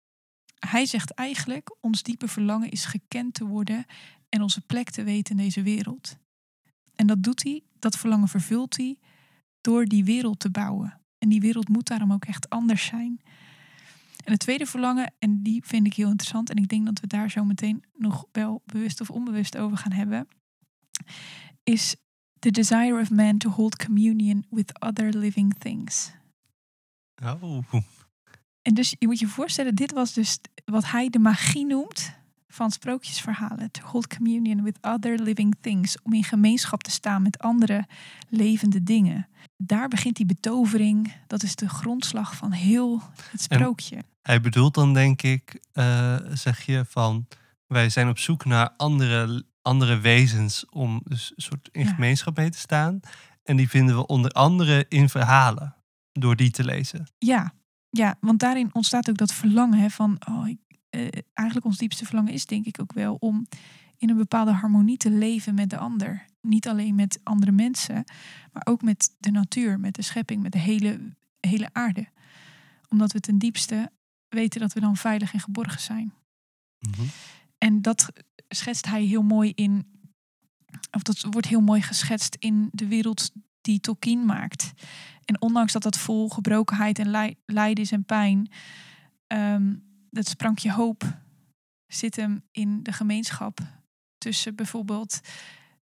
hij 0.59 0.87
zegt 0.87 1.11
eigenlijk, 1.11 1.77
ons 1.81 2.03
diepe 2.03 2.29
verlangen 2.29 2.71
is 2.71 2.85
gekend 2.85 3.35
te 3.35 3.45
worden 3.45 3.85
en 4.29 4.43
onze 4.43 4.61
plek 4.61 4.91
te 4.91 5.03
weten 5.03 5.37
in 5.37 5.43
deze 5.43 5.63
wereld. 5.63 6.17
En 6.95 7.07
dat 7.07 7.23
doet 7.23 7.43
hij, 7.43 7.63
dat 7.79 7.97
verlangen 7.97 8.29
vervult 8.29 8.77
hij 8.77 8.99
door 9.61 9.85
die 9.85 10.05
wereld 10.05 10.39
te 10.39 10.51
bouwen. 10.51 11.01
En 11.19 11.29
die 11.29 11.41
wereld 11.41 11.69
moet 11.69 11.87
daarom 11.87 12.13
ook 12.13 12.25
echt 12.25 12.49
anders 12.49 12.85
zijn. 12.85 13.21
En 14.25 14.33
het 14.33 14.41
tweede 14.41 14.67
verlangen, 14.67 15.15
en 15.19 15.43
die 15.43 15.63
vind 15.65 15.87
ik 15.87 15.95
heel 15.95 16.09
interessant, 16.09 16.51
en 16.51 16.57
ik 16.57 16.69
denk 16.69 16.87
dat 16.87 17.01
we 17.01 17.07
daar 17.07 17.31
zo 17.31 17.45
meteen 17.45 17.85
nog 17.97 18.27
wel 18.33 18.63
bewust 18.67 19.01
of 19.01 19.11
onbewust 19.11 19.57
over 19.57 19.77
gaan 19.77 19.93
hebben, 19.93 20.29
is 21.63 21.97
the 22.43 22.51
desire 22.51 23.01
of 23.01 23.11
man 23.11 23.39
to 23.39 23.51
hold 23.51 23.77
communion 23.77 24.45
with 24.51 24.73
other 24.81 25.09
living 25.13 25.55
things. 25.59 26.13
Oh. 27.25 27.65
En 28.63 28.75
dus 28.75 28.95
je 28.99 29.07
moet 29.07 29.19
je 29.19 29.27
voorstellen, 29.27 29.75
dit 29.75 29.93
was 29.93 30.13
dus 30.13 30.39
wat 30.65 30.91
hij 30.91 31.11
de 31.11 31.19
magie 31.19 31.67
noemt 31.67 32.15
van 32.49 32.71
sprookjesverhalen. 32.71 33.71
To 33.71 33.87
hold 33.87 34.17
communion 34.17 34.63
with 34.63 34.79
other 34.81 35.19
living 35.19 35.55
things. 35.61 36.03
Om 36.03 36.13
in 36.13 36.25
gemeenschap 36.25 36.83
te 36.83 36.91
staan 36.91 37.23
met 37.23 37.39
andere 37.39 37.87
levende 38.29 38.83
dingen. 38.83 39.29
Daar 39.57 39.89
begint 39.89 40.17
die 40.17 40.27
betovering. 40.27 41.15
Dat 41.27 41.43
is 41.43 41.55
de 41.55 41.69
grondslag 41.69 42.37
van 42.37 42.53
heel 42.53 43.03
het 43.31 43.41
sprookje. 43.41 44.05
Hij 44.23 44.41
bedoelt 44.41 44.75
dan 44.75 44.95
denk 44.95 45.23
ik, 45.23 45.61
eh, 45.73 46.17
zeg 46.33 46.63
je 46.63 46.85
van, 46.89 47.27
wij 47.67 47.89
zijn 47.89 48.09
op 48.09 48.19
zoek 48.19 48.45
naar 48.45 48.71
andere, 48.77 49.45
andere 49.63 49.99
wezens 49.99 50.67
om 50.71 51.01
dus 51.05 51.33
een 51.35 51.43
soort 51.43 51.69
in 51.73 51.85
Ja. 51.85 51.93
gemeenschap 51.95 52.37
mee 52.37 52.51
te 52.51 52.59
staan. 52.59 53.01
En 53.43 53.57
die 53.57 53.69
vinden 53.69 53.97
we 53.97 54.07
onder 54.07 54.31
andere 54.31 54.87
in 54.89 55.09
verhalen, 55.09 55.75
door 56.13 56.37
die 56.37 56.51
te 56.51 56.65
lezen. 56.65 57.07
Ja, 57.19 57.53
ja, 57.91 58.17
want 58.21 58.39
daarin 58.41 58.75
ontstaat 58.75 59.11
ook 59.11 59.17
dat 59.17 59.33
verlangen 59.33 59.79
hè, 59.79 59.91
van... 59.91 60.17
Oh, 60.29 60.49
ik, 60.49 60.59
eh, 60.91 61.09
eigenlijk 61.33 61.67
ons 61.67 61.79
diepste 61.79 62.05
verlangen 62.05 62.33
is 62.33 62.47
denk 62.47 62.67
ik 62.67 62.81
ook 62.81 62.93
wel 62.93 63.15
om 63.15 63.47
in 63.97 64.11
een 64.11 64.17
bepaalde 64.17 64.53
harmonie 64.53 64.97
te 64.97 65.11
leven 65.11 65.55
met 65.55 65.71
de 65.71 65.77
ander. 65.79 66.25
Niet 66.41 66.69
alleen 66.69 66.95
met 66.95 67.21
andere 67.23 67.53
mensen, 67.53 68.05
maar 68.53 68.63
ook 68.65 68.83
met 68.83 69.15
de 69.19 69.31
natuur, 69.31 69.81
met 69.81 69.95
de 69.95 70.03
schepping, 70.03 70.43
met 70.43 70.53
de 70.53 70.59
hele, 70.59 71.15
hele 71.41 71.69
aarde. 71.73 72.09
Omdat 72.89 73.13
we 73.13 73.21
ten 73.21 73.39
diepste 73.39 73.91
weten 74.29 74.61
dat 74.61 74.73
we 74.73 74.81
dan 74.81 74.97
veilig 74.97 75.33
en 75.33 75.41
geborgen 75.41 75.81
zijn. 75.81 76.13
En 77.59 77.83
dat 77.83 78.13
schetst 78.55 78.87
hij 78.87 79.03
heel 79.05 79.23
mooi 79.23 79.53
in, 79.55 79.87
of 80.91 81.03
dat 81.03 81.21
wordt 81.31 81.49
heel 81.49 81.61
mooi 81.61 81.83
geschetst 81.83 82.37
in 82.39 82.69
de 82.73 82.87
wereld 82.87 83.31
die 83.61 83.81
Tolkien 83.81 84.25
maakt. 84.27 84.73
En 85.25 85.41
ondanks 85.41 85.73
dat 85.73 85.83
dat 85.83 85.99
vol 85.99 86.29
gebrokenheid 86.29 86.99
en 86.99 87.09
lij- 87.09 87.37
lijden 87.47 87.85
is 87.85 87.93
en 87.93 88.05
pijn, 88.05 88.51
ehm, 89.27 89.75
dat 90.11 90.29
sprankje 90.29 90.73
hoop 90.73 91.05
zit 91.87 92.17
hem 92.17 92.43
in 92.51 92.83
de 92.83 92.93
gemeenschap 92.93 93.59
tussen 94.19 94.55
bijvoorbeeld 94.55 95.21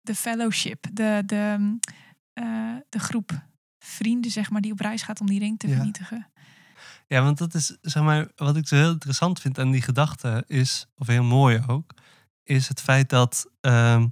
de 0.01 0.15
fellowship, 0.15 0.85
de, 0.93 1.23
de, 1.25 1.77
eh, 2.33 2.75
de 2.89 2.99
groep 2.99 3.43
vrienden, 3.79 4.31
zeg 4.31 4.49
maar, 4.49 4.61
die 4.61 4.71
op 4.71 4.79
reis 4.79 5.01
gaat 5.01 5.19
om 5.21 5.27
die 5.27 5.39
ring 5.39 5.59
te 5.59 5.67
Ja. 5.67 5.73
vernietigen. 5.75 6.27
Ja, 7.07 7.21
want 7.21 7.37
dat 7.37 7.53
is, 7.53 7.77
zeg 7.81 8.03
maar, 8.03 8.27
wat 8.35 8.55
ik 8.57 8.67
zo 8.67 8.75
heel 8.75 8.91
interessant 8.91 9.39
vind 9.41 9.59
aan 9.59 9.71
die 9.71 9.81
gedachte 9.81 10.43
is, 10.47 10.87
of 10.95 11.07
heel 11.07 11.23
mooi 11.23 11.63
ook, 11.67 11.93
is 12.45 12.67
het 12.67 12.81
feit 12.81 13.09
dat 13.09 13.49
ehm, 13.61 14.07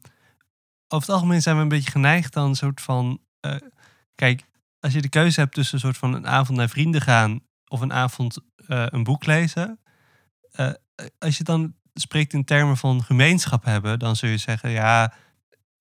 over 0.87 1.07
het 1.07 1.09
algemeen 1.09 1.41
zijn 1.41 1.55
we 1.55 1.61
een 1.61 1.67
beetje 1.67 1.91
geneigd 1.91 2.33
dan 2.33 2.49
een 2.49 2.55
soort 2.55 2.81
van, 2.81 3.21
eh, 3.39 3.55
kijk, 4.15 4.45
als 4.79 4.93
je 4.93 5.01
de 5.01 5.09
keuze 5.09 5.39
hebt 5.39 5.53
tussen 5.53 5.75
een 5.75 5.81
soort 5.81 5.97
van 5.97 6.13
een 6.13 6.27
avond 6.27 6.57
naar 6.57 6.69
vrienden 6.69 7.01
gaan 7.01 7.39
of 7.67 7.81
een 7.81 7.93
avond 7.93 8.37
eh, 8.67 8.85
een 8.89 9.03
boek 9.03 9.25
lezen, 9.25 9.79
eh, 10.51 10.71
als 11.19 11.37
je 11.37 11.43
dan 11.43 11.73
spreekt 11.93 12.33
in 12.33 12.43
termen 12.43 12.77
van 12.77 13.03
gemeenschap 13.03 13.63
hebben, 13.63 13.99
dan 13.99 14.15
zul 14.15 14.29
je 14.29 14.37
zeggen, 14.37 14.69
ja, 14.69 15.13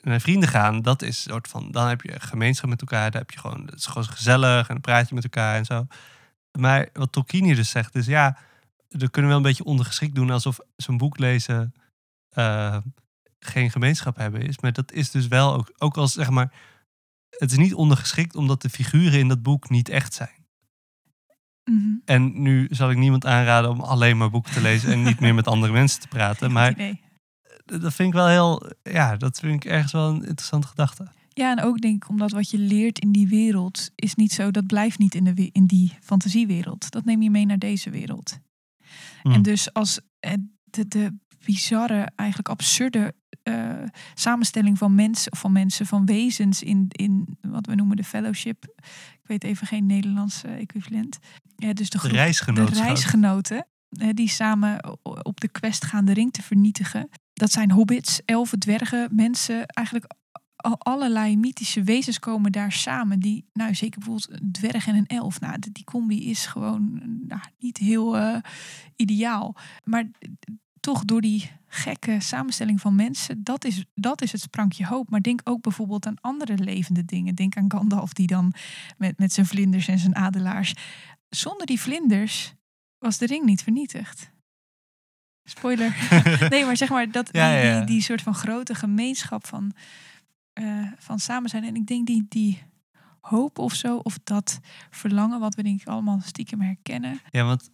naar 0.00 0.20
vrienden 0.20 0.48
gaan, 0.48 0.82
dat 0.82 1.02
is 1.02 1.24
een 1.24 1.32
soort 1.32 1.48
van, 1.48 1.70
dan 1.70 1.88
heb 1.88 2.00
je 2.00 2.20
gemeenschap 2.20 2.68
met 2.68 2.80
elkaar, 2.80 3.10
daar 3.10 3.20
heb 3.20 3.30
je 3.30 3.38
gewoon, 3.38 3.66
het 3.66 3.78
is 3.78 3.86
gewoon 3.86 4.04
gezellig 4.04 4.68
en 4.68 4.74
dan 4.74 4.80
praat 4.80 5.08
je 5.08 5.14
met 5.14 5.24
elkaar 5.24 5.56
en 5.56 5.64
zo. 5.64 5.86
Maar 6.58 6.88
wat 6.92 7.12
Tolkien 7.12 7.44
hier 7.44 7.56
dus 7.56 7.70
zegt 7.70 7.94
is, 7.94 8.06
ja, 8.06 8.36
er 8.88 9.10
kunnen 9.10 9.12
we 9.12 9.26
wel 9.26 9.36
een 9.36 9.42
beetje 9.42 9.64
ondergeschikt 9.64 10.14
doen 10.14 10.30
alsof 10.30 10.58
zo'n 10.76 10.96
boek 10.96 11.18
lezen 11.18 11.74
eh, 12.32 12.76
geen 13.38 13.70
gemeenschap 13.70 14.16
hebben 14.16 14.42
is. 14.42 14.58
Maar 14.58 14.72
dat 14.72 14.92
is 14.92 15.10
dus 15.10 15.28
wel 15.28 15.54
ook, 15.54 15.72
ook 15.78 15.96
als 15.96 16.12
zeg 16.12 16.30
maar, 16.30 16.52
het 17.28 17.50
is 17.50 17.56
niet 17.56 17.74
ondergeschikt 17.74 18.36
omdat 18.36 18.62
de 18.62 18.70
figuren 18.70 19.18
in 19.18 19.28
dat 19.28 19.42
boek 19.42 19.70
niet 19.70 19.88
echt 19.88 20.14
zijn. 20.14 20.46
Mhm. 21.64 21.94
En 22.04 22.42
nu 22.42 22.66
zal 22.70 22.90
ik 22.90 22.96
niemand 22.96 23.26
aanraden 23.26 23.70
om 23.70 23.80
alleen 23.80 24.16
maar 24.16 24.30
boeken 24.30 24.52
te 24.52 24.60
lezen 24.60 24.92
en 24.92 25.02
niet 25.02 25.20
meer 25.20 25.34
met 25.34 25.46
andere 25.46 25.72
mensen 25.72 26.00
te 26.00 26.08
praten. 26.08 26.52
Maar 26.52 26.98
dat 27.64 27.94
vind 27.94 28.08
ik 28.08 28.14
wel 28.14 28.28
heel, 28.28 28.72
ja, 28.82 29.16
dat 29.16 29.38
vind 29.38 29.64
ik 29.64 29.70
ergens 29.70 29.92
wel 29.92 30.08
een 30.08 30.24
interessante 30.24 30.66
gedachte. 30.66 31.06
Ja, 31.28 31.50
en 31.50 31.64
ook 31.64 31.80
denk 31.80 32.04
ik 32.04 32.08
omdat 32.08 32.30
wat 32.30 32.50
je 32.50 32.58
leert 32.58 32.98
in 32.98 33.12
die 33.12 33.28
wereld 33.28 33.90
is 33.94 34.14
niet 34.14 34.32
zo, 34.32 34.50
dat 34.50 34.66
blijft 34.66 34.98
niet 34.98 35.14
in, 35.14 35.24
de, 35.24 35.48
in 35.52 35.66
die 35.66 35.96
fantasiewereld. 36.00 36.90
Dat 36.90 37.04
neem 37.04 37.22
je 37.22 37.30
mee 37.30 37.46
naar 37.46 37.58
deze 37.58 37.90
wereld. 37.90 38.38
Hmm. 39.22 39.32
En 39.32 39.42
dus 39.42 39.72
als 39.72 40.00
eh, 40.20 40.32
de, 40.64 40.88
de 40.88 41.18
bizarre, 41.44 42.08
eigenlijk 42.16 42.48
absurde 42.48 43.14
eh, 43.42 43.82
samenstelling 44.14 44.78
van 44.78 44.94
mensen, 44.94 45.32
of 45.32 45.38
van 45.38 45.52
mensen, 45.52 45.86
van 45.86 46.06
wezens 46.06 46.62
in, 46.62 46.86
in 46.88 47.38
wat 47.40 47.66
we 47.66 47.74
noemen 47.74 47.96
de 47.96 48.04
fellowship. 48.04 48.64
Ik 49.12 49.26
weet 49.26 49.44
even 49.44 49.66
geen 49.66 49.86
Nederlands 49.86 50.44
eh, 50.44 50.60
equivalent. 50.60 51.18
Ja, 51.56 51.72
dus 51.72 51.90
de, 51.90 51.98
De 51.98 51.98
groep, 51.98 52.74
de 52.74 52.82
reisgenoten 52.82 53.66
die 54.12 54.28
samen 54.28 54.98
op 55.22 55.40
de 55.40 55.48
quest 55.48 55.84
gaan 55.84 56.04
de 56.04 56.12
ring 56.12 56.32
te 56.32 56.42
vernietigen. 56.42 57.08
Dat 57.32 57.52
zijn 57.52 57.70
hobbits, 57.70 58.20
elfen, 58.24 58.58
dwergen, 58.58 59.08
mensen, 59.10 59.66
eigenlijk 59.66 60.14
al 60.62 60.78
allerlei 60.78 61.36
mythische 61.36 61.82
wezens 61.82 62.18
komen 62.18 62.52
daar 62.52 62.72
samen. 62.72 63.20
Die, 63.20 63.44
nou 63.52 63.74
zeker 63.74 63.98
bijvoorbeeld 63.98 64.40
een 64.40 64.52
dwerg 64.52 64.86
en 64.86 64.94
een 64.94 65.06
elf. 65.06 65.40
Nou, 65.40 65.58
die 65.58 65.72
die 65.72 65.84
combi 65.84 66.30
is 66.30 66.46
gewoon 66.46 67.00
nou, 67.26 67.40
niet 67.58 67.78
heel 67.78 68.16
eh, 68.16 68.36
ideaal. 68.96 69.56
Maar 69.84 70.10
toch 70.82 71.04
door 71.04 71.20
die 71.20 71.50
gekke 71.66 72.20
samenstelling 72.20 72.80
van 72.80 72.94
mensen, 72.94 73.44
dat 73.44 73.64
is, 73.64 73.84
dat 73.94 74.22
is 74.22 74.32
het 74.32 74.40
sprankje 74.40 74.86
hoop. 74.86 75.10
Maar 75.10 75.20
denk 75.20 75.40
ook 75.44 75.62
bijvoorbeeld 75.62 76.06
aan 76.06 76.20
andere 76.20 76.58
levende 76.58 77.04
dingen. 77.04 77.34
Denk 77.34 77.56
aan 77.56 77.70
Gandalf 77.70 78.12
die 78.12 78.26
dan 78.26 78.54
met, 78.96 79.18
met 79.18 79.32
zijn 79.32 79.46
vlinders 79.46 79.88
en 79.88 79.98
zijn 79.98 80.16
adelaars. 80.16 80.74
Zonder 81.28 81.66
die 81.66 81.80
vlinders 81.80 82.54
was 82.98 83.18
de 83.18 83.26
ring 83.26 83.44
niet 83.44 83.62
vernietigd. 83.62 84.30
Spoiler. 85.44 85.96
nee, 86.50 86.64
maar 86.64 86.76
zeg 86.76 86.88
maar 86.88 87.10
dat 87.10 87.28
Ja, 87.32 87.54
die, 87.54 87.64
ja. 87.64 87.78
Die, 87.78 87.86
die 87.86 88.02
soort 88.02 88.22
van 88.22 88.34
grote 88.34 88.74
gemeenschap 88.74 89.46
van, 89.46 89.72
eh, 90.52 90.92
van 90.98 91.18
samen 91.18 91.50
zijn. 91.50 91.64
En 91.64 91.76
ik 91.76 91.86
denk 91.86 92.06
die, 92.06 92.26
die 92.28 92.62
hoop 93.20 93.58
of 93.58 93.74
zo, 93.74 93.96
of 93.96 94.18
dat 94.24 94.60
verlangen, 94.90 95.40
wat 95.40 95.54
we 95.54 95.62
denk 95.62 95.80
ik 95.80 95.86
allemaal 95.86 96.20
stiekem 96.20 96.60
herkennen. 96.60 97.20
Ja, 97.30 97.44
want. 97.44 97.70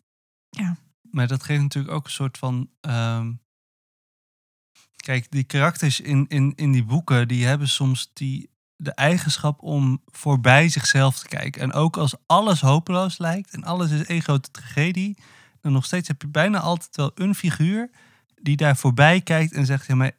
Ja. 0.49 0.77
Maar 1.11 1.27
dat 1.27 1.42
geeft 1.42 1.62
natuurlijk 1.62 1.94
ook 1.94 2.05
een 2.05 2.11
soort 2.11 2.38
van. 2.38 2.71
ehm, 2.81 3.33
kijk, 4.97 5.31
die 5.31 5.44
karakters 5.44 6.01
in, 6.01 6.27
in, 6.29 6.53
in 6.57 6.73
die 6.73 6.85
boeken, 6.85 7.29
die 7.29 7.47
hebben 7.47 7.68
soms 7.68 8.11
die, 8.12 8.51
de 8.77 8.92
eigenschap 8.92 9.62
om 9.62 10.03
voorbij 10.07 10.68
zichzelf 10.68 11.18
te 11.18 11.29
kijken. 11.29 11.62
En 11.62 11.73
ook 11.73 11.97
als 11.97 12.14
alles 12.27 12.61
hopeloos 12.61 13.18
lijkt 13.18 13.55
en 13.55 13.64
alles 13.64 13.90
is 13.90 14.05
één 14.05 14.23
grote 14.23 14.51
tragedie, 14.51 15.18
dan 15.61 15.73
nog 15.73 15.85
steeds 15.85 16.09
heb 16.09 16.23
je 16.23 16.29
bijna 16.29 16.61
altijd 16.61 16.97
wel 16.97 17.11
een 17.14 17.35
figuur 17.35 17.90
die 18.42 18.57
daar 18.57 18.77
voorbij 18.77 19.21
kijkt 19.21 19.53
en 19.53 19.66
zegt: 19.66 19.87
Ja, 19.87 19.94
maar 19.94 20.12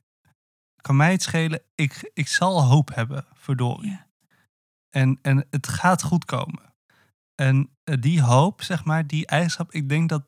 kan 0.75 0.95
mij 0.95 1.11
het 1.11 1.21
schelen? 1.21 1.61
Ik, 1.75 2.11
ik 2.13 2.27
zal 2.27 2.63
hoop 2.63 2.95
hebben, 2.95 3.25
verdorie. 3.33 3.91
Ja. 3.91 4.07
En, 4.89 5.19
en 5.21 5.47
het 5.49 5.67
gaat 5.67 6.03
goed 6.03 6.25
komen. 6.25 6.73
En 7.35 7.69
eh, 7.83 7.95
die 7.99 8.21
hoop, 8.21 8.61
zeg 8.61 8.85
maar, 8.85 9.07
die 9.07 9.27
eigenschap, 9.27 9.71
ik 9.71 9.89
denk 9.89 10.09
dat 10.09 10.23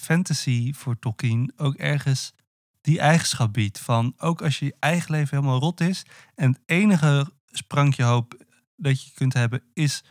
fantasy 0.00 0.72
voor 0.72 0.98
Tolkien 0.98 1.52
ook 1.56 1.74
ergens 1.74 2.32
die 2.80 3.00
eigenschap 3.00 3.52
biedt. 3.52 3.78
Van 3.78 4.14
ook 4.18 4.42
als 4.42 4.58
je 4.58 4.64
je 4.64 4.76
eigen 4.80 5.10
leven 5.10 5.36
helemaal 5.36 5.60
rot 5.60 5.80
is 5.80 6.02
en 6.34 6.50
het 6.52 6.60
enige 6.66 7.32
sprankje 7.46 8.02
hoop 8.04 8.44
dat 8.76 9.02
je 9.04 9.10
kunt 9.14 9.32
hebben 9.34 9.62
is 9.74 10.02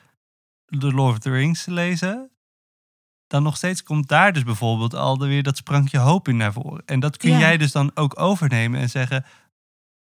The 0.66 0.92
Lord 0.94 1.12
of 1.12 1.20
the 1.20 1.30
Rings 1.32 1.64
te 1.64 1.72
lezen. 1.72 2.30
Dan 3.28 3.44
nog 3.44 3.58
steeds 3.58 3.84
komt 3.84 4.08
daar 4.08 4.34
dus 4.34 4.44
bijvoorbeeld 4.44 4.94
al 4.94 5.18
weer 5.20 5.44
dat 5.44 5.58
sprankje 5.58 5.98
hoop 5.98 6.28
in 6.28 6.38
naar 6.38 6.54
voren. 6.54 6.84
En 6.86 7.00
dat 7.00 7.18
kun 7.18 7.30
Ja. 7.32 7.40
jij 7.40 7.58
dus 7.58 7.72
dan 7.72 7.92
ook 7.94 8.20
overnemen 8.20 8.80
en 8.80 8.90
zeggen: 8.90 9.26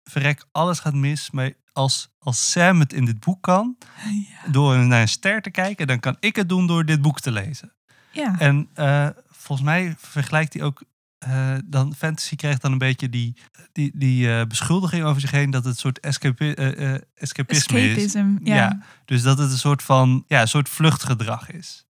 Verrek, 0.02 0.44
alles 0.52 0.78
gaat 0.78 0.94
mis. 0.94 1.30
Maar 1.30 1.52
als, 1.72 2.08
als 2.18 2.50
Sam 2.50 2.80
het 2.80 2.92
in 2.92 3.04
dit 3.04 3.20
boek 3.20 3.42
kan, 3.42 3.76
Ja. 4.06 4.50
door 4.50 4.78
naar 4.78 5.00
een 5.00 5.08
ster 5.08 5.42
te 5.42 5.50
kijken, 5.50 5.86
dan 5.86 6.00
kan 6.00 6.16
ik 6.20 6.36
het 6.36 6.48
doen 6.48 6.66
door 6.66 6.84
dit 6.84 7.02
boek 7.02 7.20
te 7.20 7.30
lezen. 7.32 7.72
ja. 8.12 8.38
En 8.38 8.68
eh, 8.74 9.08
volgens 9.40 9.68
mij 9.68 9.94
vergelijkt 9.98 10.52
hij 10.54 10.62
ook. 10.62 10.82
eh, 11.18 11.54
dan 11.64 11.94
fantasy 11.94 12.36
krijgt 12.36 12.62
dan 12.62 12.72
een 12.72 12.78
beetje 12.78 13.08
die, 13.08 13.36
die, 13.72 13.90
die 13.94 14.34
eh, 14.34 14.46
beschuldiging 14.46 15.04
over 15.04 15.20
zich 15.20 15.30
heen 15.30 15.50
dat 15.50 15.64
het 15.64 15.72
een 15.74 15.78
soort 15.80 16.00
escapi 16.00 16.52
eh, 16.52 16.94
escapisme 17.14 17.80
is. 17.80 17.96
Escapism. 17.96 18.36
Ja. 18.46 18.54
Ja. 18.54 18.78
Dus 19.04 19.22
dat 19.22 19.38
het 19.38 19.50
een 19.50 19.58
soort 19.58 19.82
van 19.82 20.24
ja, 20.26 20.40
een 20.40 20.48
soort 20.48 20.68
vluchtgedrag 20.68 21.50
is. 21.50 21.86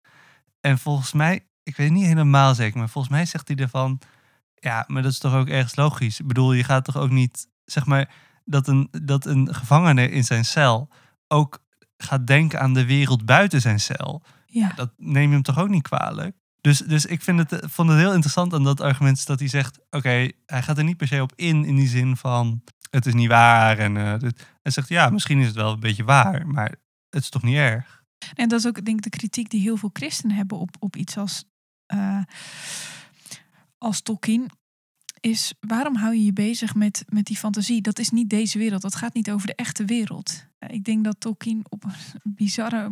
En 0.60 0.78
volgens 0.78 1.12
mij, 1.12 1.34
ik 1.62 1.76
weet 1.76 1.88
het 1.88 1.96
niet 1.96 2.06
helemaal 2.06 2.54
zeker, 2.54 2.78
maar 2.78 2.88
volgens 2.88 3.12
mij 3.14 3.26
zegt 3.26 3.48
hij 3.48 3.56
ervan. 3.56 3.98
Ja, 4.54 4.84
maar 4.86 5.02
dat 5.02 5.12
is 5.12 5.18
toch 5.18 5.34
ook 5.34 5.48
ergens 5.48 5.76
logisch. 5.76 6.20
Ik 6.20 6.26
bedoel, 6.26 6.52
je 6.52 6.64
gaat 6.64 6.84
toch 6.84 6.96
ook 6.96 7.10
niet, 7.10 7.48
zeg 7.64 7.86
maar, 7.86 8.10
dat 8.44 8.68
een, 8.68 8.88
dat 8.90 9.26
een 9.26 9.54
gevangene 9.54 10.10
in 10.10 10.24
zijn 10.24 10.44
cel 10.44 10.88
ook 11.28 11.64
gaat 11.96 12.26
denken 12.26 12.60
aan 12.60 12.74
de 12.74 12.84
wereld 12.86 13.24
buiten 13.24 13.60
zijn 13.60 13.80
cel 13.80 14.22
Ja. 14.46 14.72
dat 14.76 14.90
neem 14.96 15.28
je 15.28 15.34
hem 15.34 15.42
toch 15.42 15.58
ook 15.58 15.68
niet 15.68 15.82
kwalijk. 15.82 16.36
Dus, 16.66 16.78
dus 16.78 17.06
ik 17.06 17.22
vind 17.22 17.38
het, 17.38 17.52
eh, 17.52 17.68
vond 17.68 17.88
het 17.88 17.98
heel 17.98 18.12
interessant 18.12 18.52
aan 18.52 18.64
dat 18.64 18.80
argument 18.80 19.26
dat 19.26 19.38
hij 19.38 19.48
zegt: 19.48 19.78
oké, 19.90 20.30
hij 20.46 20.62
gaat 20.62 20.78
er 20.78 20.84
niet 20.84 20.96
per 20.96 21.06
se 21.06 21.22
op 21.22 21.32
in, 21.36 21.64
in 21.64 21.76
die 21.76 21.88
zin 21.88 22.16
van 22.16 22.62
het 22.90 23.06
is 23.06 23.14
niet 23.14 23.28
waar. 23.28 23.78
En 23.78 23.96
eh, 23.96 24.30
hij 24.62 24.72
zegt: 24.72 24.88
ja, 24.88 25.10
misschien 25.10 25.40
is 25.40 25.46
het 25.46 25.56
wel 25.56 25.72
een 25.72 25.80
beetje 25.80 26.04
waar, 26.04 26.46
maar 26.46 26.74
het 27.10 27.22
is 27.22 27.28
toch 27.28 27.42
niet 27.42 27.56
erg. 27.56 28.02
En 28.34 28.48
dat 28.48 28.58
is 28.58 28.66
ook 28.66 28.84
denk 28.84 28.96
ik 28.96 29.02
de 29.02 29.18
kritiek 29.18 29.50
die 29.50 29.60
heel 29.60 29.76
veel 29.76 29.90
christenen 29.92 30.36
hebben 30.36 30.58
op, 30.58 30.76
op 30.78 30.96
iets 30.96 31.16
als, 31.16 31.44
eh, 31.86 32.22
als 33.78 34.00
Tolkien. 34.00 34.50
Is 35.26 35.54
waarom 35.60 35.96
hou 35.96 36.14
je 36.14 36.24
je 36.24 36.32
bezig 36.32 36.74
met, 36.74 37.04
met 37.08 37.24
die 37.24 37.36
fantasie? 37.36 37.80
Dat 37.80 37.98
is 37.98 38.10
niet 38.10 38.30
deze 38.30 38.58
wereld. 38.58 38.82
Dat 38.82 38.94
gaat 38.94 39.14
niet 39.14 39.30
over 39.30 39.46
de 39.46 39.54
echte 39.54 39.84
wereld. 39.84 40.46
Eh, 40.58 40.74
Ik 40.74 40.84
denk 40.84 41.04
dat 41.04 41.20
Tolkien 41.20 41.64
op 41.68 41.84
een 41.84 41.92
bizarre, 42.22 42.88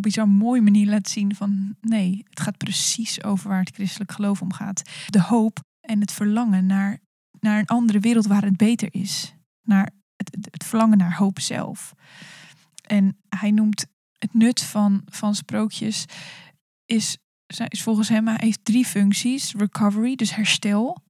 bizar 0.00 0.28
mooie 0.28 0.60
manier 0.60 0.86
laat 0.86 1.08
zien 1.08 1.34
van 1.34 1.76
nee, 1.80 2.24
het 2.28 2.40
gaat 2.40 2.56
precies 2.56 3.22
over 3.22 3.48
waar 3.48 3.58
het 3.60 3.74
christelijk 3.74 4.12
geloof 4.12 4.42
om 4.42 4.52
gaat. 4.52 4.82
De 5.06 5.22
hoop 5.22 5.60
en 5.80 6.00
het 6.00 6.12
verlangen 6.12 6.66
naar, 6.66 6.98
naar 7.40 7.58
een 7.58 7.66
andere 7.66 8.00
wereld 8.00 8.26
waar 8.26 8.44
het 8.44 8.56
beter 8.56 8.88
is. 8.90 9.34
Naar 9.62 9.90
het, 10.16 10.34
het, 10.34 10.48
het 10.50 10.64
verlangen 10.64 10.98
naar 10.98 11.16
hoop 11.16 11.40
zelf. 11.40 11.94
En 12.86 13.18
hij 13.28 13.50
noemt 13.50 13.86
het 14.18 14.34
nut 14.34 14.62
van, 14.62 15.02
van 15.06 15.34
sprookjes 15.34 16.04
is, 16.84 17.18
is 17.68 17.82
volgens 17.82 18.08
hem, 18.08 18.26
hij 18.26 18.36
heeft 18.40 18.64
drie 18.64 18.84
functies. 18.84 19.52
Recovery, 19.54 20.14
dus 20.14 20.34
herstel. 20.34 21.06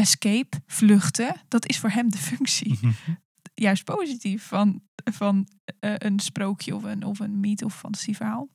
Escape, 0.00 0.60
vluchten. 0.66 1.34
Dat 1.48 1.68
is 1.68 1.78
voor 1.78 1.90
hem 1.90 2.10
de 2.10 2.18
functie. 2.18 2.78
Juist 3.54 3.84
positief 3.84 4.46
van, 4.46 4.82
van 5.04 5.48
eh, 5.80 5.94
een 5.96 6.20
sprookje 6.20 6.74
of 6.74 6.82
een, 6.82 7.04
of 7.04 7.18
een 7.18 7.40
mythe 7.40 7.64
of 7.64 7.78
fantasieverhaal. 7.78 8.48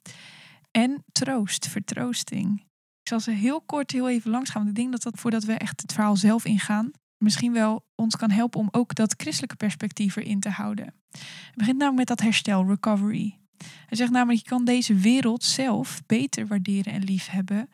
En 0.72 1.04
troost, 1.12 1.68
vertroosting. 1.68 2.60
Ik 3.02 3.08
zal 3.08 3.20
ze 3.20 3.32
heel 3.32 3.62
kort 3.62 3.92
heel 3.92 4.10
even 4.10 4.32
langs 4.32 4.50
gaan. 4.50 4.64
Want 4.64 4.78
ik 4.78 4.82
denk 4.84 4.92
dat 4.92 5.04
dat 5.04 5.20
voordat 5.20 5.44
we 5.44 5.54
echt 5.54 5.82
het 5.82 5.94
verhaal 5.94 6.16
zelf 6.16 6.46
ingaan, 6.46 6.92
misschien 7.18 7.54
wel 7.54 7.86
ons 7.96 8.16
kan 8.16 8.32
helpen 8.32 8.60
om 8.60 8.68
ook 8.72 8.96
dat 8.96 9.14
christelijke 9.18 9.56
perspectief 9.56 10.16
erin 10.16 10.40
te 10.40 10.50
houden. 10.50 10.94
Het 11.12 11.56
begint 11.56 11.78
namelijk 11.78 12.10
met 12.10 12.18
dat 12.18 12.22
herstel, 12.28 12.66
recovery. 12.68 13.40
Hij 13.86 13.98
zegt 13.98 14.12
namelijk, 14.12 14.42
je 14.42 14.50
kan 14.50 14.66
deze 14.66 14.94
wereld 14.94 15.44
zelf 15.44 16.02
beter 16.06 16.48
waarderen 16.48 16.94
en 16.94 17.04
liefhebben 17.04 17.70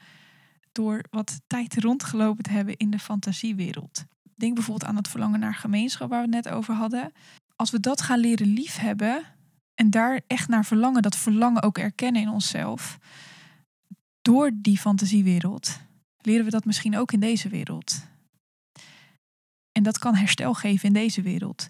door 0.72 1.04
wat 1.10 1.42
tijd 1.48 1.78
rondgelopen 1.78 2.44
te 2.44 2.52
hebben 2.52 2.78
in 2.78 2.92
de 2.92 3.00
fantasiewereld. 3.00 4.06
Denk 4.36 4.54
bijvoorbeeld 4.54 4.90
aan 4.90 4.96
het 4.96 5.08
verlangen 5.08 5.40
naar 5.40 5.56
gemeenschap 5.56 6.10
waar 6.10 6.28
we 6.28 6.36
het 6.36 6.44
net 6.46 6.54
over 6.54 6.74
hadden. 6.74 7.12
Als 7.56 7.72
we 7.72 7.80
dat 7.80 8.02
gaan 8.02 8.20
leren 8.20 8.48
liefhebben 8.48 9.24
en 9.76 9.90
daar 9.90 10.22
echt 10.28 10.48
naar 10.48 10.66
verlangen, 10.66 11.02
dat 11.02 11.16
verlangen 11.16 11.62
ook 11.62 11.78
erkennen 11.78 12.22
in 12.22 12.30
onszelf, 12.30 12.98
door 14.22 14.52
die 14.54 14.78
fantasiewereld, 14.78 15.80
leren 16.18 16.46
we 16.46 16.52
dat 16.52 16.66
misschien 16.66 16.98
ook 16.98 17.12
in 17.12 17.20
deze 17.20 17.50
wereld. 17.50 18.10
En 19.72 19.84
dat 19.84 19.98
kan 19.98 20.16
herstel 20.16 20.54
geven 20.54 20.88
in 20.88 20.94
deze 20.94 21.22
wereld. 21.22 21.70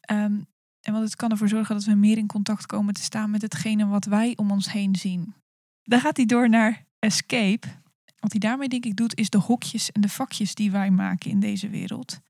Ehm, 0.00 0.40
en 0.80 0.92
want 0.92 1.04
het 1.04 1.16
kan 1.16 1.30
ervoor 1.30 1.48
zorgen 1.48 1.74
dat 1.74 1.84
we 1.84 1.94
meer 1.94 2.16
in 2.16 2.26
contact 2.26 2.66
komen 2.66 2.94
te 2.94 3.02
staan 3.02 3.30
met 3.30 3.42
hetgene 3.42 3.86
wat 3.86 4.04
wij 4.04 4.32
om 4.36 4.50
ons 4.50 4.72
heen 4.72 4.96
zien. 4.96 5.34
Dan 5.82 6.00
gaat 6.00 6.16
hij 6.16 6.26
door 6.26 6.48
naar 6.48 6.84
escape. 6.98 7.66
Wat 8.22 8.30
hij 8.30 8.40
daarmee 8.40 8.68
denk 8.68 8.84
ik 8.84 8.96
doet, 8.96 9.18
is 9.18 9.30
de 9.30 9.38
hokjes 9.38 9.92
en 9.92 10.00
de 10.00 10.08
vakjes 10.08 10.54
die 10.54 10.70
wij 10.70 10.90
maken 10.90 11.30
in 11.30 11.40
deze 11.40 11.68
wereld. 11.68 12.20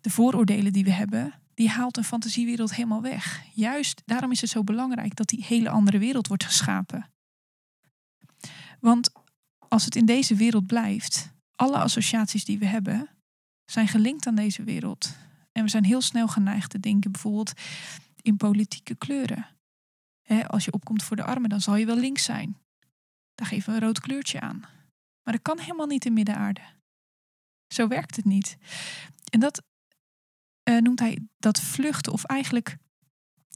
De 0.00 0.10
vooroordelen 0.10 0.72
die 0.72 0.84
we 0.84 0.92
hebben, 0.92 1.34
die 1.54 1.68
haalt 1.68 1.96
een 1.96 2.04
fantasiewereld 2.04 2.74
helemaal 2.74 3.02
weg. 3.02 3.42
Juist 3.52 4.02
daarom 4.04 4.30
is 4.30 4.40
het 4.40 4.50
zo 4.50 4.64
belangrijk 4.64 5.16
dat 5.16 5.28
die 5.28 5.44
hele 5.44 5.68
andere 5.68 5.98
wereld 5.98 6.26
wordt 6.26 6.44
geschapen. 6.44 7.10
Want 8.80 9.10
als 9.68 9.84
het 9.84 9.96
in 9.96 10.06
deze 10.06 10.34
wereld 10.34 10.66
blijft, 10.66 11.32
alle 11.56 11.78
associaties 11.78 12.44
die 12.44 12.58
we 12.58 12.66
hebben, 12.66 13.08
zijn 13.64 13.88
gelinkt 13.88 14.26
aan 14.26 14.34
deze 14.34 14.62
wereld. 14.62 15.16
En 15.52 15.62
we 15.62 15.70
zijn 15.70 15.84
heel 15.84 16.02
snel 16.02 16.28
geneigd 16.28 16.70
te 16.70 16.80
denken 16.80 17.12
bijvoorbeeld 17.12 17.52
in 18.22 18.36
politieke 18.36 18.94
kleuren. 18.94 19.46
Als 20.46 20.64
je 20.64 20.72
opkomt 20.72 21.02
voor 21.02 21.16
de 21.16 21.24
armen, 21.24 21.48
dan 21.48 21.60
zal 21.60 21.76
je 21.76 21.86
wel 21.86 21.98
links 21.98 22.24
zijn. 22.24 22.58
Daar 23.34 23.46
geven 23.46 23.70
we 23.70 23.78
een 23.78 23.84
rood 23.84 24.00
kleurtje 24.00 24.40
aan. 24.40 24.64
Maar 25.24 25.34
dat 25.34 25.42
kan 25.42 25.58
helemaal 25.58 25.86
niet 25.86 26.04
in 26.04 26.12
Midden-aarde. 26.12 26.60
Zo 27.74 27.88
werkt 27.88 28.16
het 28.16 28.24
niet. 28.24 28.56
En 29.30 29.40
dat 29.40 29.62
eh, 30.62 30.78
noemt 30.78 31.00
hij 31.00 31.18
dat 31.38 31.60
vluchten 31.60 32.12
of 32.12 32.24
eigenlijk 32.24 32.76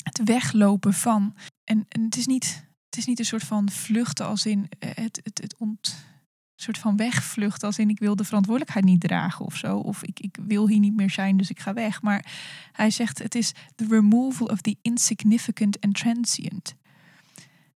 het 0.03 0.21
weglopen 0.25 0.95
van. 0.95 1.37
En, 1.65 1.87
het, 1.89 2.17
is 2.17 2.27
niet, 2.27 2.67
het 2.85 2.97
is 2.99 3.07
niet 3.07 3.19
een 3.19 3.25
soort 3.25 3.45
van 3.45 3.71
vluchten 3.71 4.27
als 4.27 4.47
in 4.47 4.69
eh, 4.79 4.91
het, 4.95 5.21
het, 5.23 5.39
het 5.39 5.57
ont, 5.57 6.07
soort 6.55 6.79
van 6.79 6.97
wegvlucht 6.97 7.63
als 7.63 7.79
in 7.79 7.91
ik 7.91 7.99
wil 7.99 8.17
de 8.17 8.25
verantwoordelijkheid 8.25 8.85
niet 8.85 9.01
dragen 9.01 9.45
of 9.45 9.57
zo. 9.57 9.79
Of 9.79 10.03
ik, 10.03 10.21
ik 10.21 10.39
wil 10.43 10.69
hier 10.69 10.79
niet 10.79 10.97
meer 10.97 11.11
zijn, 11.11 11.37
dus 11.37 11.51
ik 11.51 11.61
ga 11.61 11.73
weg. 11.73 12.03
Maar 12.03 12.33
hij 12.73 12.91
zegt 12.91 13.19
het 13.19 13.35
is 13.35 13.53
the 13.75 13.87
removal 13.89 14.47
of 14.47 14.61
the 14.61 14.77
insignificant 14.83 15.81
and 15.81 15.95
transient. 15.95 16.75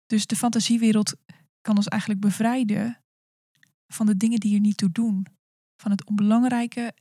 Dus 0.07 0.27
de 0.27 0.37
fantasiewereld 0.37 1.15
kan 1.61 1.77
ons 1.77 1.89
eigenlijk 1.89 2.21
bevrijden 2.21 3.03
van 3.89 4.07
de 4.07 4.17
dingen 4.17 4.41
die 4.41 4.55
er 4.55 4.61
niet 4.61 4.77
toe 4.77 4.93
doen. 4.93 5.27
Van 5.83 5.91
het 5.91 6.05
onbelangrijke. 6.05 6.95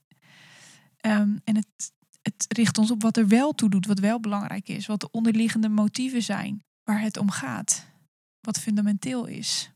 Ehm, 0.98 1.38
en 1.44 1.56
het, 1.56 1.94
het 2.22 2.46
richt 2.48 2.78
ons 2.78 2.92
op 2.92 3.02
wat 3.02 3.18
er 3.18 3.28
wel 3.28 3.54
toe 3.54 3.70
doet, 3.70 3.86
wat 3.86 4.00
wel 4.00 4.20
belangrijk 4.20 4.70
is. 4.70 4.86
Wat 4.86 5.00
de 5.00 5.12
onderliggende 5.12 5.70
motieven 5.70 6.24
zijn, 6.24 6.64
waar 6.84 7.02
het 7.02 7.18
om 7.18 7.32
gaat. 7.32 7.86
Wat 8.40 8.60
fundamenteel 8.60 9.26
is. 9.26 9.72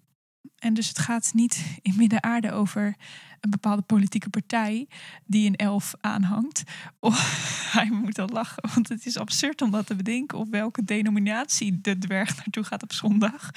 En 0.55 0.73
dus 0.73 0.87
het 0.87 0.99
gaat 0.99 1.31
niet 1.33 1.79
in 1.81 1.95
Midden-aarde 1.95 2.51
over 2.51 2.95
een 3.39 3.49
bepaalde 3.49 3.81
politieke 3.81 4.29
partij 4.29 4.87
die 5.25 5.47
een 5.47 5.55
elf 5.55 5.93
aanhangt. 5.99 6.63
Of 6.99 7.17
hij 7.77 7.89
moet 7.89 8.19
al 8.19 8.27
lachen, 8.27 8.69
want 8.73 8.89
het 8.89 9.05
is 9.05 9.17
absurd 9.17 9.61
om 9.61 9.71
dat 9.71 9.85
te 9.85 9.95
bedenken. 9.95 10.37
Of 10.37 10.49
welke 10.49 10.83
denominatie 10.83 11.81
de 11.81 11.97
dwerg 11.97 12.35
naartoe 12.35 12.63
gaat 12.63 12.83
op 12.83 12.93
zondag. 12.93 13.51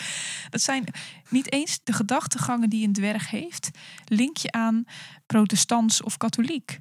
Dat 0.51 0.61
zijn 0.61 0.85
niet 1.29 1.53
eens 1.53 1.81
de 1.85 1.93
gedachtegangen 1.93 2.71
die 2.71 2.87
een 2.87 2.93
dwerg 2.93 3.31
heeft. 3.31 3.71
Link 4.05 4.37
je 4.37 4.53
aan 4.53 4.85
protestants 5.27 6.03
of 6.03 6.17
katholiek. 6.17 6.79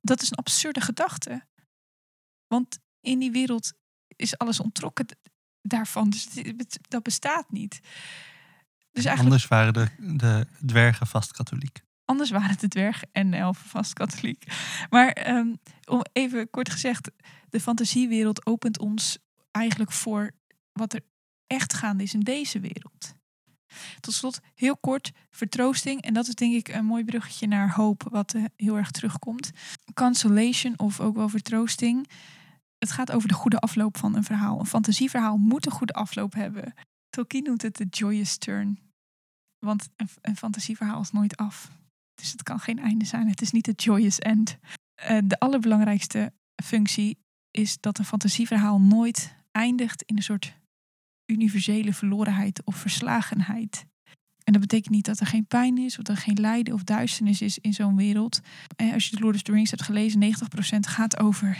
Dat 0.00 0.22
is 0.22 0.30
een 0.30 0.36
absurde 0.36 0.80
gedachte. 0.80 1.46
Want 2.46 2.78
in 3.00 3.18
die 3.18 3.30
wereld 3.30 3.72
is 4.16 4.38
alles 4.38 4.60
ontrokken 4.60 5.06
daarvan. 5.62 6.10
Dus 6.10 6.28
dat 6.88 7.02
bestaat 7.02 7.50
niet. 7.50 7.80
Dus 8.98 9.06
eigenlijk, 9.06 9.34
Anders 9.34 9.48
waren 9.48 9.72
de, 9.72 10.16
de 10.16 10.46
dwergen 10.66 11.06
vast 11.06 11.32
katholiek. 11.32 11.80
anders 12.04 12.30
waren 12.30 12.58
de 12.58 12.68
dwerg 12.68 13.02
en 13.12 13.30
de 13.30 13.36
elfen 13.36 13.68
vast 13.68 13.92
katholiek. 13.92 14.44
Maar 14.90 15.28
um, 15.28 15.58
om 15.84 16.02
even 16.12 16.50
kort 16.50 16.70
gezegd, 16.70 17.10
de 17.48 17.60
fantasiewereld 17.60 18.46
opent 18.46 18.78
ons 18.78 19.18
eigenlijk 19.50 19.92
voor 19.92 20.30
wat 20.72 20.92
er 20.92 21.00
echt 21.46 21.74
gaande 21.74 22.02
is 22.02 22.14
in 22.14 22.20
deze 22.20 22.60
wereld. 22.60 23.14
Tot 24.00 24.14
slot, 24.14 24.40
heel 24.54 24.76
kort, 24.76 25.12
vertroosting. 25.30 26.02
En 26.02 26.14
dat 26.14 26.28
is 26.28 26.34
denk 26.34 26.54
ik 26.54 26.68
een 26.68 26.84
mooi 26.84 27.04
bruggetje 27.04 27.46
naar 27.46 27.74
hoop, 27.74 28.06
wat 28.10 28.34
uh, 28.34 28.44
heel 28.56 28.76
erg 28.76 28.90
terugkomt. 28.90 29.50
Consolation 29.94 30.78
of 30.78 31.00
ook 31.00 31.16
wel 31.16 31.28
vertroosting. 31.28 32.08
Het 32.78 32.90
gaat 32.90 33.12
over 33.12 33.28
de 33.28 33.34
goede 33.34 33.58
afloop 33.58 33.96
van 33.96 34.16
een 34.16 34.24
verhaal. 34.24 34.58
Een 34.60 34.66
fantasieverhaal 34.66 35.36
moet 35.36 35.66
een 35.66 35.72
goede 35.72 35.92
afloop 35.92 36.34
hebben. 36.34 36.74
Tolkien 37.10 37.42
noemt 37.42 37.62
het 37.62 37.76
de 37.76 37.86
joyous 37.90 38.36
turn. 38.36 38.87
Want 39.58 39.88
een, 39.96 40.08
een 40.22 40.36
fantasieverhaal 40.36 41.00
is 41.00 41.10
nooit 41.12 41.36
af. 41.36 41.70
Dus 42.14 42.32
het 42.32 42.42
kan 42.42 42.60
geen 42.60 42.78
einde 42.78 43.04
zijn. 43.04 43.28
Het 43.28 43.40
is 43.42 43.50
niet 43.50 43.66
het 43.66 43.82
joyous 43.82 44.18
end. 44.18 44.58
Uh, 45.10 45.18
de 45.24 45.38
allerbelangrijkste 45.38 46.32
functie 46.64 47.18
is 47.50 47.76
dat 47.80 47.98
een 47.98 48.04
fantasieverhaal 48.04 48.80
nooit 48.80 49.34
eindigt 49.52 50.02
in 50.02 50.16
een 50.16 50.22
soort 50.22 50.54
universele 51.26 51.92
verlorenheid 51.94 52.64
of 52.64 52.76
verslagenheid. 52.76 53.86
En 54.44 54.52
dat 54.52 54.60
betekent 54.62 54.94
niet 54.94 55.04
dat 55.04 55.20
er 55.20 55.26
geen 55.26 55.46
pijn 55.46 55.78
is, 55.78 55.98
of 55.98 56.04
dat 56.04 56.16
er 56.16 56.22
geen 56.22 56.40
lijden 56.40 56.74
of 56.74 56.82
duisternis 56.84 57.40
is 57.40 57.58
in 57.58 57.72
zo'n 57.72 57.96
wereld. 57.96 58.40
En 58.76 58.92
als 58.92 59.08
je 59.08 59.16
de 59.16 59.22
Lord 59.22 59.34
of 59.34 59.42
the 59.42 59.52
Rings 59.52 59.70
hebt 59.70 59.82
gelezen, 59.82 60.20
90% 60.76 60.78
gaat 60.80 61.18
over, 61.18 61.58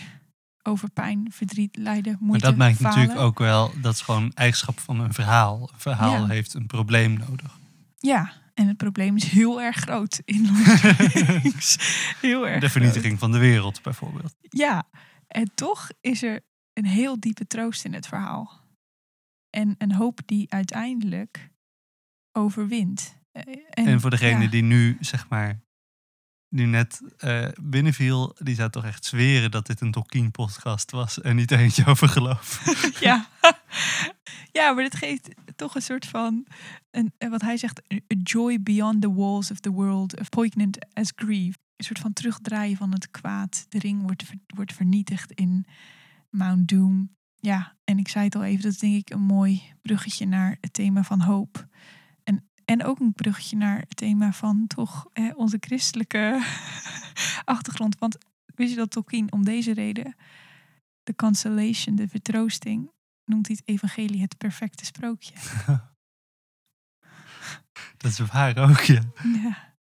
over 0.62 0.90
pijn, 0.90 1.26
verdriet, 1.30 1.76
lijden, 1.76 2.16
moeite, 2.20 2.44
Maar 2.46 2.56
dat 2.56 2.56
maakt 2.66 2.76
falen. 2.76 2.98
natuurlijk 2.98 3.20
ook 3.26 3.38
wel, 3.38 3.72
dat 3.80 3.94
is 3.94 4.00
gewoon 4.00 4.32
eigenschap 4.34 4.78
van 4.80 5.00
een 5.00 5.12
verhaal. 5.12 5.60
Een 5.72 5.80
verhaal 5.80 6.12
Ja. 6.12 6.26
heeft 6.26 6.54
een 6.54 6.66
probleem 6.66 7.12
nodig. 7.28 7.57
Ja, 7.98 8.32
en 8.54 8.66
het 8.68 8.76
probleem 8.76 9.16
is 9.16 9.24
heel 9.24 9.60
erg 9.62 9.76
groot 9.76 10.20
in 10.24 10.46
Rings. 10.64 11.76
Heel 12.20 12.42
erg 12.48 12.52
De 12.54 12.68
groot. 12.68 12.70
vernietiging 12.70 13.18
van 13.18 13.32
de 13.32 13.38
wereld 13.38 13.82
bijvoorbeeld. 13.82 14.34
Ja, 14.40 14.88
en 15.26 15.50
toch 15.54 15.88
is 16.00 16.22
er 16.22 16.40
een 16.72 16.86
heel 16.86 17.20
diepe 17.20 17.46
troost 17.46 17.84
in 17.84 17.92
het 17.94 18.06
verhaal. 18.06 18.60
En 19.50 19.74
een 19.78 19.92
hoop 19.92 20.20
die 20.26 20.52
uiteindelijk 20.52 21.50
overwint. 22.32 23.16
Eh, 23.32 23.42
En, 23.70 24.00
voor 24.00 24.10
degene 24.10 24.42
ja. 24.42 24.50
die 24.50 24.62
nu, 24.62 24.96
zeg 25.00 25.28
maar, 25.28 25.60
nu 26.48 26.64
net 26.64 27.00
eh, 27.16 27.48
binnenviel, 27.62 28.36
die 28.38 28.54
zou 28.54 28.70
toch 28.70 28.84
echt 28.84 29.04
zweren 29.04 29.50
dat 29.50 29.66
dit 29.66 29.80
een 29.80 29.90
Tolkien-podcast 29.92 30.90
was 30.90 31.20
en 31.20 31.36
niet 31.36 31.50
eentje 31.50 31.86
over 31.86 32.08
geloof. 32.08 32.62
ja. 33.00 33.28
Ja, 34.58 34.72
maar 34.72 34.82
dit 34.82 34.94
geeft 34.94 35.28
toch 35.56 35.74
een 35.74 35.82
soort 35.82 36.06
van, 36.06 36.46
een, 36.90 37.12
eh, 37.18 37.30
wat 37.30 37.42
hij 37.42 37.56
zegt, 37.56 37.82
a 37.92 38.16
joy 38.22 38.62
beyond 38.62 39.00
the 39.00 39.14
walls 39.14 39.50
of 39.50 39.60
the 39.60 39.70
world, 39.70 40.20
of 40.20 40.28
poignant 40.28 40.94
as 40.94 41.12
grief. 41.14 41.56
Een 41.76 41.84
soort 41.84 41.98
van 41.98 42.12
terugdraaien 42.12 42.76
van 42.76 42.92
het 42.92 43.10
kwaad. 43.10 43.66
De 43.68 43.78
ring 43.78 44.02
wordt, 44.02 44.24
wordt 44.46 44.72
vernietigd 44.72 45.32
in 45.32 45.66
Mount 46.30 46.68
Doom. 46.68 47.16
Ja, 47.36 47.76
en 47.84 47.98
ik 47.98 48.08
zei 48.08 48.24
het 48.24 48.34
al 48.34 48.44
even, 48.44 48.62
dat 48.62 48.72
is 48.72 48.78
denk 48.78 48.94
ik 48.94 49.10
een 49.10 49.20
mooi 49.20 49.62
bruggetje 49.82 50.26
naar 50.26 50.56
het 50.60 50.72
thema 50.72 51.02
van 51.02 51.20
hoop. 51.20 51.66
En, 52.24 52.48
en 52.64 52.84
ook 52.84 52.98
een 52.98 53.12
bruggetje 53.12 53.56
naar 53.56 53.78
het 53.78 53.96
thema 53.96 54.32
van 54.32 54.66
toch 54.66 55.06
onze 55.34 55.56
christelijke 55.60 56.42
achtergrond. 57.44 57.98
Want 57.98 58.18
wist 58.54 58.70
je 58.70 58.76
dat 58.76 58.90
Tolkien 58.90 59.32
om 59.32 59.44
deze 59.44 59.72
reden, 59.72 60.14
de 61.02 61.14
consolation, 61.14 61.96
de 61.96 62.08
vertroosting, 62.08 62.90
noemt 63.28 63.46
hij 63.46 63.56
het 63.58 63.68
evangelie 63.68 64.20
het 64.20 64.38
perfecte 64.38 64.84
sprookje. 64.84 65.34
Dat 67.96 68.10
is 68.10 68.18
waar 68.18 68.56
ook, 68.56 68.80
ja. 68.80 69.02
Ja. 69.42 69.76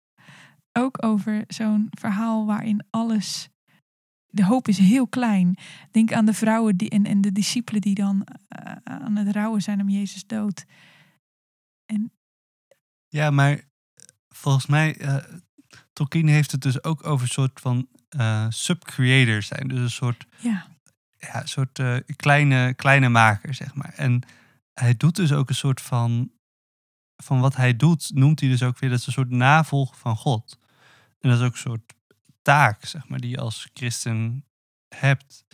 Ook 0.72 1.04
over 1.04 1.44
zo'n 1.48 1.88
verhaal 1.90 2.46
waarin 2.46 2.86
alles. 2.90 3.48
De 4.26 4.44
hoop 4.44 4.68
is 4.68 4.78
heel 4.78 5.08
klein. 5.08 5.58
Denk 5.90 6.12
aan 6.12 6.24
de 6.24 6.34
vrouwen 6.34 6.76
die, 6.76 6.90
en, 6.90 7.06
en 7.06 7.20
de 7.20 7.32
discipelen 7.32 7.80
die 7.80 7.94
dan 7.94 8.26
eh, 8.48 8.72
aan 8.84 9.16
het 9.16 9.34
rouwen 9.34 9.62
zijn 9.62 9.80
om 9.80 9.88
Jezus 9.88 10.26
dood. 10.26 10.64
Ja, 13.08 13.30
maar 13.30 13.60
volgens 14.28 14.66
mij, 14.66 14.96
eh 14.96 15.24
Tolkien 15.92 16.28
heeft 16.28 16.52
het 16.52 16.60
dus 16.60 16.84
ook 16.84 17.06
over 17.06 17.26
een 17.26 17.32
soort 17.32 17.60
van 17.60 17.88
eh 18.08 18.46
sub-creators 18.48 19.46
zijn. 19.46 19.68
Dus 19.68 19.78
een 19.78 19.90
soort, 19.90 20.26
Ja, 20.38 20.66
ja, 21.18 21.46
soort 21.46 21.78
eh, 21.78 21.96
kleine, 22.16 22.74
kleine 22.74 23.08
maker, 23.08 23.54
zeg 23.54 23.74
maar. 23.74 23.92
En 23.96 24.22
hij 24.72 24.96
doet 24.96 25.16
dus 25.16 25.32
ook 25.32 25.48
een 25.48 25.54
soort 25.54 25.80
van, 25.80 26.30
van 27.22 27.40
wat 27.40 27.56
hij 27.56 27.76
doet, 27.76 28.10
noemt 28.14 28.40
hij 28.40 28.48
dus 28.48 28.62
ook 28.62 28.78
weer, 28.78 28.90
dat 28.90 28.98
is 28.98 29.06
een 29.06 29.12
soort 29.12 29.30
navolg 29.30 29.98
van 29.98 30.16
God. 30.16 30.58
En 31.20 31.30
dat 31.30 31.38
is 31.38 31.44
ook 31.44 31.52
een 31.52 31.58
soort 31.58 31.94
taak, 32.42 32.84
zeg 32.84 33.08
maar, 33.08 33.18
die 33.18 33.30
je 33.30 33.38
als 33.38 33.68
christen 33.74 34.44
hebt. 34.94 35.44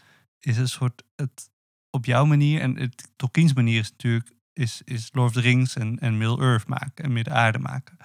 Is 0.40 0.56
een 0.56 0.68
soort, 0.68 1.02
het 1.16 1.50
op 1.90 2.04
jouw 2.04 2.24
manier, 2.24 2.60
en 2.60 2.76
het 2.76 3.12
Tolkien's 3.16 3.52
manier 3.52 3.78
is 3.78 3.90
natuurlijk, 3.90 4.32
is, 4.52 4.82
is 4.84 5.08
Lord 5.12 5.28
of 5.28 5.34
the 5.34 5.40
Rings 5.40 5.76
en, 5.76 5.98
en 5.98 6.18
Middle-earth 6.18 6.66
maken 6.66 7.04
en 7.04 7.12
Midden-aarde 7.12 7.58
maken. 7.58 7.96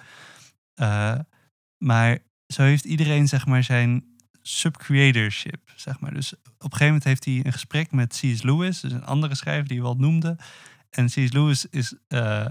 Eh, 0.73 1.19
maar 1.77 2.19
zo 2.47 2.63
heeft 2.63 2.85
iedereen, 2.85 3.27
zeg 3.27 3.45
maar, 3.45 3.63
zijn 3.63 4.17
sub-creatorship, 4.49 5.71
zeg 5.75 5.99
maar. 5.99 6.13
Dus 6.13 6.33
op 6.33 6.41
een 6.43 6.61
gegeven 6.61 6.85
moment 6.85 7.03
heeft 7.03 7.25
hij 7.25 7.41
een 7.43 7.51
gesprek 7.51 7.91
met 7.91 8.19
C.S. 8.21 8.41
Lewis, 8.41 8.79
dus 8.79 8.91
een 8.91 9.05
andere 9.05 9.35
schrijver 9.35 9.67
die 9.67 9.77
je 9.77 9.83
wel 9.83 9.95
noemde. 9.95 10.37
En 10.89 11.05
C.S. 11.05 11.31
Lewis 11.31 11.65
is, 11.65 11.93
eh, 12.07 12.45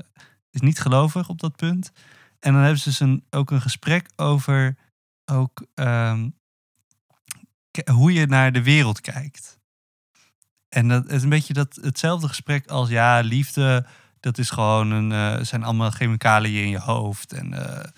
is 0.51 0.61
niet 0.61 0.81
gelovig 0.81 1.29
op 1.29 1.41
dat 1.41 1.57
punt. 1.57 1.93
En 2.41 2.53
dan 2.53 2.63
hebben 2.63 2.81
ze 2.81 2.89
dus 2.89 3.01
een, 3.01 3.25
ook 3.31 3.51
een 3.51 3.61
gesprek 3.61 4.09
over 4.17 4.77
ook, 5.25 5.67
ehm, 5.75 6.29
hoe 7.93 8.13
je 8.13 8.27
naar 8.27 8.53
de 8.53 8.63
wereld 8.63 9.01
kijkt. 9.01 9.59
En 10.69 10.89
dat 10.89 11.11
is 11.11 11.23
een 11.23 11.29
beetje 11.29 11.53
dat, 11.53 11.79
hetzelfde 11.81 12.29
gesprek 12.29 12.67
als 12.67 12.89
ja, 12.89 13.21
liefde, 13.21 13.87
dat 14.21 14.39
is 14.39 14.51
gewoon 14.51 14.91
een, 14.91 15.13
eh, 15.13 15.45
zijn 15.45 15.63
allemaal 15.63 15.91
chemicaliën 15.91 16.63
in 16.63 16.71
je 16.71 16.81
hoofd. 16.81 17.33
En 17.33 17.53
eh, 17.53 17.91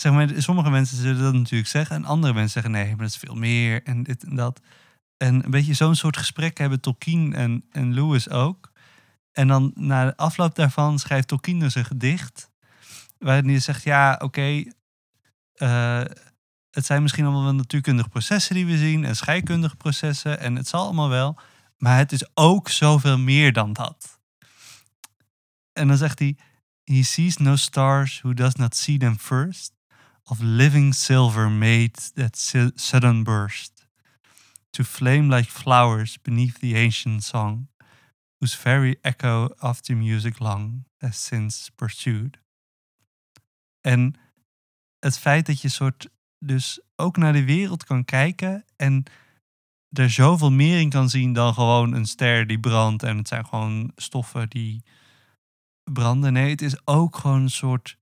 zeg 0.00 0.12
maar, 0.12 0.32
sommige 0.36 0.70
mensen 0.70 0.96
zullen 0.96 1.22
dat 1.22 1.32
natuurlijk 1.32 1.70
zeggen. 1.70 1.96
En 1.96 2.04
andere 2.04 2.32
mensen 2.32 2.52
zeggen 2.52 2.70
nee, 2.70 2.88
maar 2.88 3.04
dat 3.04 3.08
is 3.08 3.16
veel 3.16 3.34
meer. 3.34 3.82
En 3.82 4.02
dit 4.02 4.24
en 4.24 4.36
dat. 4.36 4.60
En 5.16 5.44
een 5.44 5.50
beetje 5.50 5.74
zo'n 5.74 5.94
soort 5.94 6.16
gesprek 6.16 6.58
hebben 6.58 6.80
Tolkien 6.80 7.34
en, 7.34 7.64
en 7.70 7.94
Lewis 7.94 8.30
ook. 8.30 8.72
En 9.32 9.48
dan 9.48 9.72
na 9.74 10.04
de 10.04 10.16
afloop 10.16 10.54
daarvan 10.54 10.98
schrijft 10.98 11.28
Tolkien 11.28 11.58
dus 11.60 11.74
een 11.74 11.84
gedicht. 11.84 12.50
Waarin 13.18 13.48
hij 13.48 13.60
zegt, 13.60 13.82
ja, 13.82 14.20
oké. 14.22 14.64
eh, 15.52 16.04
het 16.70 16.86
zijn 16.86 17.02
misschien 17.02 17.24
allemaal 17.24 17.44
wel 17.44 17.54
natuurkundige 17.54 18.08
processen 18.08 18.54
die 18.54 18.66
we 18.66 18.78
zien. 18.78 19.04
En 19.04 19.16
scheikundige 19.16 19.76
processen. 19.76 20.40
En 20.40 20.56
het 20.56 20.68
zal 20.68 20.84
allemaal 20.84 21.08
wel. 21.08 21.38
Maar 21.76 21.98
het 21.98 22.12
is 22.12 22.30
ook 22.34 22.68
zoveel 22.68 23.18
meer 23.18 23.52
dan 23.52 23.72
dat. 23.72 24.20
En 25.72 25.88
dan 25.88 25.96
zegt 25.96 26.18
hij... 26.18 26.36
He 26.84 27.02
sees 27.02 27.36
no 27.36 27.56
stars 27.56 28.20
who 28.20 28.34
does 28.34 28.54
not 28.54 28.76
see 28.76 28.98
them 28.98 29.18
first. 29.18 29.75
Of 30.30 30.40
living 30.40 30.94
silver 30.94 31.50
made 31.50 31.92
that 32.14 32.36
su- 32.36 32.72
sudden 32.74 33.22
burst. 33.22 33.86
To 34.70 34.84
flame 34.84 35.34
like 35.34 35.50
flowers 35.50 36.18
beneath 36.22 36.58
the 36.58 36.74
ancient 36.74 37.24
song. 37.24 37.68
Whose 38.38 38.56
very 38.56 38.98
echo 39.02 39.48
of 39.60 39.80
the 39.80 39.94
music 39.94 40.38
long 40.38 40.84
has 40.98 41.24
since 41.24 41.70
pursued. 41.74 42.38
En 43.80 44.14
het 44.98 45.18
feit 45.18 45.46
dat 45.46 45.60
je 45.60 45.68
soort 45.68 46.08
dus 46.38 46.80
ook 46.96 47.16
naar 47.16 47.32
de 47.32 47.44
wereld 47.44 47.84
kan 47.84 48.04
kijken 48.04 48.64
en 48.76 49.04
er 49.88 50.10
zoveel 50.10 50.52
meer 50.52 50.80
in 50.80 50.90
kan 50.90 51.10
zien 51.10 51.32
dan 51.32 51.54
gewoon 51.54 51.92
een 51.92 52.06
ster 52.06 52.46
die 52.46 52.60
brandt 52.60 53.02
en 53.02 53.16
het 53.16 53.28
zijn 53.28 53.46
gewoon 53.46 53.92
stoffen 53.96 54.48
die 54.48 54.82
branden. 55.92 56.32
Nee, 56.32 56.50
het 56.50 56.62
is 56.62 56.86
ook 56.86 57.16
gewoon 57.16 57.42
een 57.42 57.50
soort 57.50 57.98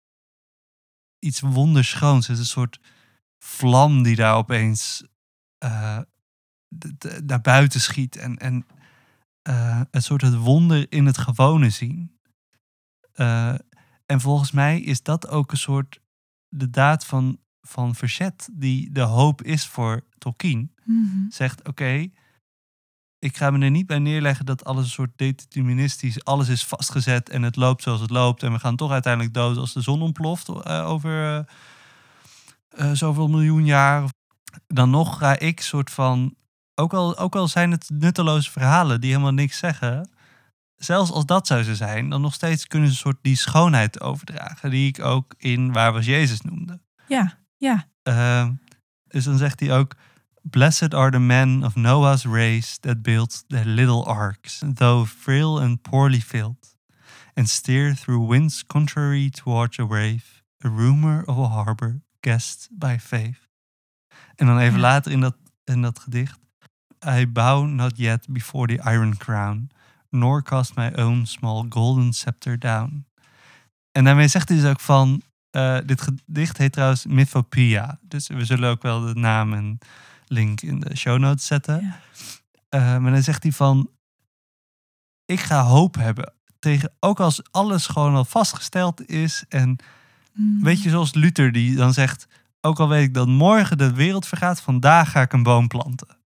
iets 1.24 1.40
wonderschoons. 1.40 2.26
Het 2.26 2.36
is 2.36 2.42
een 2.42 2.48
soort 2.48 2.80
vlam 3.38 4.02
die 4.02 4.16
daar 4.16 4.34
opeens 4.34 5.04
eh, 5.58 5.98
naar 7.24 7.40
buiten 7.40 7.80
schiet 7.80 8.16
en, 8.16 8.36
en 8.36 8.66
eh, 9.42 9.80
een 9.90 10.02
soort 10.02 10.22
het 10.22 10.34
wonder 10.34 10.86
in 10.92 11.06
het 11.06 11.18
gewone 11.18 11.70
zien. 11.70 12.18
Eh, 13.12 13.54
en 14.06 14.20
volgens 14.20 14.50
mij 14.50 14.80
is 14.80 15.02
dat 15.02 15.28
ook 15.28 15.50
een 15.50 15.58
soort 15.58 16.00
de 16.48 16.70
daad 16.70 17.06
van, 17.06 17.38
van 17.60 17.94
verzet 17.94 18.48
die 18.52 18.92
de 18.92 19.00
hoop 19.00 19.42
is 19.42 19.66
voor 19.66 20.04
Tolkien. 20.18 20.74
Mhm. 20.84 21.30
Zegt, 21.30 21.68
oké, 21.68 22.08
ik 23.24 23.36
ga 23.36 23.50
me 23.50 23.64
er 23.64 23.70
niet 23.70 23.86
bij 23.86 23.98
neerleggen 23.98 24.46
dat 24.46 24.64
alles 24.64 24.84
een 24.84 24.90
soort 24.90 25.12
deterministisch, 25.16 26.24
alles 26.24 26.48
is 26.48 26.64
vastgezet 26.64 27.28
en 27.28 27.42
het 27.42 27.56
loopt 27.56 27.82
zoals 27.82 28.00
het 28.00 28.10
loopt. 28.10 28.42
En 28.42 28.52
we 28.52 28.58
gaan 28.58 28.76
toch 28.76 28.90
uiteindelijk 28.90 29.34
dood 29.34 29.56
als 29.56 29.72
de 29.72 29.80
zon 29.80 30.02
ontploft 30.02 30.48
eh, 30.48 30.88
over 30.88 31.24
eh, 31.24 31.44
eh, 32.68 32.90
zoveel 32.96 33.28
miljoen 33.28 33.64
jaar. 33.64 34.08
Dan 34.66 34.90
nog 34.90 35.18
ga 35.18 35.38
ik 35.38 35.60
soort 35.60 35.90
van, 35.90 36.34
ook 36.74 36.92
al, 36.92 37.18
ook 37.18 37.36
al 37.36 37.48
zijn 37.48 37.70
het 37.70 37.90
nutteloze 37.94 38.50
verhalen 38.50 39.00
die 39.00 39.10
helemaal 39.10 39.32
niks 39.32 39.58
zeggen, 39.58 40.10
zelfs 40.76 41.10
als 41.10 41.26
dat 41.26 41.46
zou 41.46 41.62
ze 41.62 41.76
zijn, 41.76 42.08
dan 42.08 42.20
nog 42.20 42.34
steeds 42.34 42.66
kunnen 42.66 42.88
ze 42.88 42.94
een 42.94 43.00
soort 43.00 43.22
die 43.22 43.36
schoonheid 43.36 44.00
overdragen, 44.00 44.70
die 44.70 44.88
ik 44.88 45.04
ook 45.04 45.34
in 45.36 45.72
Waar 45.72 45.92
was 45.92 46.06
Jezus 46.06 46.40
noemde. 46.40 46.80
ja, 47.06 47.38
ja, 47.56 47.88
Ehm, 48.02 48.52
dus 49.08 49.24
dan 49.24 49.38
zegt 49.38 49.60
hij 49.60 49.78
ook: 49.78 49.94
Blessed 50.44 50.92
are 50.92 51.10
the 51.10 51.20
men 51.20 51.64
of 51.64 51.74
Noah's 51.74 52.26
race 52.26 52.76
that 52.82 53.02
built 53.02 53.44
their 53.48 53.64
little 53.64 54.04
arks, 54.04 54.62
though 54.62 55.06
frail 55.06 55.58
and 55.58 55.82
poorly 55.82 56.20
filled, 56.20 56.76
and 57.34 57.48
steer 57.48 57.94
through 57.94 58.20
winds 58.20 58.62
contrary 58.62 59.30
towards 59.30 59.78
a 59.78 59.86
wave, 59.86 60.42
a 60.62 60.68
rumor 60.68 61.24
of 61.26 61.38
a 61.38 61.48
harbor 61.48 62.02
guessed 62.20 62.68
by 62.70 62.98
faith. 62.98 63.48
En 64.36 64.46
dan 64.46 64.58
even 64.58 64.80
later 64.80 65.12
in 65.12 65.20
dat, 65.20 65.36
in 65.64 65.82
dat 65.82 65.98
gedicht: 65.98 66.38
I 67.06 67.26
bow 67.26 67.66
not 67.66 67.96
yet 67.96 68.26
before 68.28 68.66
the 68.66 68.82
iron 68.84 69.16
crown, 69.16 69.70
nor 70.10 70.42
cast 70.42 70.76
my 70.76 70.92
own 70.94 71.26
small 71.26 71.66
golden 71.68 72.12
scepter 72.12 72.58
down. 72.58 73.06
En 73.92 74.04
daarmee 74.04 74.28
zegt 74.28 74.48
hij 74.48 74.58
dus 74.58 74.70
ook 74.70 74.80
van, 74.80 75.22
eh, 75.50 75.78
dit 75.86 76.00
gedicht 76.00 76.58
heet 76.58 76.72
trouwens 76.72 77.06
Mythopoeia. 77.06 77.98
Dus 78.02 78.26
we 78.28 78.44
zullen 78.44 78.70
ook 78.70 78.82
wel 78.82 79.00
de 79.00 79.14
naam 79.14 79.52
en 79.52 79.78
link 80.26 80.60
in 80.60 80.80
de 80.80 80.96
show 80.96 81.18
notes 81.18 81.46
zetten. 81.46 81.80
Ja. 81.80 82.00
Eh, 82.68 82.98
maar 82.98 83.12
dan 83.12 83.22
zegt 83.22 83.42
hij 83.42 83.52
van, 83.52 83.90
ik 85.24 85.40
ga 85.40 85.62
hoop 85.62 85.94
hebben. 85.94 86.32
Tegen, 86.58 86.92
ook 87.00 87.20
als 87.20 87.42
alles 87.50 87.86
gewoon 87.86 88.14
al 88.14 88.24
vastgesteld 88.24 89.08
is. 89.08 89.44
En 89.48 89.78
Mm. 90.34 90.62
weet 90.62 90.82
je, 90.82 90.90
zoals 90.90 91.14
Luther 91.14 91.52
die 91.52 91.74
dan 91.76 91.92
zegt, 91.92 92.26
ook 92.60 92.80
al 92.80 92.88
weet 92.88 93.04
ik 93.04 93.14
dat 93.14 93.28
morgen 93.28 93.78
de 93.78 93.92
wereld 93.92 94.26
vergaat, 94.26 94.60
vandaag 94.60 95.10
ga 95.10 95.20
ik 95.20 95.32
een 95.32 95.42
boom 95.42 95.68
planten. 95.68 96.16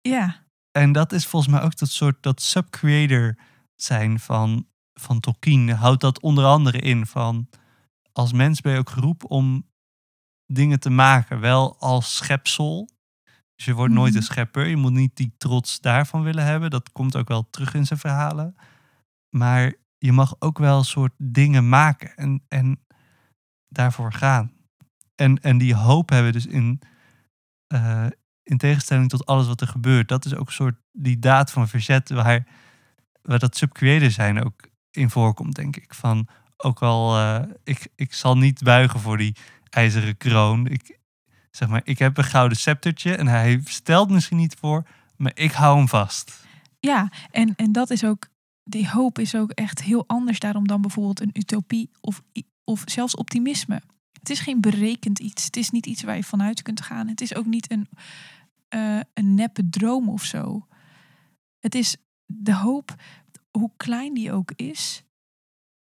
Ja, 0.00 0.40
En 0.70 0.92
dat 0.92 1.12
is 1.12 1.26
volgens 1.26 1.52
mij 1.52 1.62
ook 1.62 1.76
dat 1.76 1.88
soort, 1.90 2.22
dat 2.22 2.42
sub-creator 2.42 3.36
zijn 3.74 4.20
van, 4.20 4.66
van 4.94 5.20
Tolkien. 5.20 5.68
Houdt 5.70 6.00
dat 6.00 6.20
onder 6.20 6.44
andere 6.44 6.78
in 6.78 7.06
van, 7.06 7.48
als 8.12 8.32
mens 8.32 8.60
ben 8.60 8.72
je 8.72 8.78
ook 8.78 8.90
geroepen 8.90 9.28
om 9.28 9.68
dingen 10.46 10.80
te 10.80 10.90
maken. 10.90 11.40
Wel 11.40 11.76
als 11.78 12.16
schepsel. 12.16 12.88
Dus 13.56 13.64
je 13.64 13.74
wordt 13.74 13.94
nooit 13.94 14.08
Mhm. 14.12 14.16
een 14.18 14.26
schepper. 14.26 14.66
Je 14.66 14.76
moet 14.76 14.92
niet 14.92 15.16
die 15.16 15.34
trots 15.38 15.80
daarvan 15.80 16.22
willen 16.22 16.44
hebben. 16.44 16.70
Dat 16.70 16.92
komt 16.92 17.16
ook 17.16 17.28
wel 17.28 17.50
terug 17.50 17.74
in 17.74 17.86
zijn 17.86 17.98
verhalen. 17.98 18.56
Maar 19.36 19.72
je 19.98 20.12
mag 20.12 20.34
ook 20.38 20.58
wel 20.58 20.78
een 20.78 20.84
soort 20.84 21.12
dingen 21.18 21.68
maken 21.68 22.14
en, 22.16 22.42
en 22.48 22.80
daarvoor 23.68 24.12
gaan. 24.12 24.52
En, 25.14 25.40
en 25.40 25.58
die 25.58 25.74
hoop 25.74 26.08
hebben 26.08 26.32
dus 26.32 26.46
in, 26.46 26.80
eh, 27.66 28.06
in 28.42 28.56
tegenstelling 28.58 29.08
tot 29.08 29.26
alles 29.26 29.46
wat 29.46 29.60
er 29.60 29.66
gebeurt. 29.66 30.08
Dat 30.08 30.24
is 30.24 30.34
ook 30.34 30.46
een 30.46 30.52
soort 30.52 30.76
die 30.92 31.18
daad 31.18 31.50
van 31.50 31.68
verzet 31.68 32.10
waar, 32.10 32.46
waar 33.22 33.38
dat 33.38 33.56
subcreator 33.56 34.10
zijn 34.10 34.44
ook 34.44 34.68
in 34.90 35.10
voorkomt, 35.10 35.54
denk 35.54 35.76
ik. 35.76 35.94
Van 35.94 36.28
ook 36.56 36.82
al, 36.82 37.16
eh, 37.18 37.42
ik, 37.64 37.88
ik 37.94 38.14
zal 38.14 38.36
niet 38.36 38.62
buigen 38.62 39.00
voor 39.00 39.16
die 39.18 39.36
ijzeren 39.70 40.16
kroon. 40.16 40.66
Ik, 40.66 40.98
zeg 41.56 41.68
maar, 41.68 41.80
ik 41.84 41.98
heb 41.98 42.18
een 42.18 42.24
gouden 42.24 42.58
sceptertje 42.58 43.16
en 43.16 43.26
hij 43.26 43.60
stelt 43.64 44.10
misschien 44.10 44.36
niet 44.36 44.54
voor, 44.54 44.86
maar 45.16 45.32
ik 45.34 45.52
hou 45.52 45.76
hem 45.76 45.88
vast. 45.88 46.46
ja. 46.80 47.10
En, 47.30 47.54
en 47.56 47.72
dat 47.72 47.90
is 47.90 48.04
ook, 48.04 48.28
die 48.64 48.88
hoop 48.88 49.18
is 49.18 49.34
ook 49.34 49.50
echt 49.50 49.82
heel 49.82 50.04
anders 50.06 50.38
daarom 50.38 50.66
dan 50.66 50.80
bijvoorbeeld 50.80 51.20
een 51.20 51.30
utopie 51.32 51.90
of, 52.00 52.22
of 52.64 52.82
zelfs 52.84 53.16
optimisme. 53.16 53.82
Het 54.12 54.30
is 54.30 54.40
geen 54.40 54.60
berekend 54.60 55.18
iets. 55.18 55.44
Het 55.44 55.56
is 55.56 55.70
niet 55.70 55.86
iets 55.86 56.02
waar 56.02 56.16
je 56.16 56.24
vanuit 56.24 56.62
kunt 56.62 56.80
gaan. 56.80 57.08
Het 57.08 57.20
is 57.20 57.34
ook 57.34 57.46
niet 57.46 57.70
een, 57.70 57.88
eh, 58.68 59.00
een 59.14 59.34
neppe 59.34 59.68
droom 59.68 60.08
of 60.08 60.24
zo. 60.24 60.66
Het 61.58 61.74
is 61.74 61.96
de 62.26 62.54
hoop, 62.54 62.94
hoe 63.50 63.70
klein 63.76 64.14
die 64.14 64.32
ook 64.32 64.52
is, 64.56 65.04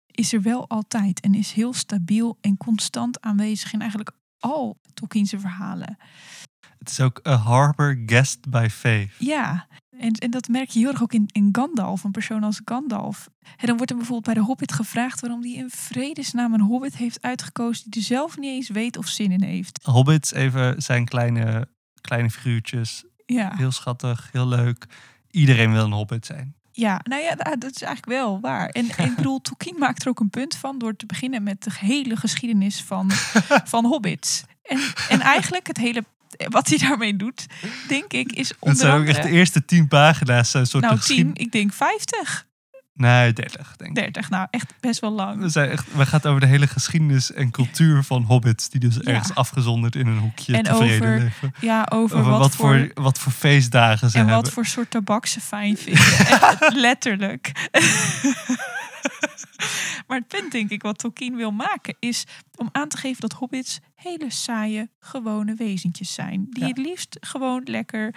is 0.06 0.32
er 0.32 0.42
wel 0.42 0.68
altijd 0.68 1.20
en 1.20 1.34
is 1.34 1.52
heel 1.52 1.72
stabiel 1.72 2.38
en 2.40 2.56
constant 2.56 3.20
aanwezig 3.20 3.72
in 3.72 3.80
eigenlijk 3.80 4.12
al 4.38 4.78
Tolkien's 4.94 5.34
verhalen. 5.36 5.98
Het 6.78 6.88
is 6.88 7.00
ook 7.00 7.20
a 7.26 7.34
harbor 7.34 8.02
guest 8.06 8.50
by 8.50 8.66
faith. 8.70 9.10
Ja, 9.18 9.66
en, 9.98 10.12
en 10.12 10.30
dat 10.30 10.48
merk 10.48 10.68
je 10.68 10.78
heel 10.78 10.90
erg 10.90 11.02
ook 11.02 11.12
in, 11.12 11.28
in 11.32 11.48
Gandalf, 11.52 12.04
een 12.04 12.10
persoon 12.10 12.42
als 12.44 12.60
Gandalf. 12.64 13.28
En 13.56 13.66
dan 13.66 13.76
wordt 13.76 13.90
er 13.90 13.96
bijvoorbeeld 13.96 14.34
bij 14.34 14.42
de 14.42 14.48
Hobbit 14.48 14.72
gevraagd 14.72 15.20
waarom 15.20 15.42
hij 15.42 15.52
in 15.52 15.70
vredesnaam 15.70 16.54
een 16.54 16.60
Hobbit 16.60 16.96
heeft 16.96 17.22
uitgekozen 17.22 17.90
die 17.90 18.00
er 18.00 18.06
zelf 18.06 18.38
niet 18.38 18.50
eens 18.50 18.68
weet 18.68 18.96
of 18.96 19.06
zin 19.06 19.30
in 19.30 19.42
heeft. 19.42 19.80
Hobbits 19.82 20.32
even 20.32 20.82
zijn 20.82 21.04
kleine, 21.04 21.68
kleine 22.00 22.30
figuurtjes. 22.30 23.04
Ja, 23.26 23.52
Heel 23.56 23.70
schattig, 23.70 24.28
heel 24.32 24.48
leuk. 24.48 24.86
Iedereen 25.30 25.72
wil 25.72 25.84
een 25.84 25.92
hobbit 25.92 26.26
zijn. 26.26 26.54
Ja 26.78 27.00
nou 27.02 27.22
ja, 27.22 27.34
dat 27.34 27.60
dat 27.60 27.70
is 27.74 27.82
eigenlijk 27.82 28.18
wel 28.18 28.40
waar. 28.40 28.68
En, 28.68 28.88
en 28.96 29.04
ik 29.04 29.16
bedoel, 29.20 29.40
Tolkien 29.40 29.78
maakt 29.78 30.02
er 30.02 30.08
ook 30.08 30.20
een 30.20 30.30
punt 30.30 30.56
van 30.56 30.78
door 30.78 30.96
te 30.96 31.06
beginnen 31.06 31.42
met 31.42 31.62
de 31.62 31.70
hele 31.78 32.16
geschiedenis 32.16 32.82
van, 32.82 33.10
van 33.72 33.84
Hobbits. 33.84 34.44
En, 34.62 34.80
en 35.08 35.20
eigenlijk 35.20 35.66
het 35.66 35.76
hele, 35.76 36.04
wat 36.48 36.68
hij 36.68 36.78
daarmee 36.78 37.16
doet, 37.16 37.46
denk 37.88 38.12
ik, 38.12 38.32
is 38.32 38.48
Dat 38.48 38.56
onder 38.60 38.78
zijn 38.78 39.00
ook 39.00 39.06
echt 39.06 39.22
de 39.22 39.30
eerste 39.30 39.64
tien 39.64 39.88
pagina's. 39.88 40.54
Een 40.54 40.66
soort 40.66 40.84
nou, 40.84 40.98
tien, 40.98 41.30
ik 41.34 41.52
denk 41.52 41.72
50, 41.72 42.46
Nee, 42.98 43.32
30 43.32 43.76
denk 43.76 43.90
ik. 43.90 43.96
30. 43.96 44.30
Nou, 44.30 44.46
echt 44.50 44.74
best 44.80 45.00
wel 45.00 45.10
lang. 45.10 45.40
We, 45.40 45.48
zijn 45.48 45.70
echt, 45.70 45.86
we 45.94 46.06
gaan 46.06 46.18
het 46.18 46.26
over 46.26 46.40
de 46.40 46.46
hele 46.46 46.66
geschiedenis 46.66 47.32
en 47.32 47.50
cultuur 47.50 48.02
van 48.02 48.22
hobbits. 48.22 48.68
Die 48.68 48.80
dus 48.80 48.94
Ja. 48.94 49.00
ergens 49.02 49.34
afgezonderd 49.34 49.96
in 49.96 50.06
een 50.06 50.18
hoekje 50.18 50.56
En 50.56 50.62
tevreden 50.62 50.96
over 51.08 51.18
leven. 51.18 51.54
Ja, 51.60 51.86
over, 51.92 52.18
Over 52.18 52.30
wat, 52.32 52.54
voor, 52.56 52.90
wat 52.94 53.18
voor 53.18 53.32
feestdagen 53.32 54.10
ze 54.10 54.18
en 54.18 54.24
hebben. 54.24 54.42
wat 54.44 54.52
voor 54.52 54.66
soort 54.66 54.90
tabak 54.90 55.26
ze 55.26 55.40
fijn 55.40 55.76
vinden. 55.76 56.02
Echt, 56.28 56.74
Letterlijk. 56.74 57.68
maar 60.06 60.18
het 60.18 60.28
punt, 60.28 60.52
denk 60.52 60.70
ik, 60.70 60.82
wat 60.82 60.98
Tolkien 60.98 61.36
wil 61.36 61.50
maken, 61.50 61.96
is 61.98 62.24
om 62.56 62.68
aan 62.72 62.88
te 62.88 62.96
geven 62.96 63.20
dat 63.20 63.32
hobbits 63.32 63.80
hele 63.94 64.30
saaie, 64.30 64.90
gewone 65.00 65.54
wezentjes 65.54 66.14
zijn. 66.14 66.46
Die 66.50 66.62
Ja. 66.62 66.68
het 66.68 66.78
liefst 66.78 67.16
gewoon 67.20 67.62
lekker 67.64 68.14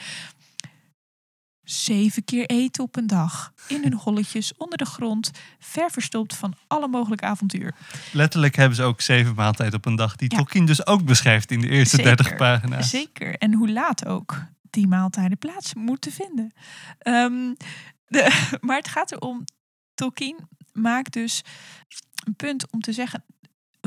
zeven 1.72 2.24
keer 2.24 2.46
eten 2.46 2.84
op 2.84 2.96
een 2.96 3.08
dag. 3.08 3.54
In 3.68 3.84
hun 3.84 3.94
holletjes, 3.94 4.58
onder 4.58 4.78
de 4.78 4.86
grond, 4.86 5.32
ver 5.60 5.92
verstopt 5.92 6.36
van 6.36 6.54
alle 6.68 6.88
mogelijke 6.88 7.26
avontuur. 7.26 7.76
Letterlijk 8.12 8.56
hebben 8.56 8.76
ze 8.76 8.84
ook 8.84 9.02
zeven 9.02 9.36
maaltijden 9.36 9.76
op 9.76 9.86
een 9.86 9.96
dag. 9.96 10.16
Die 10.16 10.32
Ja. 10.32 10.38
Tolkien 10.38 10.66
dus 10.66 10.86
ook 10.88 11.06
beschrijft 11.06 11.52
in 11.52 11.60
de 11.60 11.70
eerste 11.70 11.96
Zeker. 11.96 12.16
30 12.16 12.36
pagina's. 12.36 12.90
Zeker. 12.90 13.38
En 13.38 13.54
hoe 13.54 13.72
laat 13.72 14.06
ook 14.06 14.44
die 14.70 14.88
maaltijden 14.88 15.38
plaats 15.38 15.74
moeten 15.74 16.12
vinden. 16.12 16.52
Ehm, 17.00 17.54
de, 18.06 18.48
maar 18.62 18.78
het 18.78 18.88
gaat 18.88 19.12
erom, 19.12 19.44
Tolkien 19.94 20.38
maakt 20.74 21.14
dus 21.14 21.42
een 22.26 22.36
punt 22.36 22.72
om 22.72 22.82
te 22.82 22.94
zeggen, 22.94 23.24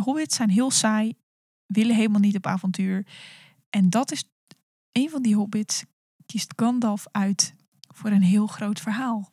hobbits 0.01 0.37
zijn 0.37 0.51
heel 0.51 0.71
saai, 0.71 1.15
willen 1.67 1.97
helemaal 1.97 2.21
niet 2.21 2.37
op 2.37 2.47
avontuur. 2.47 3.07
En 3.71 3.91
dat 3.91 4.13
is, 4.13 4.25
een 4.93 5.11
van 5.11 5.23
die 5.23 5.35
hobbits 5.35 5.85
kiest 6.27 6.53
Gandalf 6.57 7.07
uit 7.11 7.55
voor 7.95 8.11
een 8.11 8.23
heel 8.23 8.47
groot 8.47 8.81
verhaal. 8.81 9.33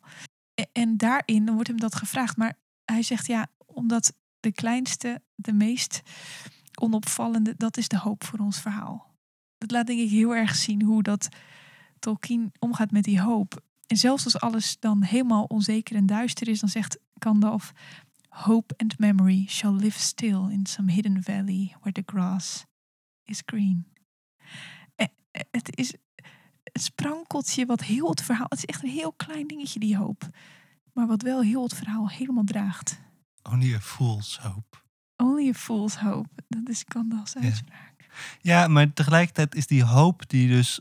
En 0.72 0.96
daarin 0.96 1.52
wordt 1.52 1.68
hem 1.68 1.80
dat 1.80 1.94
gevraagd. 1.94 2.36
Maar 2.36 2.58
hij 2.84 3.02
zegt 3.02 3.26
ja, 3.26 3.46
omdat 3.66 4.16
de 4.40 4.52
kleinste, 4.52 5.22
de 5.34 5.52
meest 5.52 6.02
onopvallende, 6.80 7.54
dat 7.56 7.76
is 7.76 7.88
de 7.88 7.98
hoop 7.98 8.24
voor 8.24 8.38
ons 8.38 8.60
verhaal. 8.60 9.16
Dat 9.58 9.70
laat 9.70 9.86
denk 9.86 10.00
ik 10.00 10.10
heel 10.10 10.34
erg 10.34 10.54
zien 10.54 10.82
hoe 10.82 11.02
dat 11.02 11.28
Tolkien 11.98 12.52
omgaat 12.58 12.90
met 12.90 13.04
die 13.04 13.20
hoop. 13.20 13.62
En 13.86 13.96
zelfs 13.96 14.24
als 14.24 14.40
alles 14.40 14.76
dan 14.78 15.02
helemaal 15.02 15.44
onzeker 15.44 15.96
en 15.96 16.06
duister 16.06 16.48
is, 16.48 16.60
dan 16.60 16.68
zegt 16.68 16.98
Gandalf: 17.14 17.72
Hope 18.28 18.74
and 18.76 18.98
memory 18.98 19.46
shall 19.48 19.72
live 19.72 19.98
still 19.98 20.48
in 20.50 20.66
some 20.66 20.92
hidden 20.92 21.22
valley 21.22 21.74
where 21.80 21.92
the 21.92 22.02
grass 22.06 22.64
is 23.24 23.42
green. 23.46 23.86
Eh, 24.94 25.06
eh, 25.30 25.42
Het 25.50 25.76
is 25.76 25.94
een 26.72 26.80
sprankeltje 26.80 27.66
wat 27.66 27.82
heel 27.82 28.10
het 28.10 28.22
verhaal. 28.22 28.46
Het 28.48 28.58
is 28.58 28.64
echt 28.64 28.82
een 28.82 28.90
heel 28.90 29.12
klein 29.12 29.46
dingetje, 29.46 29.80
die 29.80 29.96
hoop. 29.96 30.28
Maar 30.92 31.06
wat 31.06 31.22
wel 31.22 31.42
heel 31.42 31.62
het 31.62 31.74
verhaal 31.74 32.08
helemaal 32.08 32.44
draagt. 32.44 33.00
Only 33.42 33.74
a 33.74 33.80
fool's 33.80 34.38
hope. 34.42 34.76
Only 35.16 35.48
a 35.48 35.52
fool's 35.52 35.96
hope. 35.96 36.28
Dat 36.48 36.68
is 36.68 36.84
Gandalf's 36.86 37.36
uitspraak. 37.36 38.08
Ja, 38.40 38.68
maar 38.68 38.92
tegelijkertijd 38.92 39.54
is 39.54 39.66
die 39.66 39.84
hoop 39.84 40.28
die 40.28 40.48
dus 40.48 40.80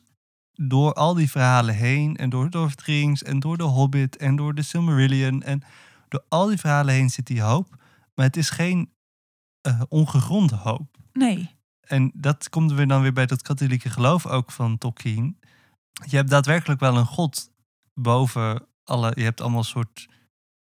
door 0.52 0.94
al 0.94 1.14
die 1.14 1.30
verhalen 1.30 1.76
heen... 1.76 2.16
en 2.16 2.30
door 2.30 2.42
Lord 2.42 2.56
of 2.56 2.76
the 2.76 2.84
Rings 2.86 3.24
en 3.24 3.40
door 3.40 3.58
de 3.58 3.64
Hobbit 3.64 4.18
en 4.18 4.36
door 4.36 4.54
de 4.54 4.62
Silmarillion... 4.62 5.44
en 5.44 5.64
door 6.08 6.24
al 6.28 6.48
die 6.48 6.58
verhalen 6.58 6.94
heen 6.94 7.10
zit 7.10 7.28
die 7.28 7.42
hoop. 7.42 7.76
Maar 8.16 8.26
het 8.26 8.38
is 8.38 8.50
geen 8.50 8.92
eh, 9.62 9.82
ongegronde 9.90 10.56
hoop. 10.56 10.98
Nee. 11.14 11.50
En 11.82 12.12
dat 12.14 12.50
komt 12.50 12.72
weer 12.72 12.88
dan 12.88 13.02
weer 13.02 13.14
bij 13.14 13.26
dat 13.26 13.42
katholieke 13.42 13.90
geloof 13.90 14.28
ook 14.28 14.52
van 14.52 14.78
Tolkien. 14.78 15.38
Je 16.06 16.16
hebt 16.16 16.30
daadwerkelijk 16.30 16.80
wel 16.80 16.98
een 16.98 17.06
god 17.06 17.52
boven 17.94 18.66
alle... 18.84 19.12
Je 19.16 19.24
hebt 19.24 19.42
allemaal 19.42 19.64
soort 19.64 20.08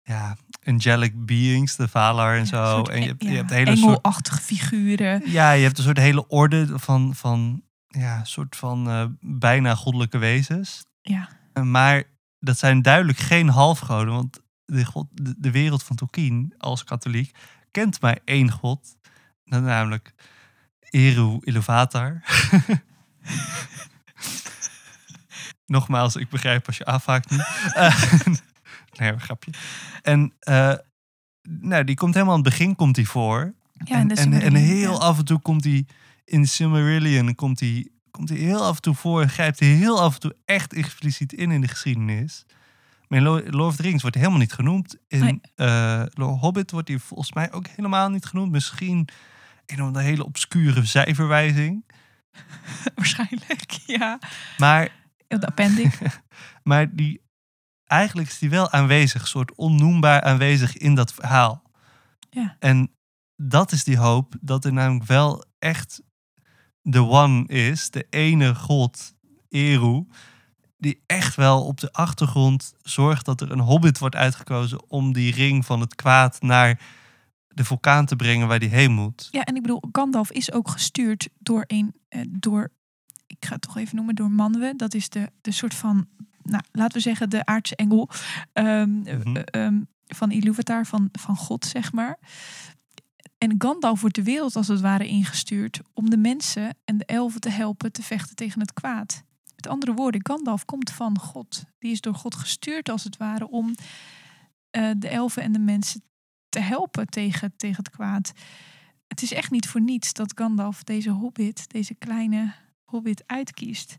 ja, 0.02 0.38
angelic 0.64 1.26
beings, 1.26 1.76
de 1.76 1.88
Valar 1.88 2.38
en 2.38 2.48
zo. 2.48 2.66
soort 2.66 2.90
en 2.90 3.02
je 3.02 3.08
hebt, 3.08 3.24
je 3.24 3.30
ja, 3.30 3.36
hebt 3.36 3.50
hele 3.50 3.76
soort 3.76 3.96
engelachtige 3.96 4.42
figuren. 4.42 5.32
ja, 5.32 5.52
je 5.52 5.64
hebt 5.64 5.78
een 5.78 5.84
soort 5.84 5.98
hele 5.98 6.28
orde 6.28 6.80
van, 6.80 7.16
van 7.16 7.64
ja, 7.88 8.24
soort 8.24 8.56
van 8.56 8.90
eh, 8.90 9.06
bijna 9.20 9.76
goddelijke 9.76 10.18
wezens. 10.18 10.86
Ja. 11.02 11.30
Eh, 11.54 11.64
Maar 11.64 12.04
dat 12.40 12.58
zijn 12.58 12.82
duidelijk 12.82 13.18
geen 13.18 13.50
halfgoden, 13.50 14.14
want 14.14 14.40
de, 14.66 14.86
god, 14.86 15.08
de, 15.12 15.36
de 15.38 15.52
wereld 15.52 15.84
van 15.84 15.96
Tolkien 15.96 16.54
als 16.58 16.84
katholiek 16.84 17.36
kent 17.72 18.02
maar 18.02 18.20
één 18.26 18.52
god, 18.52 18.96
namelijk 19.44 20.14
Eru 20.90 21.38
Iluvatar. 21.42 22.22
Nogmaals, 25.70 26.16
ik 26.16 26.30
begrijp 26.30 26.68
als 26.68 26.78
je 26.78 26.86
afhaakt 26.86 27.30
niet. 27.30 27.48
Eh, 27.74 28.06
nee, 28.98 29.12
een 29.12 29.22
grapje. 29.22 29.52
En 30.02 30.34
eh, 30.40 30.74
nou, 31.42 31.84
die 31.84 31.96
komt 31.96 32.14
helemaal 32.14 32.36
aan 32.36 32.42
het 32.42 32.50
begin 32.50 32.76
komt 32.76 32.96
die 32.96 33.08
voor. 33.08 33.54
Ja, 33.84 33.96
en, 33.96 34.12
en, 34.16 34.34
en 34.34 34.56
heel 34.56 34.92
ja. 34.92 34.98
af 34.98 35.18
en 35.18 35.26
toe 35.26 35.40
komt 35.40 35.64
hij 35.64 35.86
in 36.26 36.48
Silmarillion 36.48 37.36
komt 37.36 37.60
hij 37.60 37.88
komt 38.12 38.30
hij 38.30 38.38
heel 38.38 38.64
af 38.66 38.76
en 38.76 38.82
toe 38.82 38.96
voor 38.96 39.22
en 39.22 39.30
grijpt 39.30 39.60
hij 39.60 39.70
heel 39.70 40.02
af 40.02 40.14
en 40.14 40.20
toe 40.20 40.36
echt 40.46 40.74
expliciet 40.74 41.34
in 41.34 41.52
in 41.52 41.62
de 41.62 41.68
geschiedenis. 41.68 42.46
Maar 43.08 43.20
in 43.20 43.24
Lo- 43.26 43.42
Lord 43.46 43.70
of 43.70 43.76
the 43.76 43.82
Rings 43.82 44.02
wordt 44.02 44.16
hij 44.16 44.26
helemaal 44.26 44.46
niet 44.46 44.54
genoemd. 44.56 44.96
In 45.08 45.20
Nee. 45.20 45.42
eh, 45.56 46.04
Lord 46.14 46.40
Hobbit 46.40 46.72
wordt 46.72 46.88
hij 46.88 47.00
volgens 47.00 47.34
mij 47.34 47.52
ook 47.52 47.68
helemaal 47.68 48.10
niet 48.10 48.26
genoemd. 48.26 48.52
Misschien 48.52 49.08
een 49.66 49.80
of 49.82 49.88
andere 49.88 50.06
hele 50.06 50.26
obscure 50.26 50.86
zijverwijzing. 50.86 51.84
Waarschijnlijk, 52.96 53.72
ja. 53.86 54.20
Maar, 54.58 54.90
De 55.38 55.48
appendix. 55.48 55.98
maar 56.64 56.96
die, 56.96 57.22
eigenlijk 57.86 58.30
is 58.30 58.40
die 58.40 58.50
wel 58.50 58.72
aanwezig, 58.72 59.28
soort 59.28 59.56
onnoembaar 59.56 60.22
aanwezig 60.22 60.78
in 60.78 60.96
dat 60.96 61.14
verhaal. 61.14 61.64
Ja. 62.30 62.56
En 62.60 62.92
dat 63.36 63.72
is 63.72 63.84
die 63.84 63.98
hoop 63.98 64.36
dat 64.42 64.66
er 64.66 64.74
namelijk 64.74 65.06
wel 65.06 65.46
echt 65.60 66.02
de 66.82 67.04
one 67.06 67.48
is, 67.48 67.90
de 67.90 68.08
ene 68.10 68.56
god, 68.56 69.14
Eru, 69.50 70.06
die 70.78 71.04
echt 71.06 71.36
wel 71.36 71.66
op 71.66 71.80
de 71.80 71.94
achtergrond 71.94 72.74
zorgt 72.82 73.26
dat 73.26 73.42
er 73.42 73.52
een 73.52 73.60
hobbit 73.60 74.00
wordt 74.00 74.16
uitgekozen 74.16 74.90
om 74.90 75.14
die 75.14 75.34
ring 75.34 75.66
van 75.66 75.80
het 75.80 75.96
kwaad 75.96 76.42
naar 76.42 76.82
de 77.48 77.64
vulkaan 77.64 78.06
te 78.06 78.16
brengen 78.16 78.48
waar 78.48 78.60
die 78.60 78.70
heen 78.70 78.92
moet. 78.92 79.28
Ja, 79.32 79.44
en 79.44 79.56
ik 79.56 79.62
bedoel, 79.62 79.84
Gandalf 79.92 80.32
is 80.32 80.52
ook 80.52 80.70
gestuurd 80.70 81.30
door 81.38 81.64
een, 81.68 81.96
eh, 82.08 82.22
door, 82.30 82.72
ik 83.30 83.46
ga 83.46 83.54
het 83.54 83.62
toch 83.62 83.78
even 83.78 83.96
noemen, 83.96 84.16
door 84.16 84.32
Manwe. 84.32 84.74
Dat 84.76 84.94
is 84.94 85.10
de, 85.10 85.32
de 85.42 85.52
soort 85.52 85.74
van, 85.74 86.08
nou, 86.44 86.64
laten 86.72 86.98
we 86.98 87.04
zeggen, 87.04 87.30
de 87.30 87.46
aardse 87.46 87.76
engel 87.76 88.10
eh, 88.54 88.82
ehm, 88.82 89.82
van 90.08 90.32
Iluvatar, 90.32 90.86
van, 90.86 91.10
van 91.12 91.36
God, 91.36 91.66
zeg 91.66 91.92
maar. 91.92 92.20
En 93.38 93.56
Gandalf 93.58 94.02
wordt 94.02 94.16
de 94.16 94.24
wereld 94.24 94.56
als 94.56 94.68
het 94.68 94.82
ware 94.82 95.08
ingestuurd 95.08 95.80
om 95.94 96.10
de 96.10 96.18
mensen 96.18 96.78
en 96.86 96.98
de 96.98 97.06
elfen 97.06 97.42
te 97.42 97.50
helpen 97.50 97.92
te 97.92 98.04
vechten 98.04 98.36
tegen 98.36 98.60
het 98.60 98.74
kwaad. 98.74 99.24
Met 99.56 99.68
andere 99.68 99.94
woorden, 99.94 100.26
Gandalf 100.26 100.66
komt 100.66 100.92
van 100.92 101.20
God. 101.20 101.64
Die 101.78 101.92
is 101.92 102.02
door 102.02 102.16
God 102.16 102.36
gestuurd 102.36 102.90
als 102.90 103.04
het 103.04 103.18
ware 103.18 103.50
om 103.50 103.76
eh, 104.70 104.90
de 104.98 105.08
elfen 105.08 105.44
en 105.44 105.52
de 105.52 105.60
mensen 105.60 106.04
te 106.50 106.60
helpen 106.60 107.08
tegen, 107.08 107.54
tegen 107.56 107.84
het 107.84 107.90
kwaad. 107.90 108.32
Het 109.08 109.22
is 109.22 109.34
echt 109.34 109.52
niet 109.52 109.68
voor 109.68 109.82
niets 109.82 110.14
dat 110.14 110.32
Gandalf 110.36 110.84
deze 110.84 111.10
hobbit, 111.10 111.72
deze 111.72 111.94
kleine 111.94 112.54
hobbit 112.90 113.24
uitkiest. 113.26 113.98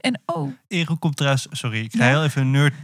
En 0.00 0.20
oh, 0.26 0.52
Eru 0.68 0.94
komt 0.94 1.16
trouwens, 1.16 1.46
sorry, 1.50 1.80
ik 1.80 1.92
ga 1.92 2.04
Ja? 2.04 2.10
heel 2.10 2.24
even 2.24 2.42
een 2.42 2.50
nerd, 2.50 2.74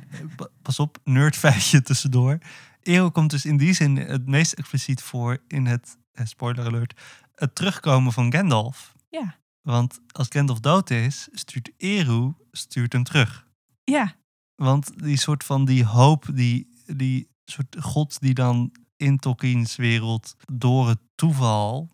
pas 0.62 0.78
op, 0.78 0.98
nerdfeitje 1.04 1.82
tussendoor. 1.82 2.38
Eru 2.82 3.08
komt 3.08 3.30
dus 3.30 3.44
in 3.44 3.56
die 3.56 3.72
zin 3.72 3.96
het 3.96 4.26
meest 4.26 4.52
expliciet 4.52 5.02
voor 5.02 5.38
in 5.48 5.66
het, 5.66 5.96
eh, 6.12 6.26
spoiler 6.26 6.66
alert, 6.66 7.00
het 7.34 7.54
terugkomen 7.54 8.12
van 8.12 8.32
Gandalf. 8.32 8.94
Ja. 9.10 9.36
Want 9.62 10.00
als 10.12 10.26
Gandalf 10.30 10.60
dood 10.60 10.90
is, 10.90 11.28
stuurt 11.32 11.70
Eru 11.76 12.32
stuurt 12.52 12.92
hem 12.92 13.04
terug. 13.04 13.46
ja, 13.84 14.14
Want 14.54 15.02
die 15.02 15.18
soort 15.18 15.44
van 15.44 15.64
die 15.64 15.84
hoop, 15.84 16.26
die, 16.32 16.68
die 16.86 17.28
soort 17.44 17.76
god 17.80 18.20
die 18.20 18.34
dan 18.34 18.72
in 18.96 19.18
Tolkien's 19.18 19.76
wereld 19.76 20.36
door 20.52 20.88
het 20.88 20.98
toeval, 21.14 21.90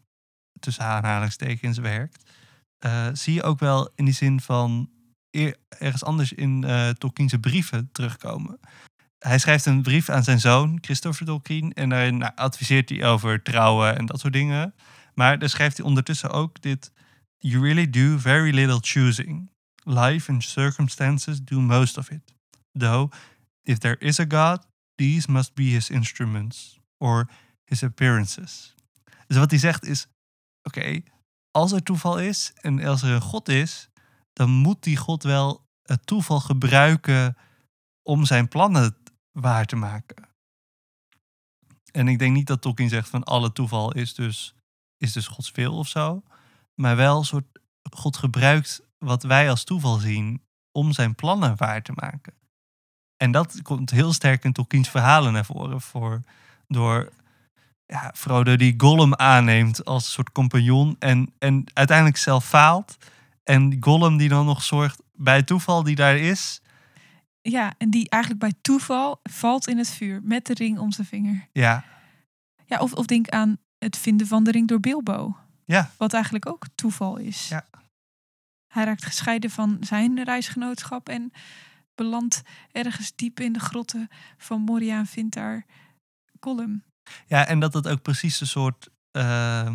tussen 0.61 0.85
aanhalingstekens, 0.85 1.79
werkt, 1.79 2.31
eh, 2.83 3.09
zie 3.13 3.35
je 3.35 3.43
ook 3.43 3.59
wel 3.59 3.91
in 3.95 4.05
die 4.05 4.15
zin 4.15 4.41
van 4.41 4.91
ergens 5.79 6.05
anders 6.05 6.33
in 6.33 6.65
eh 6.65 6.89
Tolkien's 6.89 7.35
brieven 7.41 7.89
terugkomen. 7.93 8.61
Hij 9.19 9.39
schrijft 9.39 9.67
een 9.67 9.83
brief 9.83 10.09
aan 10.09 10.25
zijn 10.25 10.41
zoon, 10.41 10.79
Christopher 10.81 11.27
Tolkien, 11.27 11.73
en 11.73 11.89
daarin 11.89 12.17
nou, 12.17 12.33
adviseert 12.35 12.89
hij 12.89 13.05
over 13.05 13.43
trouwen 13.43 13.97
en 13.97 14.07
dat 14.07 14.21
soort 14.21 14.33
dingen. 14.33 14.75
Maar 15.15 15.39
daar 15.39 15.49
schrijft 15.49 15.77
hij 15.77 15.87
ondertussen 15.87 16.31
ook 16.31 16.63
dit: 16.63 16.93
You 17.39 17.63
really 17.63 17.91
do 17.91 18.19
very 18.19 18.55
little 18.55 18.79
choosing. 18.81 19.51
Life 19.85 20.33
and 20.33 20.45
circumstances 20.45 21.45
do 21.45 21.61
most 21.61 21.99
of 21.99 22.11
it. 22.11 22.35
Though, 22.73 23.13
if 23.63 23.79
there 23.79 23.99
is 23.99 24.21
a 24.21 24.25
God, 24.29 24.67
these 24.95 25.31
must 25.31 25.55
be 25.55 25.63
his 25.63 25.91
instruments 25.91 26.79
or 26.99 27.29
his 27.65 27.83
appearances. 27.83 28.75
Dus 29.27 29.37
wat 29.37 29.51
hij 29.51 29.59
zegt 29.59 29.85
is: 29.85 30.07
oké, 30.63 31.03
als 31.53 31.73
er 31.73 31.83
toeval 31.83 32.19
is 32.19 32.53
en 32.61 32.85
als 32.85 33.03
er 33.03 33.11
een 33.11 33.21
God 33.21 33.49
is, 33.49 33.89
dan 34.33 34.51
moet 34.51 34.83
die 34.83 34.97
God 34.97 35.23
wel 35.23 35.67
het 35.83 36.07
toeval 36.07 36.41
gebruiken 36.41 37.37
om 38.03 38.25
zijn 38.25 38.49
plannen 38.49 38.97
waar 39.31 39.67
te 39.67 39.77
maken. 39.77 40.29
En 41.93 42.09
ik 42.09 42.19
denk 42.19 42.35
niet 42.35 42.47
dat 42.47 42.61
Tolkien 42.61 42.89
zegt 42.89 43.09
van 43.09 43.25
alle 43.25 43.53
toeval 43.53 43.93
is 43.93 44.15
dus, 44.15 44.55
is 44.97 45.13
dus 45.13 45.27
Gods 45.27 45.51
wil 45.51 45.79
of 45.79 45.89
zo. 45.89 46.23
Maar 46.75 46.97
wel 46.97 47.19
een 47.19 47.25
soort 47.25 47.61
God 47.91 48.17
gebruikt 48.17 48.83
wat 48.99 49.23
wij 49.23 49.51
als 49.51 49.65
toeval 49.65 49.97
zien 49.97 50.43
om 50.73 50.93
zijn 50.93 51.15
plannen 51.15 51.57
waar 51.57 51.83
te 51.83 51.93
maken. 51.95 52.35
En 53.17 53.31
dat 53.31 53.63
komt 53.63 53.91
heel 53.91 54.13
sterk 54.13 54.45
in 54.45 54.53
Tolkien's 54.53 54.89
verhalen 54.89 55.33
naar 55.33 55.45
voren. 55.45 55.81
Voor, 55.81 56.23
door 56.67 57.13
ja, 57.93 58.11
Frodo 58.15 58.57
die 58.57 58.75
Gollum 58.77 59.15
aanneemt 59.15 59.85
als 59.85 60.05
een 60.05 60.11
soort 60.11 60.33
compagnon. 60.33 60.97
En, 60.99 61.33
en 61.39 61.65
uiteindelijk 61.73 62.17
zelf 62.17 62.45
faalt. 62.45 62.97
En 63.45 63.77
Gollum 63.81 64.17
die 64.17 64.29
dan 64.29 64.47
nog 64.47 64.63
zorgt 64.63 65.03
bij 65.13 65.43
toeval 65.43 65.83
die 65.83 65.95
daar 65.95 66.17
is. 66.17 66.61
ja, 67.43 67.75
en 67.79 67.91
die 67.91 68.11
eigenlijk 68.11 68.43
bij 68.43 68.53
toeval 68.61 69.21
valt 69.23 69.69
in 69.69 69.79
het 69.79 69.91
vuur 69.91 70.21
met 70.23 70.47
de 70.47 70.55
ring 70.55 70.79
om 70.79 70.93
zijn 70.93 71.07
vinger. 71.07 71.49
Ja, 71.53 71.85
Ja, 72.67 72.79
of, 72.79 72.93
of 72.93 73.07
denk 73.07 73.29
aan 73.29 73.59
het 73.79 73.97
vinden 73.99 74.27
van 74.27 74.45
de 74.45 74.51
ring 74.51 74.69
door 74.69 74.81
Bilbo. 74.81 75.37
Ja. 75.65 75.91
Wat 75.97 76.13
eigenlijk 76.13 76.49
ook 76.49 76.67
toeval 76.75 77.17
is. 77.17 77.49
Ja. 77.49 77.65
Hij 78.73 78.85
raakt 78.85 79.05
gescheiden 79.05 79.51
van 79.51 79.77
zijn 79.81 80.25
reisgenootschap 80.25 81.09
en 81.09 81.33
belandt 81.95 82.43
ergens 82.71 83.13
diep 83.15 83.41
in 83.41 83.53
de 83.53 83.61
grotten 83.61 84.09
van 84.37 84.61
Moria 84.61 84.99
en 84.99 85.07
vindt 85.07 85.35
daar 85.35 85.65
Gollum. 86.41 86.83
Ja 87.27 87.47
en 87.47 87.61
dat 87.61 87.75
het 87.75 87.89
ook 87.89 88.03
precies 88.03 88.41
een 88.41 88.47
soort. 88.47 88.89
eh, 89.11 89.71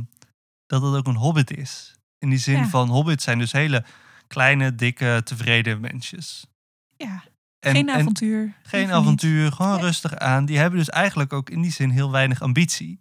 dat 0.66 0.82
het 0.82 0.96
ook 0.96 1.08
een 1.08 1.16
hobbit 1.16 1.52
is. 1.58 1.96
In 2.20 2.30
die 2.30 2.40
zin 2.40 2.58
Ja. 2.58 2.68
van 2.68 2.90
hobbits 2.90 3.24
zijn 3.24 3.40
dus 3.40 3.52
hele 3.52 3.86
kleine, 4.28 4.76
dikke, 4.76 5.22
tevreden 5.24 5.80
mensjes. 5.80 6.46
Ja, 6.96 7.24
En, 7.60 7.72
geen 7.76 7.90
en 7.90 7.96
avontuur. 7.96 8.54
geen 8.64 8.92
avontuur, 8.92 9.52
gewoon 9.52 9.72
Nee. 9.76 9.82
rustig 9.82 10.16
aan. 10.16 10.46
Die 10.46 10.58
hebben 10.58 10.80
dus 10.80 10.90
eigenlijk 10.90 11.34
ook 11.34 11.50
in 11.50 11.62
die 11.62 11.72
zin 11.72 11.90
heel 11.90 12.12
weinig 12.12 12.42
ambitie. 12.42 12.98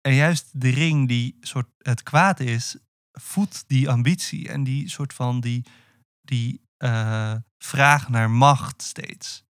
En 0.00 0.14
juist 0.14 0.60
de 0.60 0.70
ring 0.70 1.08
die 1.08 1.36
soort 1.40 1.68
het 1.78 2.02
kwaad 2.02 2.40
is, 2.40 2.76
voedt 3.12 3.64
die 3.66 3.90
ambitie 3.90 4.48
en 4.48 4.64
die 4.64 4.88
soort 4.90 5.12
van 5.14 5.40
die, 5.40 5.64
die 6.22 6.60
eh, 6.76 7.34
vraag 7.58 8.08
naar 8.08 8.30
macht 8.30 8.82
steeds. 8.82 9.43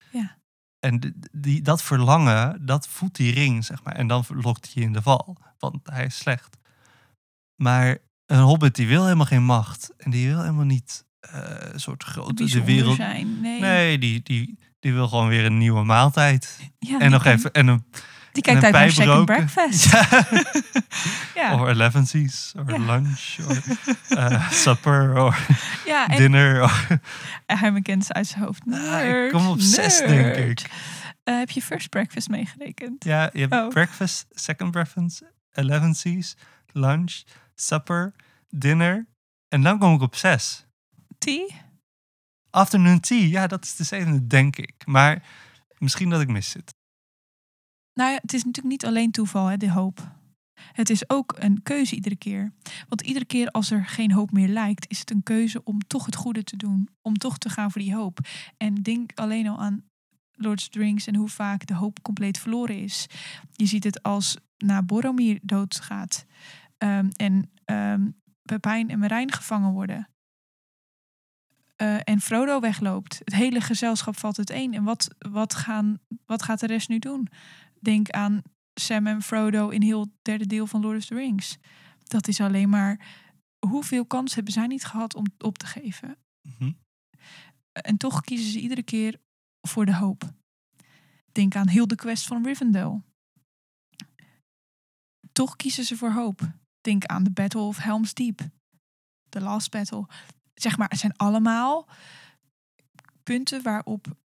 En 0.83 1.15
die, 1.33 1.63
dat 1.63 1.83
verlangen, 1.83 2.67
dat 2.67 2.89
voedt 2.89 3.17
die 3.17 3.33
ring, 3.33 3.65
zeg 3.65 3.83
maar. 3.85 3.95
En 3.95 4.07
dan 4.07 4.25
lokt 4.29 4.75
hij 4.75 4.83
in 4.83 4.93
de 4.93 5.03
val, 5.03 5.37
want 5.59 5.79
hij 5.83 6.05
is 6.05 6.17
slecht. 6.17 6.57
Maar 7.57 7.99
een 8.27 8.41
hobbit 8.41 8.75
die 8.75 8.87
wil 8.87 9.03
helemaal 9.03 9.27
geen 9.27 9.45
macht. 9.45 9.93
En 9.97 10.11
die 10.11 10.29
wil 10.29 10.41
helemaal 10.41 10.65
niet 10.65 11.05
een 11.21 11.81
soort 11.81 12.05
grote 12.05 12.45
de 12.45 12.65
wereld. 12.65 12.97
zijn. 12.97 13.41
Nee. 13.41 13.61
Nee, 13.61 13.99
die, 13.99 14.23
die, 14.23 14.59
die 14.81 14.93
wil 14.93 15.09
gewoon 15.09 15.29
weer 15.29 15.45
een 15.45 15.59
nieuwe 15.59 15.85
maaltijd. 15.85 16.71
Ja, 16.79 16.99
en 16.99 17.11
nog 17.11 17.25
even 17.25 17.53
en 17.53 17.67
een, 17.67 17.85
Die 18.33 18.43
kijkt 18.43 18.65
uit 18.65 18.73
naar 18.73 18.91
Second. 18.91 19.25
Breakfast. 19.25 19.91
Ja. 19.93 20.09
Ja, 21.35 21.55
Or 21.55 21.69
elevensies, 21.69 22.53
or 22.57 22.71
Ja. 22.71 22.79
lunch, 22.79 23.37
or 23.49 23.63
eh, 24.19 24.51
supper, 24.51 25.19
or 25.19 25.39
ja 25.87 26.09
en 26.09 26.17
dinner. 26.17 26.63
Or, 26.63 27.01
ze 28.03 28.13
uit 28.13 28.27
zijn 28.27 28.43
hoofd. 28.45 28.61
Ah, 28.71 29.25
ik 29.25 29.31
kom 29.31 29.47
op 29.47 29.61
zes, 29.61 29.99
denk 29.99 30.37
ik. 30.37 30.71
Eh, 31.25 31.39
heb 31.39 31.51
je 31.51 31.63
First 31.63 31.89
Breakfast 31.89 32.29
meegerekend? 32.29 33.05
Ja, 33.05 33.31
je 33.33 33.41
hebt 33.41 33.53
Oh. 33.55 33.69
breakfast, 33.69 34.27
second 34.31 34.71
breakfast, 34.71 35.23
elevensies, 35.53 36.37
lunch, 36.73 37.23
supper, 37.55 38.15
dinner. 38.51 39.07
En 39.49 39.63
dan 39.63 39.79
kom 39.79 39.95
ik 39.95 40.01
op 40.01 40.17
zes. 40.17 40.67
Tea? 41.19 41.47
Afternoon 42.51 43.01
tea, 43.01 43.27
ja, 43.27 43.47
dat 43.47 43.65
is 43.65 43.77
de 43.77 43.85
zevende, 43.85 44.27
denk 44.27 44.57
ik. 44.57 44.75
Maar 44.87 45.23
misschien 45.79 46.11
dat 46.11 46.21
ik 46.21 46.29
mis 46.29 46.51
zit. 46.51 46.75
Nou 47.95 48.11
ja, 48.11 48.19
het 48.23 48.33
is 48.33 48.45
natuurlijk 48.45 48.75
niet 48.75 48.87
alleen 48.87 49.11
toeval, 49.11 49.47
hè, 49.47 49.57
de 49.57 49.71
hoop. 49.71 50.11
Het 50.73 50.91
is 50.91 51.11
ook 51.11 51.35
een 51.39 51.63
keuze 51.63 51.95
iedere 51.95 52.17
keer. 52.17 52.53
Want 52.89 53.01
iedere 53.01 53.25
keer 53.25 53.49
als 53.49 53.71
er 53.71 53.87
geen 53.87 54.13
hoop 54.13 54.33
meer 54.33 54.49
lijkt, 54.49 54.91
is 54.91 54.99
het 54.99 55.11
een 55.11 55.23
keuze 55.23 55.65
om 55.65 55.79
toch 55.79 56.07
het 56.07 56.17
goede 56.17 56.45
te 56.45 56.57
doen. 56.57 56.89
Om 57.01 57.17
toch 57.19 57.39
te 57.39 57.49
gaan 57.49 57.71
voor 57.71 57.81
die 57.81 57.95
hoop. 57.95 58.19
En 58.57 58.75
denk 58.75 59.13
alleen 59.15 59.47
al 59.47 59.59
aan 59.59 59.85
Lord's 60.33 60.69
Rings 60.71 61.07
en 61.07 61.15
hoe 61.15 61.29
vaak 61.29 61.67
de 61.67 61.75
hoop 61.75 62.03
compleet 62.03 62.39
verloren 62.39 62.79
is. 62.79 63.07
Je 63.53 63.67
ziet 63.67 63.85
het 63.85 64.03
als 64.03 64.37
na 64.59 64.83
Boromir 64.83 65.39
doodgaat. 65.43 66.27
ehm, 66.79 67.09
en 67.17 67.51
ehm 67.65 68.09
Pepijn 68.43 68.91
en 68.91 68.99
Merijn 68.99 69.33
gevangen 69.33 69.73
worden. 69.73 70.09
Eh, 71.77 71.97
en 72.05 72.21
Frodo 72.21 72.61
wegloopt. 72.61 73.21
Het 73.25 73.35
hele 73.35 73.61
gezelschap 73.61 74.19
valt 74.19 74.39
uiteen. 74.39 74.75
En 74.75 74.85
wat, 74.85 75.09
wat, 75.19 75.55
gaan, 75.55 75.99
wat 76.27 76.43
gaat 76.43 76.61
de 76.61 76.67
rest 76.67 76.89
nu 76.89 76.99
doen? 76.99 77.29
Denk 77.83 78.11
aan 78.11 78.43
Sam 78.75 79.07
en 79.07 79.23
Frodo 79.23 79.69
in 79.69 79.83
heel 79.83 80.01
het 80.01 80.11
derde 80.23 80.47
deel 80.47 80.67
van 80.67 80.81
Lord 80.81 80.97
of 80.97 81.05
the 81.05 81.15
Rings. 81.15 81.59
Dat 82.05 82.29
is 82.29 82.41
alleen 82.41 82.69
maar 82.69 83.15
hoeveel 83.67 84.07
kans 84.07 84.35
hebben 84.35 84.53
zij 84.53 84.67
niet 84.67 84.85
gehad 84.85 85.15
om 85.15 85.25
op 85.39 85.59
te 85.59 85.67
geven. 85.67 86.17
Mhm. 86.43 86.73
En 87.73 87.97
toch 87.97 88.21
kiezen 88.21 88.51
ze 88.51 88.61
iedere 88.61 88.83
keer 88.83 89.21
voor 89.61 89.87
de 89.87 89.97
hoop. 89.97 90.33
Denk 91.33 91.57
aan 91.57 91.69
heel 91.69 91.87
de 91.87 91.95
quest 91.95 92.27
van 92.27 92.45
Rivendell. 92.45 93.03
Toch 95.33 95.57
kiezen 95.57 95.85
ze 95.85 95.97
voor 95.97 96.13
hoop. 96.13 96.53
Denk 96.81 97.05
aan 97.05 97.23
de 97.23 97.31
Battle 97.31 97.61
of 97.61 97.77
Helm's 97.77 98.15
Deep. 98.15 98.41
The 99.29 99.41
Last 99.41 99.71
Battle. 99.71 100.07
Zeg 100.55 100.77
maar, 100.77 100.89
het 100.89 100.99
zijn 100.99 101.17
allemaal 101.17 101.89
punten 103.23 103.63
waarop, 103.63 104.17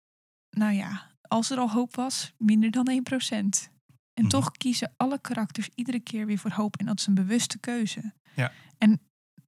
nou 0.50 0.72
ja, 0.72 1.15
als 1.28 1.50
er 1.50 1.58
al 1.58 1.70
hoop 1.70 1.96
was, 1.96 2.32
minder 2.38 2.70
dan 2.70 2.88
1%. 2.88 3.70
En 4.14 4.22
Mhm. 4.22 4.28
toch 4.28 4.50
kiezen 4.52 4.94
alle 4.96 5.20
karakters 5.20 5.68
iedere 5.74 6.00
keer 6.00 6.26
weer 6.26 6.38
voor 6.38 6.50
hoop. 6.50 6.76
En 6.76 6.86
dat 6.86 6.98
is 6.98 7.06
een 7.06 7.14
bewuste 7.14 7.58
keuze. 7.58 8.12
Ja. 8.34 8.52
En 8.78 8.92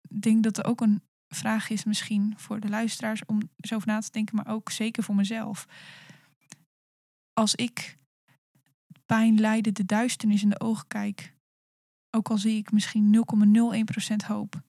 ik 0.08 0.22
denk 0.22 0.42
dat 0.42 0.58
er 0.58 0.64
ook 0.64 0.80
een 0.80 1.02
vraag 1.28 1.70
is 1.70 1.84
misschien 1.84 2.34
voor 2.36 2.60
de 2.60 2.68
luisteraars 2.68 3.24
om 3.26 3.40
zo 3.56 3.74
over 3.74 3.88
na 3.88 4.00
te 4.00 4.10
denken, 4.10 4.36
maar 4.36 4.46
ook 4.48 4.70
zeker 4.70 5.02
voor 5.02 5.14
mezelf. 5.14 5.66
Als 7.32 7.54
ik 7.54 7.98
pijn, 9.06 9.40
lijden, 9.40 9.74
de 9.74 9.84
duisternis 9.84 10.42
in 10.42 10.48
de 10.50 10.60
ogen 10.60 10.86
kijk, 10.86 11.34
ook 12.10 12.28
al 12.28 12.38
zie 12.38 12.56
ik 12.56 12.72
misschien 12.72 13.10
0,01% 13.10 14.24
hoop, 14.24 14.62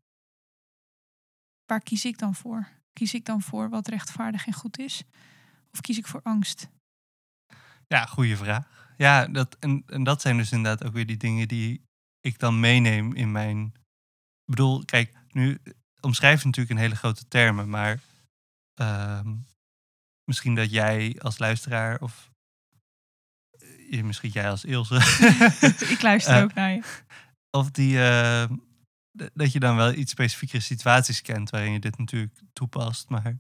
waar 1.66 1.82
kies 1.82 2.06
ik 2.06 2.18
dan 2.18 2.36
voor? 2.36 2.68
Kies 2.94 3.14
ik 3.14 3.26
dan 3.26 3.42
voor 3.42 3.70
wat 3.70 3.88
rechtvaardig 3.88 4.48
en 4.48 4.54
goed 4.54 4.78
is? 4.80 5.04
Of 5.72 5.82
kies 5.82 5.98
ik 5.98 6.08
voor 6.08 6.22
angst? 6.22 6.70
Ja, 7.90 8.06
goede 8.06 8.38
vraag. 8.38 8.94
Ja, 8.98 9.28
dat, 9.28 9.58
en, 9.60 9.84
en 9.88 10.04
dat 10.04 10.22
zijn 10.22 10.38
dus 10.38 10.52
inderdaad 10.52 10.88
ook 10.88 10.94
weer 10.94 11.06
die 11.06 11.18
dingen 11.18 11.48
die 11.48 11.82
ik 12.22 12.40
dan 12.40 12.60
meeneem 12.60 13.16
in 13.16 13.32
mijn. 13.32 13.66
Ik 13.66 14.56
bedoel, 14.56 14.86
kijk, 14.86 15.14
nu 15.32 15.58
omschrijf 16.00 16.40
je 16.40 16.46
natuurlijk 16.46 16.76
een 16.76 16.82
hele 16.82 16.96
grote 16.96 17.28
termen, 17.28 17.70
maar 17.70 18.00
ehm, 18.74 19.36
misschien 20.24 20.56
dat 20.56 20.72
jij 20.72 21.16
als 21.22 21.38
luisteraar 21.40 22.00
of 22.02 22.32
eh, 23.90 24.04
misschien 24.04 24.30
jij 24.30 24.50
als 24.50 24.66
Ilse, 24.66 24.96
ik 25.94 26.02
luister 26.02 26.36
Eh, 26.36 26.42
ook 26.44 26.54
naar 26.54 26.72
je. 26.72 26.84
of 27.50 27.72
die, 27.72 28.00
eh, 28.02 28.44
d- 29.18 29.30
dat 29.34 29.52
je 29.52 29.60
dan 29.60 29.76
wel 29.76 29.94
iets 29.94 30.12
specifiekere 30.12 30.62
situaties 30.62 31.22
kent 31.22 31.50
waarin 31.50 31.72
je 31.72 31.80
dit 31.80 31.98
natuurlijk 31.98 32.40
toepast, 32.54 33.10
maar. 33.10 33.38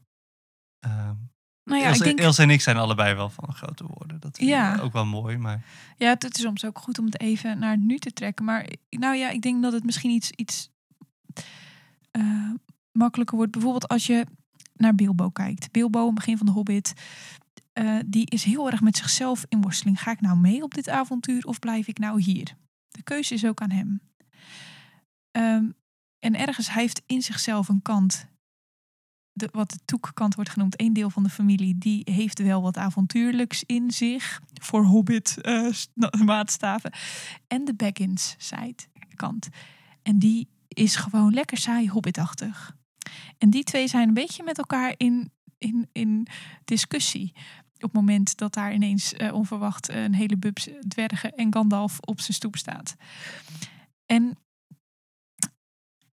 Nou 1.70 1.82
ja, 1.82 1.90
ik 1.94 2.04
denk, 2.04 2.20
Ilse 2.20 2.42
en 2.42 2.50
ik 2.50 2.62
zijn 2.62 2.78
allebei 2.78 3.16
wel 3.16 3.30
van 3.30 3.54
grote 3.54 3.84
woorden. 3.88 4.20
Dat 4.20 4.38
vind 4.38 4.50
ik 4.50 4.56
Ja. 4.56 4.78
ook 4.82 4.94
wel 4.94 5.06
mooi, 5.06 5.38
maar. 5.38 5.62
Ja, 5.98 6.10
het 6.10 6.24
het 6.24 6.38
is 6.38 6.44
soms 6.44 6.66
ook 6.66 6.80
goed 6.80 7.00
om 7.00 7.06
het 7.06 7.20
even 7.20 7.60
naar 7.60 7.72
het 7.72 7.82
nu 7.84 7.98
te 7.98 8.12
trekken. 8.12 8.46
Maar 8.46 8.66
nou 8.90 9.16
ja, 9.16 9.30
ik 9.30 9.42
denk 9.42 9.62
dat 9.62 9.74
het 9.74 9.84
misschien 9.84 10.12
iets, 10.12 10.32
iets 10.32 10.70
eh, 12.12 12.52
makkelijker 12.92 13.36
wordt. 13.38 13.52
Bijvoorbeeld 13.52 13.88
als 13.88 14.06
je 14.08 14.26
naar 14.74 14.96
Bilbo 14.96 15.30
kijkt. 15.30 15.72
Bilbo, 15.72 16.06
het 16.06 16.16
begin 16.16 16.38
van 16.38 16.46
de 16.46 16.52
Hobbit, 16.52 16.94
eh, 17.74 17.96
die 18.06 18.26
is 18.30 18.44
heel 18.44 18.72
erg 18.72 18.82
met 18.82 18.98
zichzelf 18.98 19.46
in 19.50 19.62
worsteling. 19.62 20.02
Ga 20.02 20.12
ik 20.12 20.22
nou 20.22 20.38
mee 20.38 20.64
op 20.64 20.74
dit 20.74 20.90
avontuur 20.90 21.46
of 21.46 21.60
blijf 21.60 21.88
ik 21.88 21.98
nou 21.98 22.22
hier? 22.22 22.56
De 22.90 23.04
keuze 23.04 23.34
is 23.34 23.46
ook 23.46 23.62
aan 23.62 23.72
hem. 23.72 24.02
Ehm, 25.32 25.64
en 26.20 26.36
ergens, 26.36 26.72
hij 26.72 26.82
heeft 26.82 27.02
in 27.06 27.22
zichzelf 27.22 27.68
een 27.70 27.82
kant, 27.82 28.26
wat 29.52 29.70
de 29.70 29.80
toekkant 29.86 30.36
wordt 30.36 30.50
genoemd, 30.50 30.76
één 30.76 30.94
deel 30.94 31.10
van 31.10 31.24
de 31.24 31.30
familie, 31.30 31.78
die 31.78 32.02
heeft 32.12 32.40
wel 32.40 32.62
wat 32.62 32.78
avontuurlijks 32.78 33.64
in 33.66 33.92
zich. 33.92 34.42
Voor 34.62 34.84
Hobbit 34.84 35.38
sta- 35.72 36.24
maatstaven. 36.24 36.92
En 37.48 37.66
de 37.66 37.74
Baggins 37.74 38.36
side 38.38 38.76
kant. 39.16 39.50
En 40.04 40.20
die 40.20 40.48
is 40.68 40.96
gewoon 40.96 41.34
lekker 41.34 41.58
saai 41.58 41.90
hobbitachtig. 41.90 42.76
En 43.38 43.50
die 43.50 43.64
twee 43.64 43.88
zijn 43.88 44.08
een 44.08 44.14
beetje 44.14 44.44
met 44.44 44.58
elkaar 44.58 44.94
in, 44.98 45.32
in, 45.58 45.90
in 45.92 46.28
discussie. 46.66 47.32
Op 47.76 47.82
het 47.82 47.94
moment 47.94 48.38
dat 48.38 48.54
daar 48.54 48.74
ineens 48.74 49.14
eh, 49.14 49.34
onverwacht 49.34 49.90
een 49.90 50.14
hele 50.14 50.38
bubs 50.38 50.70
dwergen 50.88 51.36
en 51.36 51.54
Gandalf 51.54 51.98
op 52.00 52.20
zijn 52.22 52.34
stoep 52.34 52.56
staat. 52.56 52.96
En 54.06 54.38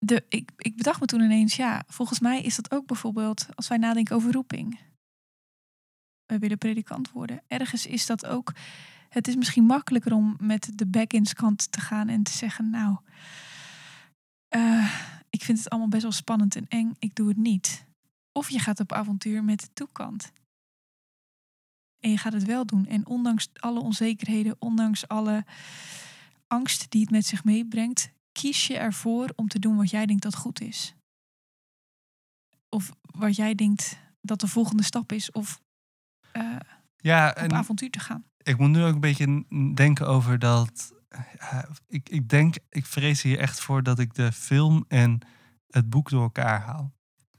de, 0.01 0.25
ik, 0.29 0.51
ik 0.57 0.77
bedacht 0.77 1.01
me 1.01 1.07
toen 1.07 1.21
ineens, 1.21 1.57
ja, 1.57 1.83
volgens 1.87 2.21
mij 2.21 2.43
is 2.43 2.57
dat 2.57 2.71
ook 2.73 2.87
bijvoorbeeld 2.87 3.47
als 3.55 3.69
wij 3.69 3.79
nadenken 3.79 4.17
over 4.17 4.33
roeping. 4.33 4.79
We 6.27 6.39
willen 6.39 6.59
predikant 6.59 7.11
worden. 7.11 7.43
Ergens 7.47 7.87
is 7.87 8.07
dat 8.07 8.27
ook. 8.27 8.53
Het 9.09 9.29
is 9.29 9.37
misschien 9.37 9.65
makkelijker 9.65 10.13
om 10.13 10.37
met 10.41 10.71
de 10.75 10.87
back-ins 10.87 11.35
kant 11.35 11.73
te 11.73 11.81
gaan 11.81 12.09
en 12.09 12.23
te 12.23 12.33
zeggen, 12.33 12.71
nou, 12.71 12.97
eh, 14.49 15.01
ik 15.31 15.43
vind 15.43 15.59
het 15.59 15.69
allemaal 15.69 15.89
best 15.89 16.03
wel 16.03 16.13
spannend 16.13 16.57
en 16.57 16.67
eng, 16.69 16.95
ik 16.99 17.15
doe 17.15 17.29
het 17.29 17.37
niet. 17.37 17.87
Of 18.33 18.51
je 18.51 18.59
gaat 18.59 18.81
op 18.81 18.93
avontuur 18.93 19.45
met 19.45 19.61
de 19.61 19.73
toekant. 19.73 20.33
En 22.01 22.11
je 22.11 22.19
gaat 22.19 22.33
het 22.33 22.45
wel 22.45 22.67
doen. 22.67 22.87
En 22.87 23.07
ondanks 23.07 23.49
alle 23.55 23.81
onzekerheden, 23.81 24.57
ondanks 24.59 25.09
alle 25.09 25.45
angst 26.47 26.91
die 26.91 27.01
het 27.01 27.11
met 27.11 27.27
zich 27.27 27.45
meebrengt, 27.45 28.11
kies 28.33 28.67
je 28.67 28.77
ervoor 28.77 29.33
om 29.37 29.49
te 29.49 29.59
doen 29.59 29.77
wat 29.77 29.91
jij 29.91 30.07
denkt 30.07 30.23
dat 30.23 30.37
goed 30.37 30.61
is. 30.61 30.95
Of 32.69 32.93
wat 33.01 33.37
jij 33.37 33.55
denkt 33.55 33.99
dat 34.21 34.41
de 34.41 34.47
volgende 34.47 34.83
stap 34.83 35.13
is. 35.13 35.33
Of 35.33 35.61
eh, 36.33 36.57
Ja, 36.97 37.37
op 37.45 37.53
avontuur 37.53 37.91
te 37.91 38.01
gaan. 38.01 38.25
ik 38.43 38.59
moet 38.59 38.71
nu 38.71 38.83
ook 38.83 38.95
een 38.95 39.01
beetje 39.01 39.45
denken 39.75 40.07
over 40.07 40.39
dat. 40.39 40.93
ik, 41.89 42.09
ik 42.09 42.29
denk, 42.29 42.57
ik 42.69 42.87
vrees 42.87 43.23
hier 43.23 43.39
echt 43.39 43.61
voor 43.61 43.83
dat 43.83 43.99
ik 43.99 44.15
de 44.15 44.33
film 44.33 44.85
en 44.89 45.19
het 45.67 45.91
boek 45.91 46.11
door 46.11 46.23
elkaar 46.23 46.61
haal. 46.61 46.93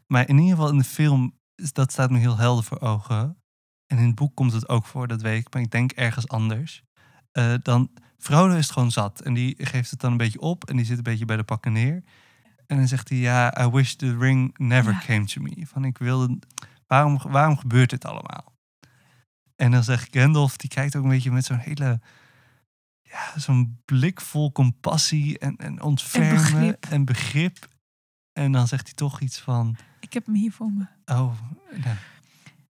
Maar 0.07 0.27
in 0.27 0.37
ieder 0.37 0.55
geval 0.55 0.71
in 0.71 0.77
de 0.77 0.83
film, 0.83 1.39
dat 1.55 1.91
staat 1.91 2.09
me 2.11 2.17
heel 2.17 2.37
helder 2.37 2.63
voor 2.63 2.79
ogen. 2.79 3.41
En 3.85 3.97
in 3.97 4.05
het 4.05 4.15
boek 4.15 4.35
komt 4.35 4.53
het 4.53 4.69
ook 4.69 4.85
voor, 4.85 5.07
dat 5.07 5.21
weet 5.21 5.39
ik. 5.39 5.53
Maar 5.53 5.61
ik 5.61 5.71
denk 5.71 5.91
ergens 5.91 6.27
anders. 6.27 6.83
Eh, 7.31 7.53
dan, 7.61 7.91
Frodo 8.21 8.53
is 8.55 8.63
het 8.63 8.71
gewoon 8.73 8.91
zat. 8.91 9.21
En 9.21 9.33
die 9.33 9.55
geeft 9.65 9.91
het 9.91 9.99
dan 9.99 10.11
een 10.11 10.17
beetje 10.17 10.39
op. 10.39 10.69
En 10.69 10.75
die 10.75 10.85
zit 10.85 10.97
een 10.97 11.03
beetje 11.03 11.25
bij 11.25 11.35
de 11.37 11.43
pakken 11.43 11.71
neer. 11.71 12.03
En 12.67 12.77
dan 12.77 12.87
zegt 12.87 13.09
hij, 13.09 13.17
ja, 13.17 13.61
I 13.61 13.69
wish 13.69 13.93
the 13.93 14.17
ring 14.17 14.57
never 14.57 14.93
Ja. 14.93 14.99
came 15.05 15.25
to 15.25 15.41
me. 15.41 15.65
Van, 15.67 15.85
ik 15.85 15.97
wilde... 15.97 16.39
Waarom, 16.87 17.17
waarom 17.27 17.57
gebeurt 17.57 17.89
dit 17.89 18.05
allemaal? 18.05 18.53
En 19.55 19.71
dan 19.71 19.83
zegt 19.83 20.07
Gandalf, 20.17 20.57
die 20.57 20.69
kijkt 20.69 20.95
ook 20.95 21.03
een 21.03 21.09
beetje 21.09 21.31
met 21.31 21.45
zo'n 21.45 21.57
hele... 21.57 21.99
Ja, 23.01 23.39
zo'n 23.39 23.81
blik 23.85 24.21
vol 24.21 24.51
compassie 24.51 25.39
en, 25.39 25.55
en 25.55 25.81
ontfermen 25.81 26.35
begrip. 26.35 26.85
en 26.85 27.05
begrip. 27.05 27.67
En 28.33 28.51
dan 28.51 28.67
zegt 28.67 28.85
hij 28.85 28.93
toch 28.93 29.19
iets 29.21 29.39
van... 29.39 29.75
Ik 29.99 30.13
heb 30.13 30.25
hem 30.25 30.35
hier 30.35 30.51
voor 30.51 30.71
me. 30.71 30.85
Oh, 31.05 31.33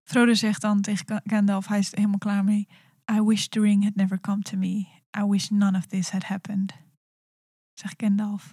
Frodo 0.04 0.34
zegt 0.34 0.60
dan 0.60 0.80
tegen 0.80 1.06
Ga- 1.08 1.20
Gandalf, 1.24 1.66
hij 1.66 1.78
is 1.78 1.90
er 1.90 1.96
helemaal 1.96 2.18
klaar 2.18 2.44
mee. 2.44 2.68
I 3.12 3.20
wish 3.22 3.46
the 3.46 3.60
ring 3.60 3.84
had 3.84 3.94
never 3.94 4.20
come 4.20 4.42
to 4.42 4.56
me. 4.58 4.86
I 5.16 5.22
wish 5.24 5.50
none 5.50 5.76
of 5.76 5.88
this 5.88 6.10
had 6.10 6.24
happened. 6.24 6.72
Zegt 7.74 7.98
Gandalf. 7.98 8.52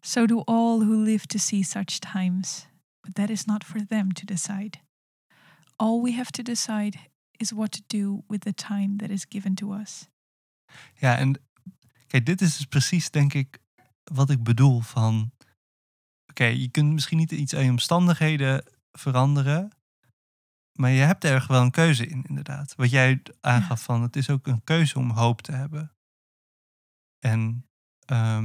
So 0.00 0.26
do 0.26 0.42
all 0.46 0.80
who 0.80 1.04
live 1.04 1.26
to 1.26 1.38
see 1.38 1.62
such 1.62 1.98
times. 2.00 2.66
But 3.00 3.14
that 3.14 3.30
is 3.30 3.44
not 3.44 3.64
for 3.64 3.86
them 3.86 4.12
to 4.12 4.24
decide. 4.24 4.80
All 5.76 6.02
we 6.02 6.12
have 6.12 6.30
to 6.32 6.42
decide 6.42 6.98
is 7.38 7.52
what 7.52 7.72
to 7.72 7.82
do 7.86 8.24
with 8.28 8.40
the 8.40 8.54
time 8.54 8.96
that 8.96 9.10
is 9.10 9.26
given 9.28 9.54
to 9.54 9.72
us. 9.72 10.08
Ja, 10.94 11.16
en 11.16 11.40
kijk, 12.06 12.26
dit 12.26 12.40
is 12.40 12.56
dus 12.56 12.66
precies, 12.66 13.10
denk 13.10 13.34
ik, 13.34 13.58
wat 14.04 14.30
ik 14.30 14.42
bedoel 14.42 14.80
van... 14.80 15.30
Oké, 16.30 16.44
je 16.44 16.70
kunt 16.70 16.92
misschien 16.92 17.18
niet 17.18 17.30
iets 17.30 17.54
aan 17.54 17.64
je 17.64 17.70
omstandigheden 17.70 18.64
veranderen... 18.92 19.70
maar 20.76 20.90
je 20.90 21.00
hebt 21.00 21.24
er 21.24 21.44
wel 21.48 21.62
een 21.62 21.70
keuze 21.70 22.06
in, 22.06 22.24
inderdaad. 22.28 22.74
Wat 22.74 22.90
jij 22.90 23.22
aangaf 23.40 23.82
van, 23.82 24.02
het 24.02 24.16
is 24.16 24.30
ook 24.30 24.46
een 24.46 24.64
keuze 24.64 24.98
om 24.98 25.10
hoop 25.10 25.42
te 25.42 25.52
hebben. 25.52 25.92
En 27.18 27.66
ehm, 28.04 28.44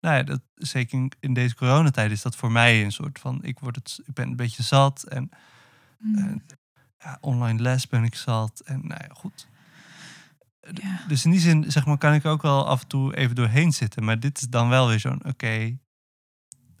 nou 0.00 0.16
ja, 0.16 0.22
dat, 0.22 0.40
zeker 0.54 1.08
in, 1.20 1.34
deze 1.34 1.54
coronatijd 1.54 2.10
is 2.10 2.22
dat 2.22 2.36
voor 2.36 2.52
mij 2.52 2.84
een 2.84 2.92
soort 2.92 3.18
van... 3.18 3.42
Ik, 3.42 3.58
word 3.58 3.76
het, 3.76 4.00
ik 4.04 4.14
ben 4.14 4.28
een 4.28 4.36
beetje 4.36 4.62
zat 4.62 5.02
en 5.02 5.30
Hmm, 6.04 6.42
eh, 6.46 6.56
ja, 6.98 7.18
online 7.20 7.62
les 7.62 7.86
ben 7.86 8.04
ik 8.04 8.14
zat. 8.14 8.60
En 8.64 8.80
nou 8.86 9.00
ja, 9.08 9.14
goed. 9.14 9.48
ja. 10.60 11.00
Dus 11.08 11.24
in 11.24 11.30
die 11.30 11.40
zin, 11.40 11.72
zeg 11.72 11.86
maar, 11.86 11.98
kan 11.98 12.14
ik 12.14 12.24
ook 12.24 12.42
wel 12.42 12.66
af 12.66 12.82
en 12.82 12.88
toe 12.88 13.16
even 13.16 13.34
doorheen 13.34 13.72
zitten. 13.72 14.04
Maar 14.04 14.20
dit 14.20 14.40
is 14.40 14.48
dan 14.48 14.68
wel 14.68 14.88
weer 14.88 15.00
zo'n, 15.00 15.24
oké, 15.24 15.78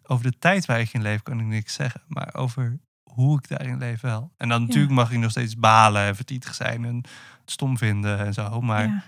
over 0.02 0.30
de 0.30 0.38
tijd 0.38 0.66
waar 0.66 0.80
ik 0.80 0.92
in 0.92 1.02
leef 1.02 1.22
kan 1.22 1.40
ik 1.40 1.46
niks 1.46 1.74
zeggen. 1.74 2.02
Maar 2.06 2.34
over 2.34 2.78
hoe 3.14 3.38
ik 3.38 3.48
daarin 3.48 3.78
leef 3.78 4.00
wel. 4.00 4.32
En 4.36 4.48
dan 4.48 4.62
natuurlijk 4.62 4.92
mag 4.92 5.10
ik 5.10 5.18
nog 5.18 5.30
steeds 5.30 5.56
balen 5.56 6.02
en 6.02 6.16
verdrietig 6.16 6.54
zijn 6.54 6.84
en 6.84 6.96
het 7.40 7.50
stom 7.50 7.78
vinden 7.78 8.18
en 8.18 8.34
zo. 8.34 8.60
Maar 8.60 9.04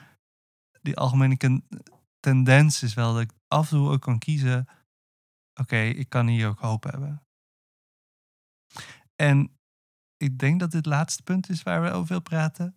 die 0.83 0.97
algemene 0.97 1.63
tendens 2.21 2.83
is 2.83 2.95
wel 2.95 3.13
dat 3.13 3.23
ik 3.23 3.31
af 3.49 3.71
en 3.71 3.77
toe 3.77 3.91
ook 3.91 4.01
kan 4.01 4.19
kiezen, 4.19 4.69
oké, 5.55 5.77
ik 5.77 6.09
kan 6.09 6.27
hier 6.27 6.49
ook 6.49 6.61
hoop 6.61 6.85
hebben. 6.85 7.23
En 9.17 9.51
ik 10.17 10.39
denk 10.39 10.61
dat 10.61 10.71
dit 10.71 10.87
laatste 10.87 11.23
punt 11.23 11.49
is 11.49 11.63
waar 11.63 11.83
we 11.83 11.91
over 11.91 12.07
veel 12.07 12.21
praten. 12.21 12.77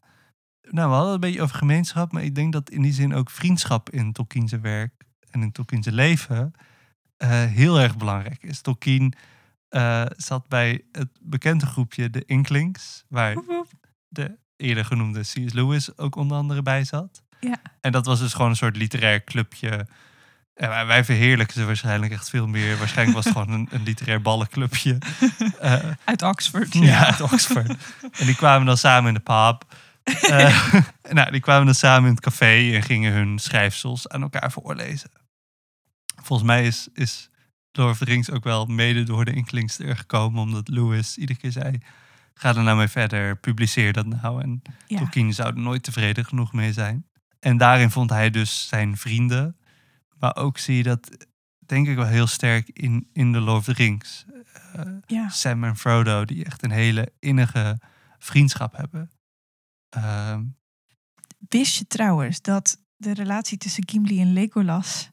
Nou, 0.61 0.89
we 0.89 0.95
hadden 0.95 1.13
het 1.13 1.23
een 1.23 1.29
beetje 1.29 1.41
over 1.41 1.57
gemeenschap, 1.57 2.11
maar 2.11 2.23
ik 2.23 2.35
denk 2.35 2.53
dat 2.53 2.69
in 2.69 2.81
die 2.81 2.93
zin 2.93 3.13
ook 3.13 3.29
vriendschap 3.29 3.89
in 3.89 4.11
Tolkien 4.11 4.47
zijn 4.47 4.61
werk 4.61 5.05
en 5.29 5.41
in 5.41 5.51
Tolkien 5.51 5.83
zijn 5.83 5.95
leven 5.95 6.51
eh, 7.17 7.29
heel 7.43 7.79
erg 7.79 7.97
belangrijk 7.97 8.43
is. 8.43 8.61
Tolkien 8.61 9.13
eh, 9.69 10.05
zat 10.17 10.47
bij 10.47 10.81
het 10.91 11.09
bekende 11.21 11.65
groepje 11.65 12.09
de 12.09 12.23
Inklings, 12.25 13.03
waar 13.07 13.33
Woep, 13.33 13.45
woep. 13.45 13.67
de 14.07 14.37
eerder 14.57 14.85
genoemde 14.85 15.19
C.S. 15.19 15.53
Lewis 15.53 15.97
ook 15.97 16.15
onder 16.15 16.37
andere 16.37 16.61
bij 16.61 16.83
zat. 16.83 17.21
Ja. 17.39 17.55
En 17.81 17.91
dat 17.91 18.05
was 18.05 18.19
dus 18.19 18.33
gewoon 18.33 18.49
een 18.49 18.55
soort 18.55 18.77
literair 18.77 19.23
clubje. 19.23 19.87
En 20.53 20.69
wij- 20.69 20.85
wij 20.85 21.03
verheerlijken 21.05 21.55
ze 21.55 21.65
waarschijnlijk 21.65 22.11
echt 22.11 22.29
veel 22.29 22.47
meer. 22.47 22.77
Waarschijnlijk 22.77 23.15
was 23.15 23.25
het 23.25 23.33
gewoon 23.33 23.51
een, 23.59 23.67
een 23.71 23.83
literair 23.83 24.21
ballenclubje. 24.21 24.97
Eh, 25.59 25.91
Uit 26.03 26.21
Oxford. 26.21 26.73
ja, 26.73 27.05
uit 27.05 27.21
Oxford. 27.21 27.67
En 28.11 28.25
die 28.25 28.35
kwamen 28.35 28.65
dan 28.65 28.77
samen 28.77 29.07
in 29.07 29.13
de 29.13 29.19
pub. 29.19 29.63
Eh, 30.29 30.73
nou, 31.17 31.31
die 31.31 31.41
kwamen 31.41 31.65
dan 31.65 31.75
samen 31.75 32.09
in 32.09 32.15
het 32.15 32.23
café 32.23 32.73
en 32.75 32.83
gingen 32.83 33.13
hun 33.13 33.39
schrijfsels 33.39 34.07
aan 34.09 34.21
elkaar 34.21 34.51
voorlezen. 34.51 35.09
Volgens 36.23 36.47
mij 36.47 36.65
is, 36.65 36.87
is 36.93 37.29
Lord 37.71 37.91
of 37.91 37.97
the 37.97 38.05
Rings 38.05 38.31
ook 38.31 38.43
wel 38.43 38.65
mede 38.65 39.03
door 39.03 39.25
de 39.25 39.33
inklingster 39.33 39.97
gekomen, 39.97 40.41
omdat 40.41 40.67
Lewis 40.67 41.17
iedere 41.17 41.39
keer 41.39 41.51
zei: 41.51 41.77
Ga 42.33 42.55
er 42.55 42.63
nou 42.63 42.77
mee 42.77 42.87
verder, 42.87 43.37
publiceer 43.37 43.93
dat 43.93 44.05
nou. 44.05 44.41
En 44.41 44.61
Ja. 44.87 44.97
Tolkien 44.97 45.33
zou 45.33 45.49
er 45.49 45.59
nooit 45.59 45.83
tevreden 45.83 46.25
genoeg 46.25 46.53
mee 46.53 46.73
zijn. 46.73 47.05
En 47.39 47.57
daarin 47.57 47.91
vond 47.91 48.09
hij 48.09 48.29
dus 48.29 48.67
zijn 48.67 48.97
vrienden. 48.97 49.57
Maar 50.19 50.35
ook 50.35 50.57
zie 50.57 50.77
je 50.77 50.83
dat, 50.83 51.27
denk 51.65 51.87
ik 51.87 51.95
wel 51.95 52.05
heel 52.05 52.27
sterk 52.27 52.69
in, 52.69 53.09
in 53.13 53.31
de 53.31 53.39
Lord 53.39 53.57
of 53.57 53.65
the 53.65 53.73
Rings. 53.73 54.25
Eh, 54.73 54.85
ja. 55.05 55.29
Sam 55.29 55.63
en 55.63 55.77
Frodo, 55.77 56.25
die 56.25 56.45
echt 56.45 56.63
een 56.63 56.71
hele 56.71 57.13
innige 57.19 57.79
vriendschap 58.17 58.77
hebben. 58.77 59.11
Ehm, 59.89 60.43
Wist 61.49 61.77
je 61.77 61.87
trouwens 61.87 62.41
dat 62.41 62.83
de 62.95 63.13
relatie 63.13 63.57
tussen 63.57 63.89
Gimli 63.89 64.21
en 64.21 64.33
Legolas... 64.33 65.09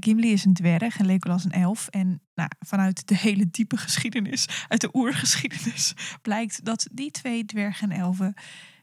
Gimli 0.00 0.32
is 0.32 0.44
een 0.44 0.54
dwerg 0.54 0.98
en 0.98 1.06
Legolas 1.06 1.44
een 1.44 1.52
elf. 1.52 1.88
En 1.88 2.20
nou, 2.34 2.48
vanuit 2.60 3.08
de 3.08 3.16
hele 3.16 3.50
diepe 3.50 3.76
geschiedenis, 3.76 4.46
uit 4.68 4.80
de 4.80 4.90
oergeschiedenis... 4.92 5.94
blijkt 6.22 6.64
dat 6.64 6.88
die 6.92 7.10
twee 7.10 7.44
dwergen 7.44 7.90
en 7.90 7.98
elfen 7.98 8.34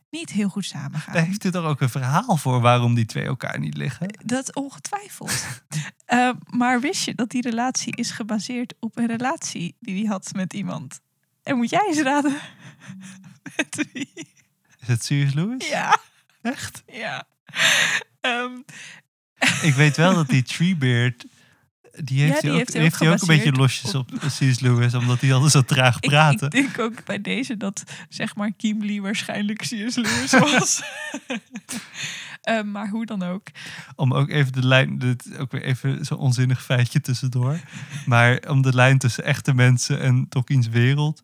niet 0.10 0.30
heel 0.30 0.50
goed 0.50 0.66
samengaan. 0.66 1.14
daar 1.14 1.26
heeft 1.26 1.44
u 1.44 1.52
toch 1.52 1.66
ook 1.66 1.82
een 1.82 1.90
verhaal 1.90 2.38
voor 2.38 2.62
waarom 2.62 2.94
die 2.96 3.06
twee 3.06 3.24
elkaar 3.24 3.60
niet 3.60 3.78
liggen? 3.78 4.08
Dat 4.26 4.56
ongetwijfeld. 4.56 5.46
Eh, 6.10 6.30
maar 6.46 6.80
wist 6.82 7.06
je 7.06 7.16
dat 7.16 7.30
die 7.30 7.42
relatie 7.42 7.96
is 7.96 8.12
gebaseerd 8.12 8.74
op 8.80 8.98
een 8.98 9.08
relatie 9.08 9.76
die 9.80 10.00
hij 10.00 10.06
had 10.06 10.32
met 10.34 10.54
iemand? 10.54 11.00
En 11.44 11.58
moet 11.58 11.70
jij 11.70 11.86
eens 11.88 12.02
raden 12.02 12.38
met 13.58 13.88
wie? 13.94 14.12
Is 14.80 14.88
het 14.88 15.04
Sirius 15.04 15.34
Lewis? 15.34 15.70
Ja, 15.70 15.98
Echt? 16.42 16.84
ja. 16.88 17.28
Ehm, 18.22 18.52
Ik 19.62 19.74
weet 19.74 19.98
wel 19.98 20.14
dat 20.14 20.28
die 20.28 20.44
Treebeard... 20.44 21.26
Die 22.04 22.22
heeft, 22.22 22.34
Ja, 22.34 22.42
die 22.42 22.50
hij 22.50 22.52
ook, 22.52 22.58
heeft 22.58 22.74
hij 22.74 22.82
ook 22.82 22.84
heeft 22.84 23.00
hij 23.00 23.12
ook 23.12 23.22
een 23.22 23.28
beetje 23.28 23.52
losjes 23.52 23.96
op 23.96 24.12
C.S. 24.20 24.60
Lewis, 24.60 24.94
omdat 24.94 25.22
hij 25.22 25.34
altijd 25.34 25.52
zo 25.52 25.62
traag 25.62 26.00
praatte. 26.00 26.46
ik 26.46 26.52
denk 26.52 26.80
ook 26.80 27.06
bij 27.06 27.22
deze 27.22 27.58
dat 27.58 27.84
zeg 28.10 28.36
maar 28.36 28.52
Gimli 28.58 29.02
waarschijnlijk 29.02 29.60
C.S. 29.60 29.96
Lewis 29.96 30.32
was. 30.32 30.82
Eh, 32.42 32.64
maar 32.64 32.90
hoe 32.90 33.06
dan 33.06 33.24
ook. 33.24 33.48
Om 33.96 34.14
ook 34.14 34.30
even 34.30 34.52
de 34.52 34.68
lijn, 34.68 34.98
dit 34.98 35.38
ook 35.38 35.52
weer 35.52 35.64
even 35.64 36.06
zo'n 36.06 36.18
onzinnig 36.18 36.64
feitje 36.64 37.02
tussendoor. 37.02 37.60
Maar 38.06 38.44
om 38.48 38.62
de 38.62 38.76
lijn 38.76 38.98
tussen 38.98 39.24
echte 39.24 39.54
mensen 39.54 40.02
en 40.02 40.26
Tolkien's 40.30 40.68
wereld. 40.68 41.24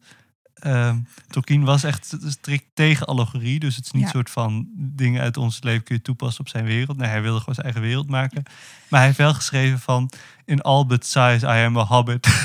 Ehm 0.55 0.97
Tolkien 1.29 1.63
was 1.63 1.83
echt 1.83 2.17
strikt 2.25 2.65
tegen 2.73 3.05
allegorie. 3.07 3.59
Dus 3.59 3.75
het 3.75 3.85
is 3.85 3.91
niet 3.91 4.03
Ja. 4.03 4.09
soort 4.09 4.29
van 4.29 4.67
dingen 4.75 5.21
uit 5.21 5.37
ons 5.37 5.63
leven 5.63 5.83
kun 5.83 5.95
je 5.95 6.01
toepassen 6.01 6.39
op 6.39 6.49
zijn 6.49 6.65
wereld. 6.65 6.97
Nee, 6.97 7.09
hij 7.09 7.21
wilde 7.21 7.39
gewoon 7.39 7.55
zijn 7.55 7.65
eigen 7.65 7.83
wereld 7.85 8.09
maken. 8.09 8.43
Maar 8.89 8.99
hij 8.99 9.05
heeft 9.05 9.17
wel 9.17 9.33
geschreven 9.33 9.79
van... 9.79 10.09
In 10.45 10.61
all 10.61 10.85
but 10.85 11.05
size, 11.05 11.45
I 11.45 11.65
am 11.65 11.77
a 11.77 11.85
hobbit. 11.85 12.27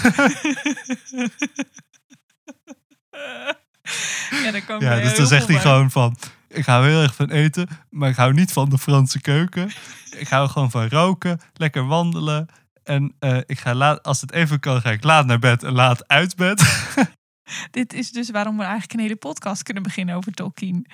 ja, 4.45 4.51
daar 4.51 4.63
kan 4.67 4.81
ja, 4.81 5.01
dus 5.01 5.17
dan 5.17 5.27
zegt 5.27 5.47
hij 5.47 5.55
bij. 5.55 5.63
gewoon 5.65 5.91
van... 5.91 6.17
Ik 6.49 6.65
hou 6.65 6.87
heel 6.87 7.03
erg 7.03 7.15
van 7.15 7.31
eten, 7.31 7.69
maar 7.91 8.09
ik 8.11 8.17
hou 8.17 8.33
niet 8.33 8.53
van 8.53 8.69
de 8.69 8.79
Franse 8.79 9.21
keuken. 9.21 9.71
Ik 10.11 10.29
hou 10.29 10.49
gewoon 10.49 10.71
van 10.71 10.89
roken, 10.89 11.41
lekker 11.55 11.87
wandelen. 11.87 12.49
En 12.85 13.15
eh, 13.19 13.37
ik 13.47 13.59
ga 13.59 13.75
laat, 13.75 14.03
als 14.03 14.21
het 14.21 14.33
even 14.33 14.61
kan, 14.61 14.81
ga 14.81 14.91
ik 14.91 15.05
laat 15.05 15.27
naar 15.27 15.39
bed 15.39 15.63
en 15.63 15.73
laat 15.73 16.09
uit 16.09 16.37
bed. 16.37 16.63
Dit 17.71 17.93
is 17.93 18.13
dus 18.13 18.31
waarom 18.31 18.57
we 18.57 18.63
eigenlijk 18.63 18.93
een 18.93 19.01
hele 19.01 19.17
podcast 19.17 19.63
kunnen 19.63 19.83
beginnen 19.83 20.15
over 20.15 20.33
Tolkien. 20.33 20.87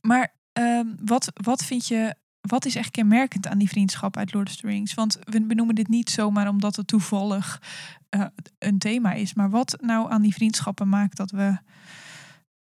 Maar 0.00 0.34
ehm, 0.52 0.86
wat, 1.04 1.30
wat 1.42 1.64
vind 1.64 1.86
je, 1.86 2.14
wat 2.40 2.64
is 2.64 2.74
echt 2.74 2.90
kenmerkend 2.90 3.46
aan 3.46 3.58
die 3.58 3.68
vriendschap 3.68 4.16
uit 4.16 4.32
Lord 4.32 4.48
of 4.48 4.56
the 4.56 4.66
Rings? 4.66 4.94
Want 4.94 5.18
we 5.24 5.42
benoemen 5.42 5.74
dit 5.74 5.88
niet 5.88 6.10
zomaar 6.10 6.48
omdat 6.48 6.76
het 6.76 6.86
toevallig 6.86 7.62
eh, 8.08 8.26
een 8.58 8.78
thema 8.78 9.12
is. 9.12 9.34
Maar 9.34 9.50
wat 9.50 9.76
nou 9.80 10.10
aan 10.10 10.22
die 10.22 10.34
vriendschappen 10.34 10.88
maakt 10.88 11.16
dat 11.16 11.30
we, 11.30 11.58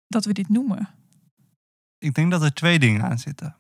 dat 0.07 0.25
we 0.25 0.33
dit 0.33 0.49
noemen? 0.49 0.89
Ik 1.97 2.13
denk 2.13 2.31
dat 2.31 2.41
er 2.41 2.53
twee 2.53 2.79
dingen 2.79 3.03
aan 3.03 3.19
zitten. 3.19 3.55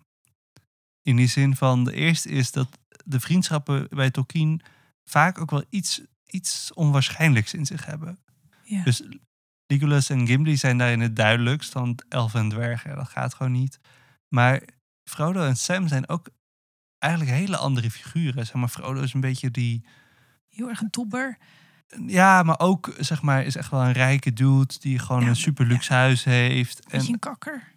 In 1.01 1.15
die 1.15 1.27
zin 1.27 1.55
van, 1.55 1.83
de 1.83 1.93
eerste 1.93 2.29
is 2.29 2.51
dat 2.51 2.79
de 3.05 3.19
vriendschappen 3.19 3.87
bij 3.89 4.11
Tolkien 4.11 4.61
vaak 5.03 5.39
ook 5.39 5.51
wel 5.51 5.63
iets, 5.69 6.01
iets 6.25 6.73
onwaarschijnlijks 6.73 7.53
in 7.53 7.65
zich 7.65 7.85
hebben. 7.85 8.19
Ja. 8.63 8.83
Dus 8.83 9.03
Legolas 9.71 10.09
en 10.09 10.27
Gimli 10.27 10.57
zijn 10.57 10.77
daarin 10.77 10.99
het 10.99 11.15
duidelijkst, 11.15 11.73
dan 11.73 11.99
elfen 12.09 12.39
en 12.39 12.49
dwergen, 12.49 12.95
dat 12.95 13.09
gaat 13.09 13.33
gewoon 13.33 13.51
niet. 13.51 13.79
Maar 14.27 14.61
Frodo 15.09 15.45
en 15.45 15.55
Sam 15.55 15.87
zijn 15.87 16.09
ook 16.09 16.27
eigenlijk 16.99 17.33
hele 17.33 17.57
andere 17.57 17.91
figuren. 17.91 18.45
Zeg 18.45 18.55
maar, 18.55 18.67
Frodo 18.69 19.01
is 19.01 19.13
een 19.13 19.19
beetje 19.21 19.51
die, 19.51 19.85
Heel 20.49 20.69
erg 20.69 20.81
een 20.81 20.89
tobber. 20.89 21.37
ja, 22.07 22.43
maar 22.43 22.59
ook, 22.59 22.93
zeg 22.99 23.21
maar, 23.21 23.43
is 23.43 23.55
echt 23.55 23.69
wel 23.71 23.81
een 23.81 23.91
rijke 23.91 24.33
dude 24.33 24.73
die 24.79 24.99
gewoon 24.99 25.21
Ja, 25.21 25.27
een 25.27 25.35
super 25.35 25.65
luxe 25.65 25.93
huis 25.93 26.23
heeft. 26.23 26.85
En 26.85 26.97
Beetje 26.97 27.13
een 27.13 27.19
kakker. 27.19 27.71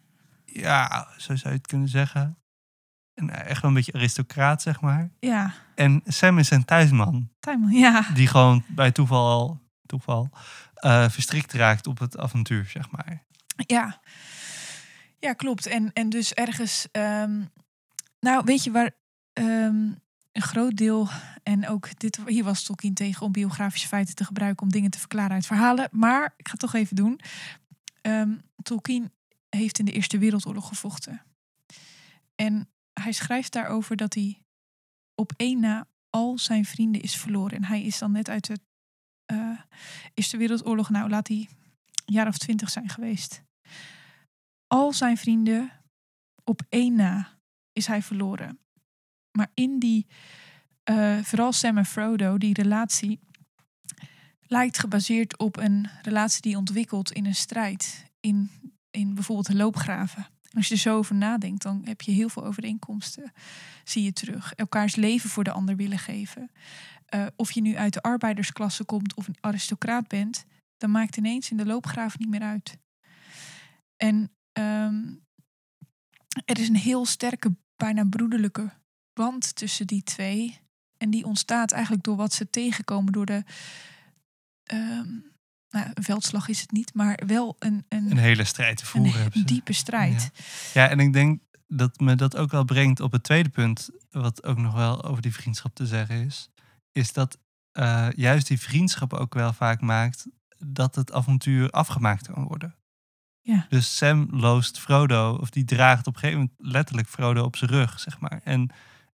ja, 0.45 1.09
zo 1.17 1.37
zou 1.37 1.53
je 1.53 1.59
het 1.59 1.67
kunnen 1.67 1.89
zeggen. 1.89 2.39
En 3.15 3.31
echt 3.31 3.61
wel 3.61 3.71
een 3.71 3.77
beetje 3.77 3.93
aristocraat, 3.93 4.63
zeg 4.63 4.81
maar. 4.81 5.11
Ja, 5.21 5.55
En 5.75 6.03
Sam 6.05 6.39
is 6.39 6.51
een 6.51 6.65
thuisman. 6.65 7.29
Tijmen. 7.41 7.71
Ja, 7.73 8.07
Die 8.15 8.27
gewoon 8.27 8.65
bij 8.69 8.93
toeval, 8.93 9.61
toeval 9.87 10.31
eh, 10.75 11.09
verstrikt 11.09 11.53
raakt 11.53 11.87
op 11.87 11.99
het 11.99 12.19
avontuur, 12.19 12.65
zeg 12.65 12.91
maar. 12.91 13.25
ja. 13.57 14.01
Ja, 15.19 15.33
klopt. 15.33 15.67
En, 15.67 15.93
en 15.93 16.09
dus 16.09 16.33
ergens... 16.35 16.89
ehm, 16.93 17.43
nou, 18.21 18.45
weet 18.45 18.65
je 18.65 18.71
waar 18.71 18.91
ehm, 19.33 19.93
een 20.33 20.43
groot 20.43 20.77
deel... 20.77 21.09
En 21.43 21.69
ook 21.69 21.99
dit, 21.99 22.21
hier 22.27 22.45
was 22.45 22.63
Tolkien 22.63 22.95
tegen 22.95 23.27
om 23.27 23.33
biografische 23.33 23.89
feiten 23.89 24.15
te 24.15 24.25
gebruiken... 24.25 24.63
om 24.63 24.73
dingen 24.73 24.91
te 24.91 24.99
verklaren 24.99 25.33
uit 25.33 25.47
verhalen. 25.47 25.89
Maar 25.91 26.35
ik 26.37 26.47
ga 26.47 26.51
het 26.51 26.61
toch 26.61 26.75
even 26.75 26.97
doen. 26.97 27.21
Ehm, 28.01 28.35
Tolkien 28.63 29.13
heeft 29.49 29.79
in 29.79 29.85
de 29.85 29.93
Eerste 29.93 30.19
Wereldoorlog 30.19 30.69
gevochten. 30.69 31.23
En 32.35 32.69
hij 32.93 33.13
schrijft 33.13 33.53
daarover 33.53 33.97
dat 33.97 34.15
hij 34.15 34.43
op 35.15 35.33
één 35.37 35.61
na 35.61 35.87
al 36.11 36.39
zijn 36.39 36.65
vrienden 36.65 37.01
is 37.01 37.17
verloren. 37.17 37.57
En 37.57 37.65
hij 37.65 37.83
is 37.83 37.99
dan 37.99 38.13
net 38.13 38.29
uit 38.29 38.47
de 38.47 38.59
eh, 39.35 39.79
Eerste 40.15 40.37
Wereldoorlog... 40.37 40.91
Nou, 40.91 41.09
laat 41.09 41.29
hij 41.29 41.49
een 42.05 42.15
jaar 42.15 42.29
of 42.29 42.39
twintig 42.39 42.71
zijn 42.71 42.89
geweest. 42.89 43.43
Al 44.67 44.93
zijn 44.93 45.17
vrienden 45.17 45.71
op 46.45 46.63
één 46.69 46.95
na 46.95 47.29
is 47.73 47.87
hij 47.87 48.03
verloren. 48.03 48.59
Maar 49.33 49.51
in 49.55 49.79
die, 49.79 50.07
eh, 50.83 51.19
vooral 51.19 51.53
Sam 51.53 51.79
en 51.79 51.87
Frodo, 51.87 52.39
die 52.39 52.55
relatie 52.55 53.21
lijkt 54.41 54.79
gebaseerd 54.79 55.39
op 55.39 55.57
een 55.57 55.89
relatie 56.03 56.43
die 56.43 56.57
ontwikkelt 56.57 57.13
in 57.13 57.27
een 57.27 57.35
strijd. 57.35 58.11
In, 58.21 58.51
in 58.91 59.15
bijvoorbeeld 59.15 59.47
de 59.47 59.55
loopgraven. 59.55 60.27
En 60.43 60.61
als 60.61 60.69
je 60.69 60.75
er 60.75 60.81
zo 60.81 60.97
over 60.97 61.15
nadenkt, 61.15 61.63
dan 61.63 61.83
heb 61.85 62.01
je 62.01 62.13
heel 62.13 62.29
veel 62.29 62.45
overeenkomsten. 62.45 63.33
Zie 63.85 64.03
je 64.03 64.13
terug. 64.13 64.53
Elkaars 64.53 64.97
leven 64.97 65.31
voor 65.31 65.45
de 65.45 65.53
ander 65.53 65.77
willen 65.77 65.99
geven. 65.99 66.51
Eh, 67.15 67.27
of 67.37 67.53
je 67.53 67.61
nu 67.61 67.77
uit 67.77 67.93
de 67.93 68.03
arbeidersklasse 68.03 68.85
komt 68.85 69.15
of 69.15 69.29
een 69.29 69.37
aristocraat 69.41 70.09
bent, 70.09 70.45
dan 70.77 70.91
maakt 70.91 71.17
ineens 71.17 71.51
in 71.51 71.57
de 71.57 71.67
loopgraven 71.67 72.21
niet 72.21 72.29
meer 72.29 72.43
uit. 72.43 72.79
En 73.97 74.33
ehm, 74.53 75.03
er 76.45 76.59
is 76.59 76.69
een 76.69 76.77
heel 76.77 77.07
sterke, 77.07 77.57
bijna 77.77 78.05
broederlijke 78.05 78.73
band 79.13 79.55
tussen 79.55 79.87
die 79.87 80.03
twee. 80.03 80.61
En 80.97 81.11
die 81.11 81.25
ontstaat 81.25 81.73
eigenlijk 81.73 82.05
door 82.05 82.17
wat 82.17 82.33
ze 82.33 82.51
tegenkomen 82.51 83.13
door 83.13 83.27
de. 83.27 83.45
ehm, 84.65 85.09
nou, 85.69 85.91
een 85.95 86.03
veldslag 86.03 86.49
is 86.49 86.61
het 86.61 86.73
niet, 86.73 86.95
maar 86.95 87.23
wel 87.27 87.57
een, 87.59 87.85
een, 87.89 88.11
Een 88.11 88.17
hele 88.17 88.45
strijd 88.45 88.77
te 88.77 88.83
een, 88.83 88.89
voeren 88.89 89.33
ze. 89.33 89.45
diepe 89.45 89.73
strijd. 89.73 90.31
Ja, 90.73 90.89
en 90.89 91.01
ik 91.01 91.13
denk 91.13 91.41
dat 91.67 92.01
me 92.01 92.15
dat 92.15 92.37
ook 92.37 92.51
wel 92.51 92.65
brengt 92.65 93.01
op 93.01 93.13
het 93.13 93.23
tweede 93.23 93.49
punt, 93.49 93.91
wat 94.11 94.45
ook 94.45 94.59
nog 94.59 94.75
wel 94.75 95.05
over 95.05 95.23
die 95.23 95.35
vriendschap 95.35 95.75
te 95.75 95.87
zeggen 95.87 96.25
is. 96.25 96.49
Is 96.95 97.13
dat 97.13 97.39
eh, 97.73 98.09
juist 98.17 98.47
die 98.47 98.61
vriendschap 98.61 99.13
ook 99.13 99.35
wel 99.35 99.53
vaak 99.53 99.81
maakt 99.81 100.27
dat 100.59 100.95
het 100.95 101.13
avontuur 101.13 101.71
afgemaakt 101.71 102.27
kan 102.33 102.45
worden. 102.45 102.75
Ja. 103.41 103.67
Dus 103.69 103.97
Sam 103.97 104.29
loost 104.31 104.81
Frodo, 104.81 105.39
of 105.41 105.51
die 105.51 105.65
draagt 105.65 106.07
op 106.07 106.15
een 106.15 106.21
gegeven 106.21 106.41
moment 106.41 106.75
letterlijk 106.75 107.09
Frodo 107.09 107.45
op 107.45 107.57
zijn 107.57 107.71
rug, 107.71 108.01
zeg 108.01 108.21
maar. 108.21 108.41
En 108.45 108.71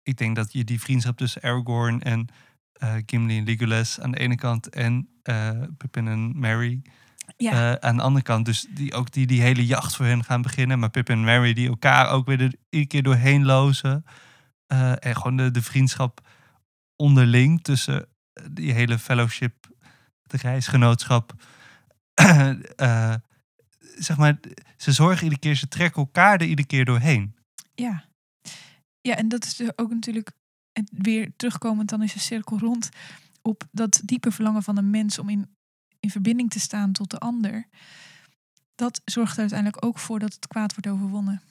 ik 0.03 0.17
denk 0.17 0.35
dat 0.35 0.53
je 0.53 0.63
die 0.63 0.79
vriendschap 0.79 1.17
tussen 1.17 1.41
Aragorn 1.41 2.01
en 2.01 2.27
eh, 2.71 2.95
Gimli 3.05 3.37
en 3.37 3.43
Legolas 3.43 3.99
aan 3.99 4.11
de 4.11 4.19
ene 4.19 4.35
kant 4.35 4.69
en 4.69 5.09
eh 5.23 5.61
Pippin 5.77 6.07
en 6.07 6.39
Merry 6.39 6.81
Ja, 7.37 7.81
aan 7.81 7.97
de 7.97 8.03
andere 8.03 8.23
kant, 8.23 8.45
dus 8.45 8.67
die, 8.69 8.93
ook 8.93 9.11
die, 9.11 9.27
die 9.27 9.41
hele 9.41 9.65
jacht 9.65 9.95
voor 9.95 10.05
hen 10.05 10.23
gaan 10.23 10.41
beginnen. 10.41 10.79
Maar 10.79 10.89
Pip 10.89 11.09
en 11.09 11.23
Mary 11.23 11.53
die 11.53 11.67
elkaar 11.67 12.09
ook 12.09 12.25
weer 12.25 12.41
er 12.41 12.53
iedere 12.69 12.87
keer 12.87 13.03
doorheen 13.03 13.45
lozen. 13.45 14.05
En 14.67 15.15
gewoon 15.15 15.37
de, 15.37 15.51
de 15.51 15.61
vriendschap 15.61 16.21
onderling 16.97 17.61
tussen 17.61 18.07
die 18.51 18.73
hele 18.73 18.99
fellowship, 18.99 19.67
het 20.21 20.41
reisgenootschap. 20.41 21.33
Eh, 22.75 23.15
zeg 23.97 24.17
maar, 24.17 24.39
ze 24.77 24.91
zorgen 24.91 25.23
iedere 25.23 25.41
keer, 25.41 25.55
ze 25.55 25.67
trekken 25.67 26.01
elkaar 26.01 26.41
er 26.41 26.47
iedere 26.47 26.67
keer 26.67 26.85
doorheen. 26.85 27.35
ja. 27.75 28.05
Ja, 29.01 29.15
en 29.15 29.27
dat 29.27 29.45
is 29.45 29.55
dus 29.55 29.69
ook 29.75 29.89
natuurlijk 29.89 30.31
weer 30.91 31.31
terugkomend, 31.35 31.89
dan 31.89 32.03
is 32.03 32.13
de 32.13 32.19
cirkel 32.19 32.59
rond 32.59 32.89
op 33.41 33.63
dat 33.71 34.01
diepe 34.05 34.31
verlangen 34.31 34.63
van 34.63 34.77
een 34.77 34.89
mens 34.89 35.19
om 35.19 35.29
in, 35.29 35.55
in 35.99 36.09
verbinding 36.09 36.49
te 36.49 36.59
staan 36.59 36.91
tot 36.91 37.11
de 37.11 37.17
ander. 37.17 37.67
Dat 38.75 39.01
zorgt 39.05 39.33
er 39.33 39.39
uiteindelijk 39.39 39.85
ook 39.85 39.99
voor 39.99 40.19
dat 40.19 40.33
het 40.33 40.47
kwaad 40.47 40.71
wordt 40.71 40.87
overwonnen. 40.87 41.41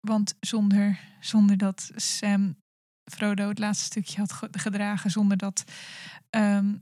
Want 0.00 0.34
zonder, 0.40 1.00
zonder 1.20 1.56
dat 1.56 1.90
Sam 1.94 2.56
Frodo 3.12 3.48
het 3.48 3.58
laatste 3.58 3.84
stukje 3.84 4.18
had 4.18 4.32
ge- 4.32 4.48
gedragen, 4.52 5.10
zonder 5.10 5.36
dat 5.36 5.64
ehm, 6.30 6.74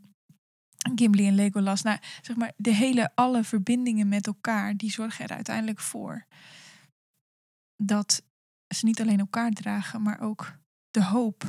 Gimli 0.94 1.26
en 1.26 1.34
Legolas, 1.34 1.82
nou 1.82 1.98
zeg 2.22 2.36
maar, 2.36 2.52
de 2.56 2.74
hele, 2.74 3.10
alle 3.14 3.44
verbindingen 3.44 4.08
met 4.08 4.26
elkaar, 4.26 4.76
die 4.76 4.90
zorgen 4.90 5.24
er 5.24 5.34
uiteindelijk 5.34 5.80
voor 5.80 6.26
dat 7.82 8.22
ze 8.74 8.84
niet 8.84 9.00
alleen 9.00 9.18
elkaar 9.18 9.50
dragen, 9.50 10.02
maar 10.02 10.20
ook 10.20 10.52
de 10.90 11.04
hoop 11.04 11.44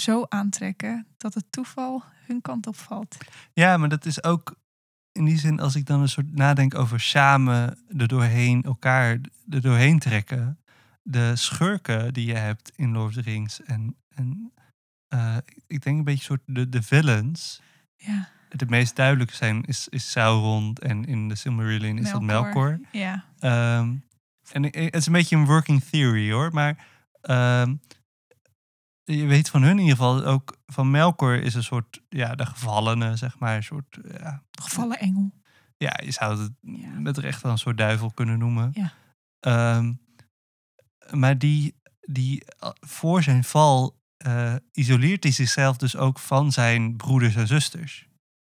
zo 0.00 0.24
aantrekken 0.28 1.06
dat 1.16 1.34
het 1.34 1.52
toeval 1.52 2.02
hun 2.26 2.40
kant 2.40 2.66
op 2.66 2.76
valt. 2.76 3.16
Ja, 3.52 3.76
maar 3.76 3.88
dat 3.88 4.04
is 4.06 4.22
ook 4.24 4.56
in 5.12 5.24
die 5.24 5.38
zin, 5.38 5.60
als 5.60 5.74
ik 5.74 5.86
dan 5.86 6.00
een 6.00 6.08
soort 6.08 6.34
nadenk 6.34 6.74
over 6.74 7.00
samen 7.00 7.78
er 7.98 8.08
doorheen, 8.08 8.62
elkaar 8.62 9.20
er 9.48 9.60
doorheen 9.60 9.98
trekken. 9.98 10.58
De 11.02 11.36
schurken 11.36 12.12
die 12.12 12.26
je 12.26 12.34
hebt 12.34 12.72
in 12.76 12.92
Lord 12.92 13.06
of 13.08 13.14
the 13.14 13.30
Rings 13.30 13.62
en, 13.62 13.96
en 14.14 14.52
eh, 15.08 15.36
ik 15.66 15.82
denk 15.82 15.98
een 15.98 16.04
beetje 16.04 16.24
soort 16.24 16.42
de, 16.46 16.68
de 16.68 16.82
villains. 16.82 17.60
Ja, 17.96 18.28
De 18.48 18.66
meest 18.66 18.96
duidelijke 18.96 19.34
zijn 19.34 19.62
is, 19.64 19.88
is 19.88 20.10
Sauron 20.10 20.74
en 20.74 21.04
in 21.04 21.28
de 21.28 21.34
Silmarillion 21.34 21.98
is 21.98 22.10
dat 22.10 22.22
Melkor. 22.22 22.80
Ja, 22.92 23.24
Ehm, 23.38 23.94
en 24.52 24.62
het 24.62 24.94
is 24.96 25.06
een 25.06 25.12
beetje 25.12 25.36
een 25.36 25.46
working 25.46 25.82
theory 25.84 26.32
hoor, 26.32 26.52
maar 26.52 26.86
ehm, 27.20 27.74
je 29.04 29.26
weet 29.26 29.50
van 29.50 29.62
hun 29.62 29.70
in 29.70 29.78
ieder 29.78 29.96
geval 29.96 30.24
ook 30.24 30.56
van 30.66 30.90
Melkor 30.90 31.34
is 31.34 31.54
een 31.54 31.62
soort 31.62 32.00
ja 32.08 32.34
de 32.34 32.46
gevallene 32.46 33.16
zeg 33.16 33.38
maar 33.38 33.56
een 33.56 33.62
soort 33.62 33.98
ja, 34.18 34.42
gevallen 34.50 34.98
engel. 34.98 35.32
ja 35.76 36.00
je 36.04 36.10
zou 36.10 36.40
het 36.42 36.52
Ja. 36.60 36.88
met 36.88 37.18
recht 37.18 37.42
wel 37.42 37.52
een 37.52 37.58
soort 37.58 37.78
duivel 37.78 38.10
kunnen 38.10 38.38
noemen. 38.38 38.70
Ja. 38.74 38.92
Ehm, 39.40 39.92
maar 41.10 41.38
die 41.38 41.74
die 42.00 42.44
eh, 42.58 42.70
voor 42.80 43.22
zijn 43.22 43.44
val 43.44 43.96
eh, 44.24 44.54
isoleert 44.72 45.22
hij 45.22 45.32
zichzelf 45.32 45.76
dus 45.76 45.96
ook 45.96 46.18
van 46.18 46.52
zijn 46.52 46.96
broeders 46.96 47.34
en 47.34 47.46
zusters. 47.46 48.08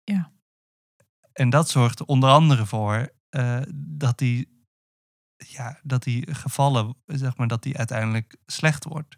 Ja. 0.03 0.31
En 1.33 1.49
dat 1.49 1.69
zorgt 1.69 1.99
er 1.99 2.05
onder 2.05 2.29
andere 2.29 2.65
voor 2.65 3.09
eh, 3.29 3.61
dat 3.75 4.19
hij 4.19 4.45
ja, 5.37 5.79
dat 5.83 6.03
hij 6.03 6.27
gevallen, 6.29 6.95
zeg 7.05 7.37
maar, 7.37 7.47
dat 7.47 7.63
hij 7.63 7.75
uiteindelijk 7.75 8.35
slecht 8.45 8.83
wordt. 8.83 9.17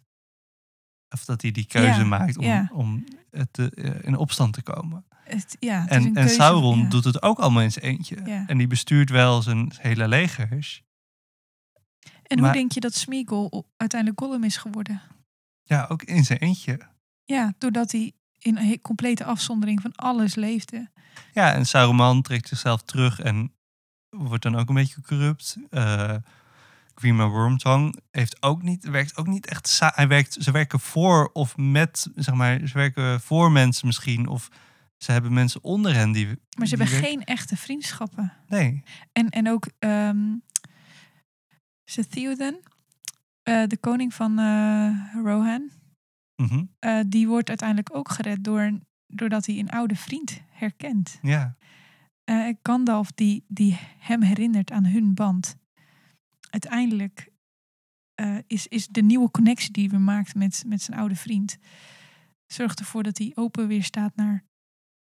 Of 1.09 1.25
dat 1.25 1.41
hij 1.41 1.51
die 1.51 1.65
keuze 1.65 1.99
Ja, 1.99 2.05
maakt 2.05 2.37
om, 2.37 2.43
ja. 2.43 2.69
om 2.73 3.03
te- 3.51 3.69
eh, 3.71 4.03
in 4.07 4.15
opstand 4.17 4.53
te 4.53 4.61
komen. 4.61 5.05
Het, 5.23 5.55
ja, 5.59 5.81
het 5.81 5.89
En, 5.89 6.03
en 6.05 6.13
keuze, 6.13 6.33
Sauron 6.33 6.79
ja. 6.79 6.89
doet 6.89 7.03
het 7.03 7.21
ook 7.21 7.39
allemaal 7.39 7.61
in 7.61 7.71
zijn 7.71 7.85
eentje. 7.85 8.21
Ja. 8.25 8.47
En 8.47 8.57
die 8.57 8.67
bestuurt 8.67 9.09
wel 9.09 9.41
zijn 9.41 9.71
hele 9.77 10.07
legers. 10.07 10.83
En 12.23 12.39
maar- 12.39 12.49
hoe 12.49 12.57
denk 12.59 12.71
je 12.71 12.79
dat 12.79 12.93
Smeagol 12.93 13.69
uiteindelijk 13.77 14.19
Gollum 14.21 14.43
is 14.43 14.57
geworden? 14.57 15.01
Ja, 15.63 15.85
ook 15.89 16.03
in 16.03 16.23
zijn 16.23 16.39
eentje. 16.39 16.79
Ja, 17.25 17.53
doordat 17.57 17.91
hij 17.91 18.11
in 18.39 18.57
een 18.57 18.81
complete 18.81 19.23
afzondering 19.23 19.81
van 19.81 19.95
alles 19.95 20.35
leefde. 20.35 20.89
Ja, 21.33 21.53
en 21.53 21.65
Saruman 21.65 22.21
trekt 22.21 22.47
zichzelf 22.47 22.81
terug 22.81 23.19
en 23.19 23.53
wordt 24.09 24.43
dan 24.43 24.55
ook 24.55 24.69
een 24.69 24.75
beetje 24.75 25.01
corrupt. 25.01 25.57
Eh 25.69 26.15
Grima 26.95 27.27
Wormtongue 27.27 27.93
heeft 28.11 28.41
ook 28.43 28.61
niet, 28.61 28.83
werkt 28.89 29.17
ook 29.17 29.27
niet 29.27 29.47
echt. 29.47 29.67
sa- 29.67 29.91
Hij 29.95 30.07
werkt, 30.07 30.37
ze 30.39 30.51
werken 30.51 30.79
voor 30.79 31.29
of 31.33 31.57
met, 31.57 32.07
zeg 32.15 32.35
maar, 32.35 32.67
ze 32.67 32.73
werken 32.73 33.21
voor 33.21 33.51
mensen 33.51 33.87
misschien. 33.87 34.27
Of 34.27 34.49
ze 34.97 35.11
hebben 35.11 35.33
mensen 35.33 35.63
onder 35.63 35.93
hen 35.93 36.11
die. 36.11 36.25
Maar 36.25 36.35
ze 36.35 36.45
die 36.57 36.67
hebben 36.67 36.87
werken- 36.87 37.09
geen 37.09 37.23
echte 37.23 37.57
vriendschappen. 37.57 38.33
Nee. 38.47 38.83
En, 39.11 39.29
en 39.29 39.49
ook 39.49 39.67
ehm 39.79 40.33
Theoden, 42.09 42.59
eh, 43.51 43.67
de 43.67 43.77
koning 43.77 44.13
van 44.13 44.39
eh, 44.39 45.15
Rohan, 45.23 45.69
Mhm. 46.41 46.65
eh, 46.79 46.99
die 47.07 47.27
wordt 47.27 47.49
uiteindelijk 47.49 47.95
ook 47.95 48.09
gered 48.11 48.43
door, 48.43 48.79
doordat 49.07 49.45
hij 49.45 49.59
een 49.59 49.69
oude 49.69 49.95
vriend 49.95 50.41
herkent. 50.49 51.19
Ja. 51.21 51.55
Gandalf 52.63 53.11
die, 53.11 53.43
die 53.47 53.77
hem 53.97 54.21
herinnert 54.21 54.71
aan 54.71 54.85
hun 54.85 55.13
band. 55.13 55.55
Uiteindelijk 56.49 57.29
is, 58.47 58.67
is 58.67 58.87
de 58.87 59.01
nieuwe 59.01 59.31
connectie 59.31 59.71
die 59.71 59.89
we 59.89 59.97
maakt 59.97 60.35
met, 60.35 60.63
met 60.67 60.81
zijn 60.81 60.97
oude 60.99 61.15
vriend... 61.15 61.57
zorgt 62.47 62.79
ervoor 62.79 63.03
dat 63.03 63.17
hij 63.17 63.31
open 63.35 63.67
weer 63.67 63.83
staat 63.83 64.15
naar 64.15 64.43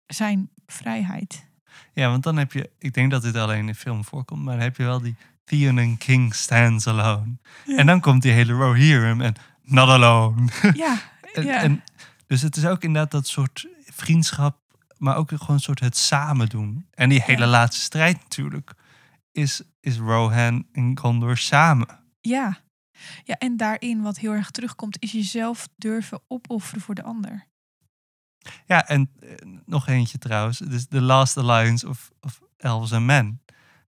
zijn 0.06 0.50
vrijheid. 0.66 1.48
ja, 1.94 2.10
want 2.10 2.24
dan 2.24 2.38
heb 2.38 2.52
je. 2.52 2.72
Ik 2.78 2.94
denk 2.94 3.12
dat 3.12 3.22
dit 3.22 3.36
alleen 3.36 3.60
in 3.60 3.66
de 3.66 3.76
film 3.76 4.04
voorkomt, 4.04 4.44
maar 4.44 4.54
dan 4.56 4.64
heb 4.64 4.78
je 4.78 4.84
wel 4.84 5.02
die 5.02 5.16
Theon 5.48 5.78
and 5.80 5.98
King 5.98 6.34
stands 6.36 6.88
alone. 6.88 7.38
Ja. 7.66 7.78
En 7.78 7.86
dan 7.86 8.00
komt 8.02 8.22
die 8.22 8.32
hele 8.32 8.54
Rohirrim 8.54 9.22
en 9.22 9.36
not 9.64 9.90
alone. 9.90 10.48
Ja, 10.74 10.98
En, 11.34 11.46
ja. 11.46 11.62
en, 11.62 11.84
dus 12.28 12.42
het 12.42 12.56
is 12.56 12.66
ook 12.66 12.84
inderdaad 12.84 13.12
dat 13.12 13.28
soort 13.28 13.68
vriendschap, 13.86 14.58
maar 14.98 15.16
ook 15.16 15.30
gewoon 15.30 15.48
een 15.56 15.60
soort 15.60 15.80
het 15.80 15.98
samen 15.98 16.50
doen. 16.50 16.88
En 16.94 17.10
die 17.10 17.22
hele 17.22 17.40
Ja. 17.42 17.48
laatste 17.48 17.82
strijd 17.84 18.20
natuurlijk 18.20 18.74
is, 19.32 19.62
is 19.80 19.98
Rohan 19.98 20.66
en 20.72 20.98
Gondor 21.00 21.38
samen. 21.38 22.00
Ja. 22.22 22.58
ja, 23.24 23.36
en 23.36 23.58
daarin 23.58 24.02
wat 24.02 24.18
heel 24.18 24.32
erg 24.32 24.52
terugkomt, 24.52 25.02
is 25.02 25.12
jezelf 25.12 25.68
durven 25.76 26.22
opofferen 26.28 26.82
voor 26.82 26.96
de 26.96 27.04
ander. 27.04 27.46
Ja, 28.66 28.88
en 28.88 29.10
eh, 29.20 29.30
nog 29.66 29.88
eentje 29.88 30.18
trouwens. 30.18 30.62
Is 30.62 30.88
The 30.88 31.02
Last 31.02 31.38
Alliance 31.38 31.88
of, 31.88 32.12
of 32.22 32.42
Elves 32.58 32.94
and 32.94 33.06
Men. 33.06 33.42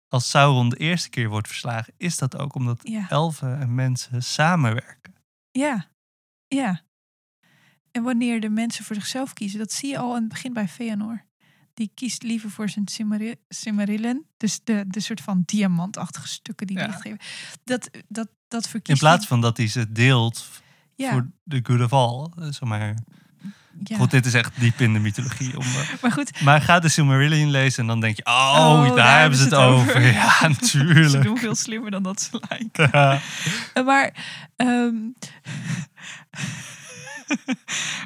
Als 0.10 0.30
Sauron 0.30 0.70
de 0.70 0.76
eerste 0.78 1.10
keer 1.10 1.30
wordt 1.30 1.48
verslagen, 1.48 1.94
is 1.98 2.18
dat 2.18 2.38
ook 2.38 2.56
omdat 2.56 2.80
Ja. 2.84 3.10
elfen 3.10 3.60
en 3.60 3.76
mensen 3.76 4.24
samenwerken. 4.24 5.14
Ja, 5.52 5.88
ja. 6.48 6.82
En 7.92 8.04
wanneer 8.04 8.42
de 8.42 8.50
mensen 8.50 8.84
voor 8.86 8.96
zichzelf 8.96 9.34
kiezen, 9.34 9.60
dat 9.60 9.72
zie 9.72 9.90
je 9.90 9.98
al 9.98 10.14
aan 10.16 10.20
het 10.20 10.30
begin 10.30 10.54
bij 10.54 10.68
Feanor. 10.68 11.26
Die 11.74 11.92
kiest 11.94 12.24
liever 12.24 12.50
voor 12.52 12.70
zijn 12.70 12.88
Cimmerillen, 13.50 14.26
dus 14.38 14.60
de, 14.64 14.84
de 14.88 15.00
soort 15.00 15.22
van 15.22 15.44
diamantachtige 15.46 16.28
stukken 16.28 16.68
die 16.68 16.78
Ja. 16.78 16.86
licht 16.86 17.02
geven. 17.02 17.20
Dat, 17.64 17.90
dat, 18.08 18.30
dat 18.48 18.64
In 18.64 18.70
verkiest 18.70 19.00
plaats 19.00 19.18
hij- 19.20 19.28
van 19.28 19.42
dat 19.42 19.58
hij 19.58 19.68
ze 19.68 19.92
deelt 19.92 20.50
ja, 20.96 21.12
voor 21.12 21.30
the 21.48 21.60
good 21.64 21.82
of 21.82 21.94
all. 21.94 22.44
Eh, 22.44 22.52
Zeg 22.52 22.62
maar. 22.70 22.98
Ja. 23.84 23.98
Goed, 23.98 24.12
dit 24.12 24.26
is 24.26 24.34
echt 24.34 24.60
diep 24.60 24.80
in 24.80 24.94
de 24.94 25.00
mythologie. 25.00 25.58
Om, 25.58 25.66
eh, 25.66 26.02
Maar 26.02 26.12
goed, 26.12 26.42
Maar 26.42 26.62
ga 26.62 26.80
de 26.80 26.90
Silmarillion 26.90 27.52
lezen 27.52 27.82
en 27.82 27.88
dan 27.88 28.00
denk 28.00 28.16
je, 28.16 28.26
oh, 28.26 28.56
Oh, 28.60 28.96
daar, 28.96 29.20
hebben 29.20 29.38
ze 29.38 29.44
het 29.44 29.54
over. 29.54 30.02
Ja, 30.14 30.30
ze 30.40 30.48
natuurlijk. 30.48 31.24
doen 31.24 31.38
veel 31.38 31.56
slimmer 31.56 31.92
dan 31.92 32.04
dat 32.04 32.22
ze 32.22 32.42
lijken. 32.50 32.90
Ja. 32.92 33.22
Eh, 33.74 33.86
Maar, 33.86 34.14
ehm, 34.56 34.96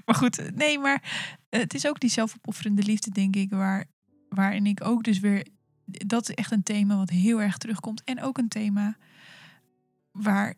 maar 0.05 0.15
goed, 0.15 0.55
nee, 0.55 0.79
maar 0.79 1.03
eh, 1.49 1.59
het 1.59 1.73
is 1.73 1.87
ook 1.87 1.99
die 1.99 2.09
zelfopofferende 2.09 2.83
liefde, 2.83 3.11
denk 3.11 3.35
ik, 3.35 3.49
waar, 3.49 3.85
waarin 4.29 4.65
ik 4.65 4.85
ook 4.85 5.03
dus 5.03 5.19
weer, 5.19 5.47
dat 5.85 6.29
is 6.29 6.35
echt 6.35 6.51
een 6.51 6.63
thema 6.63 6.95
wat 6.95 7.09
heel 7.09 7.41
erg 7.41 7.57
terugkomt. 7.57 8.03
En 8.03 8.21
ook 8.21 8.37
een 8.37 8.47
thema 8.47 8.97
waar, 10.11 10.53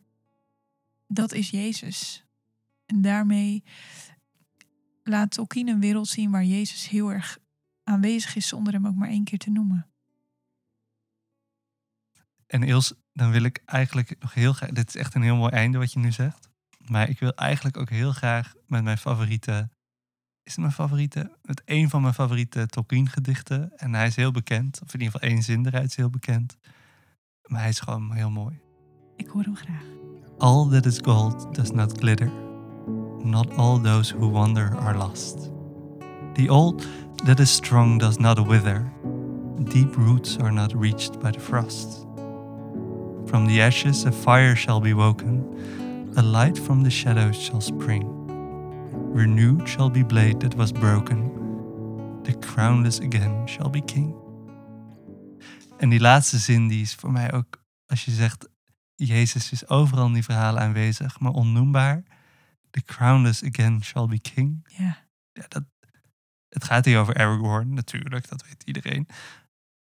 dat 1.08 1.34
is 1.34 1.49
Jezus. 1.49 2.26
En 2.86 3.01
daarmee 3.01 3.64
laat 5.08 5.32
Tolkien 5.32 5.68
een 5.68 5.80
wereld 5.80 6.08
zien 6.08 6.32
waar 6.32 6.43
Jezus 6.43 6.89
heel 6.89 7.12
erg 7.12 7.38
aanwezig 7.84 8.36
is, 8.36 8.47
zonder 8.47 8.74
hem 8.74 8.88
ook 8.88 8.95
maar 8.95 9.10
één 9.10 9.24
keer 9.24 9.38
te 9.38 9.49
noemen. 9.49 9.88
En 12.47 12.64
Ils, 12.64 12.93
dan 13.14 13.32
wil 13.32 13.43
ik 13.43 13.62
eigenlijk 13.66 14.16
nog 14.20 14.34
heel 14.34 14.53
graag... 14.53 14.70
Dit 14.70 14.88
is 14.88 14.95
echt 14.95 15.16
een 15.16 15.22
heel 15.22 15.36
mooi 15.36 15.51
einde 15.51 15.78
wat 15.78 15.93
je 15.93 15.99
nu 15.99 16.12
zegt. 16.12 16.49
Maar 16.88 17.10
ik 17.10 17.20
wil 17.20 17.34
eigenlijk 17.34 17.78
ook 17.78 17.89
heel 17.89 18.12
graag 18.12 18.53
met 18.68 18.84
mijn 18.84 18.97
favoriete... 18.97 19.70
Is 20.43 20.51
het 20.51 20.62
mijn 20.62 20.72
favoriete? 20.72 21.38
Met 21.41 21.62
een 21.66 21.89
van 21.89 22.01
mijn 22.01 22.14
favoriete 22.14 22.68
Tolkien 22.68 23.10
gedichten. 23.10 23.78
En 23.78 23.93
hij 23.93 24.08
is 24.08 24.16
heel 24.16 24.32
bekend. 24.32 24.82
Of 24.82 24.93
in 24.93 24.99
ieder 24.99 25.14
geval 25.14 25.30
één 25.30 25.43
zin 25.43 25.66
eruit 25.66 25.86
is 25.86 25.95
heel 25.95 26.10
bekend. 26.10 26.58
Maar 27.45 27.60
hij 27.60 27.70
is 27.70 27.80
gewoon 27.80 28.14
heel 28.14 28.30
mooi. 28.30 28.60
Ik 29.16 29.28
hoor 29.28 29.43
hem 29.43 29.56
graag. 29.56 29.84
All 30.38 30.70
that 30.70 30.86
is 30.86 30.99
gold 31.03 31.56
does 31.56 31.72
not 31.72 31.97
glitter. 31.97 32.55
Not 33.26 33.57
all 33.57 33.80
those 33.80 34.09
who 34.09 34.30
wander 34.30 34.76
are 34.80 34.97
lost. 34.97 35.51
The 36.36 36.47
old 36.49 36.88
that 37.26 37.39
is 37.39 37.49
strong 37.49 37.97
does 37.97 38.19
not 38.19 38.39
wither. 38.47 38.86
deep 39.65 39.97
roots 39.97 40.38
are 40.38 40.51
not 40.51 40.73
reached 40.73 41.19
by 41.19 41.32
the 41.32 41.39
frost. 41.39 42.05
From 43.26 43.47
the 43.47 43.61
ashes 43.61 44.05
a 44.05 44.11
fire 44.11 44.55
shall 44.55 44.80
be 44.80 44.93
woken, 44.93 45.43
a 46.17 46.21
light 46.21 46.57
from 46.57 46.84
the 46.84 46.89
shadows 46.89 47.36
shall 47.36 47.61
spring. 47.61 48.05
Renewed 49.13 49.67
shall 49.67 49.89
be 49.89 50.03
blade 50.03 50.39
that 50.41 50.55
was 50.55 50.71
broken, 50.71 51.32
the 52.23 52.34
crownless 52.34 52.99
again 52.99 53.47
shall 53.47 53.69
be 53.69 53.82
king. 53.82 54.13
En 55.78 55.89
die 55.89 55.99
laatste 55.99 56.38
zin 56.38 56.67
die 56.67 56.82
is 56.82 56.95
voor 56.95 57.11
mij 57.11 57.34
ook, 57.34 57.61
als 57.88 58.05
je 58.05 58.11
zegt, 58.11 58.49
Jezus 58.95 59.51
is 59.51 59.69
overal 59.69 60.05
in 60.05 60.13
die 60.13 60.23
verhalen 60.23 60.61
aanwezig, 60.61 61.19
maar 61.19 61.32
onnoembaar. 61.32 62.03
The 62.76 62.84
crownless 62.84 63.43
again 63.43 63.84
shall 63.84 64.07
be 64.07 64.19
king. 64.19 64.67
Ja. 64.67 64.97
Ja, 65.34 65.45
dat, 65.47 65.63
het 66.49 66.63
gaat 66.63 66.86
hier 66.86 66.99
over 66.99 67.15
Aragorn 67.15 67.73
natuurlijk, 67.73 68.30
dat 68.30 68.43
weet 68.47 68.63
iedereen. 68.65 69.07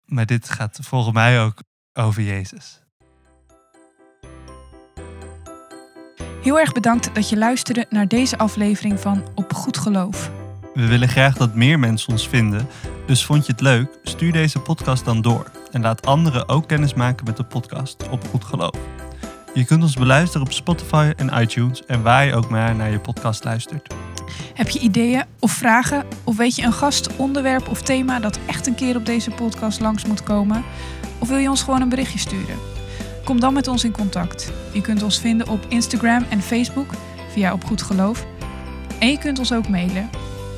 Maar 0.06 0.26
dit 0.26 0.50
gaat 0.50 0.80
volgens 0.82 1.14
mij 1.14 1.42
ook 1.42 1.64
over 1.94 2.22
Jezus. 2.22 2.82
Heel 6.42 6.60
erg 6.60 6.72
bedankt 6.72 7.16
dat 7.16 7.30
je 7.30 7.38
luisterde 7.38 7.86
naar 7.90 8.08
deze 8.08 8.38
aflevering 8.38 9.00
van 9.00 9.28
Op 9.36 9.54
Goed 9.54 9.78
Geloof. 9.78 10.32
We 10.74 10.88
willen 10.88 11.10
graag 11.10 11.38
dat 11.38 11.56
meer 11.56 11.80
mensen 11.80 12.12
ons 12.12 12.28
vinden, 12.28 12.68
dus 13.06 13.26
vond 13.26 13.46
je 13.46 13.52
het 13.52 13.62
leuk? 13.62 14.00
Stuur 14.04 14.32
deze 14.32 14.60
podcast 14.60 15.06
dan 15.06 15.22
door 15.22 15.52
en 15.72 15.82
laat 15.82 16.06
anderen 16.06 16.48
ook 16.48 16.68
kennis 16.68 16.94
maken 16.94 17.26
met 17.26 17.38
de 17.38 17.46
podcast 17.46 18.10
Op 18.10 18.28
Goed 18.28 18.44
Geloof. 18.44 19.03
Je 19.54 19.66
kunt 19.66 19.84
ons 19.84 19.96
beluisteren 19.96 20.48
op 20.48 20.54
Spotify 20.54 21.12
en 21.16 21.42
iTunes 21.42 21.86
en 21.86 22.02
waar 22.02 22.26
je 22.26 22.36
ook 22.36 22.50
maar 22.50 22.76
naar 22.76 22.92
je 22.92 23.00
podcast 23.00 23.44
luistert. 23.44 23.94
Heb 24.54 24.70
je 24.70 24.80
ideeën 24.80 25.24
of 25.40 25.52
vragen? 25.52 26.06
Of 26.24 26.38
weet 26.38 26.56
je 26.56 26.64
een 26.64 26.74
gast, 26.74 27.16
onderwerp 27.16 27.68
of 27.68 27.82
thema 27.82 28.20
dat 28.20 28.40
echt 28.46 28.68
een 28.68 28.76
keer 28.76 28.96
op 28.96 29.06
deze 29.06 29.32
podcast 29.32 29.80
langs 29.80 30.06
moet 30.06 30.24
komen? 30.24 30.64
Of 31.20 31.28
wil 31.28 31.38
je 31.38 31.50
ons 31.50 31.64
gewoon 31.64 31.82
een 31.82 31.90
berichtje 31.90 32.20
sturen? 32.20 32.56
Kom 33.24 33.40
dan 33.40 33.54
met 33.54 33.68
ons 33.68 33.84
in 33.84 33.92
contact. 33.92 34.52
Je 34.72 34.82
kunt 34.82 35.04
ons 35.04 35.20
vinden 35.20 35.48
op 35.48 35.66
Instagram 35.68 36.26
en 36.30 36.42
Facebook 36.42 36.90
via 37.32 37.54
Op 37.54 37.64
Goed 37.64 37.82
Geloof. 37.82 38.26
En 39.00 39.10
je 39.10 39.18
kunt 39.18 39.40
ons 39.40 39.54
ook 39.54 39.68
mailen 39.68 40.10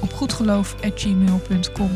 op 0.02 0.14
goedgeloof.gmail.com. 0.14 1.92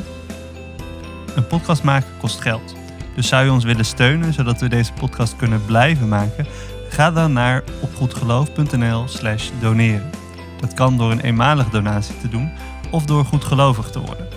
Een 1.35 1.47
podcast 1.47 1.83
maken 1.83 2.09
kost 2.19 2.41
geld. 2.41 2.75
Dus 3.15 3.27
zou 3.27 3.45
je 3.45 3.51
ons 3.51 3.63
willen 3.63 3.85
steunen 3.85 4.33
zodat 4.33 4.59
we 4.59 4.69
deze 4.69 4.93
podcast 4.93 5.35
kunnen 5.35 5.65
blijven 5.65 6.07
maken? 6.07 6.45
Ga 6.89 7.11
dan 7.11 7.33
naar 7.33 7.63
opgoedgeloof.nl 7.81 9.07
slash 9.07 9.49
doneren. 9.59 10.09
Dat 10.59 10.73
kan 10.73 10.97
door 10.97 11.11
een 11.11 11.19
eenmalige 11.19 11.69
donatie 11.69 12.17
te 12.17 12.29
doen 12.29 12.51
of 12.91 13.05
door 13.05 13.25
goedgelovig 13.25 13.89
te 13.89 13.99
worden. 13.99 14.27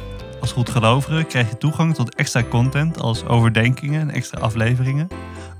Als 0.41 0.53
goedgelovige 0.53 1.25
krijg 1.25 1.49
je 1.49 1.59
toegang 1.59 1.95
tot 1.95 2.15
extra 2.15 2.43
content 2.43 3.01
als 3.01 3.25
overdenkingen 3.25 4.01
en 4.01 4.11
extra 4.11 4.41
afleveringen. 4.41 5.09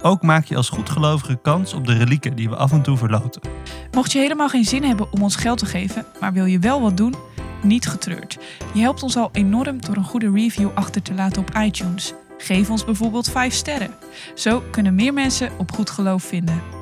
Ook 0.03 0.23
maak 0.23 0.45
je 0.45 0.57
als 0.57 0.69
goedgelovige 0.69 1.39
kans 1.43 1.75
op 1.75 1.87
de 1.87 1.93
relieken 1.93 2.37
die 2.37 2.49
we 2.49 2.57
af 2.57 2.73
en 2.73 2.83
toe 2.83 2.97
verloten. 2.97 3.43
Mocht 3.91 4.13
je 4.13 4.19
helemaal 4.19 4.49
geen 4.49 4.65
zin 4.65 4.85
hebben 4.85 5.13
om 5.13 5.23
ons 5.23 5.37
geld 5.37 5.59
te 5.59 5.67
geven, 5.67 6.05
maar 6.21 6.33
wil 6.33 6.45
je 6.45 6.59
wel 6.59 6.81
wat 6.81 6.97
doen, 6.97 7.15
niet 7.63 7.89
getreurd. 7.89 8.39
Je 8.75 8.81
helpt 8.81 9.03
ons 9.03 9.17
al 9.17 9.29
enorm 9.33 9.81
door 9.81 9.97
een 9.97 10.05
goede 10.05 10.31
review 10.31 10.71
achter 10.75 11.03
te 11.03 11.15
laten 11.15 11.43
op 11.43 11.57
iTunes. 11.57 12.15
Geef 12.39 12.71
ons 12.71 12.85
bijvoorbeeld 12.85 13.31
5 13.31 13.55
sterren. 13.55 13.95
Zo 14.35 14.63
kunnen 14.71 14.95
meer 14.95 15.13
mensen 15.13 15.51
op 15.59 15.73
goed 15.73 15.91
geloof 15.91 16.23
vinden. 16.23 16.82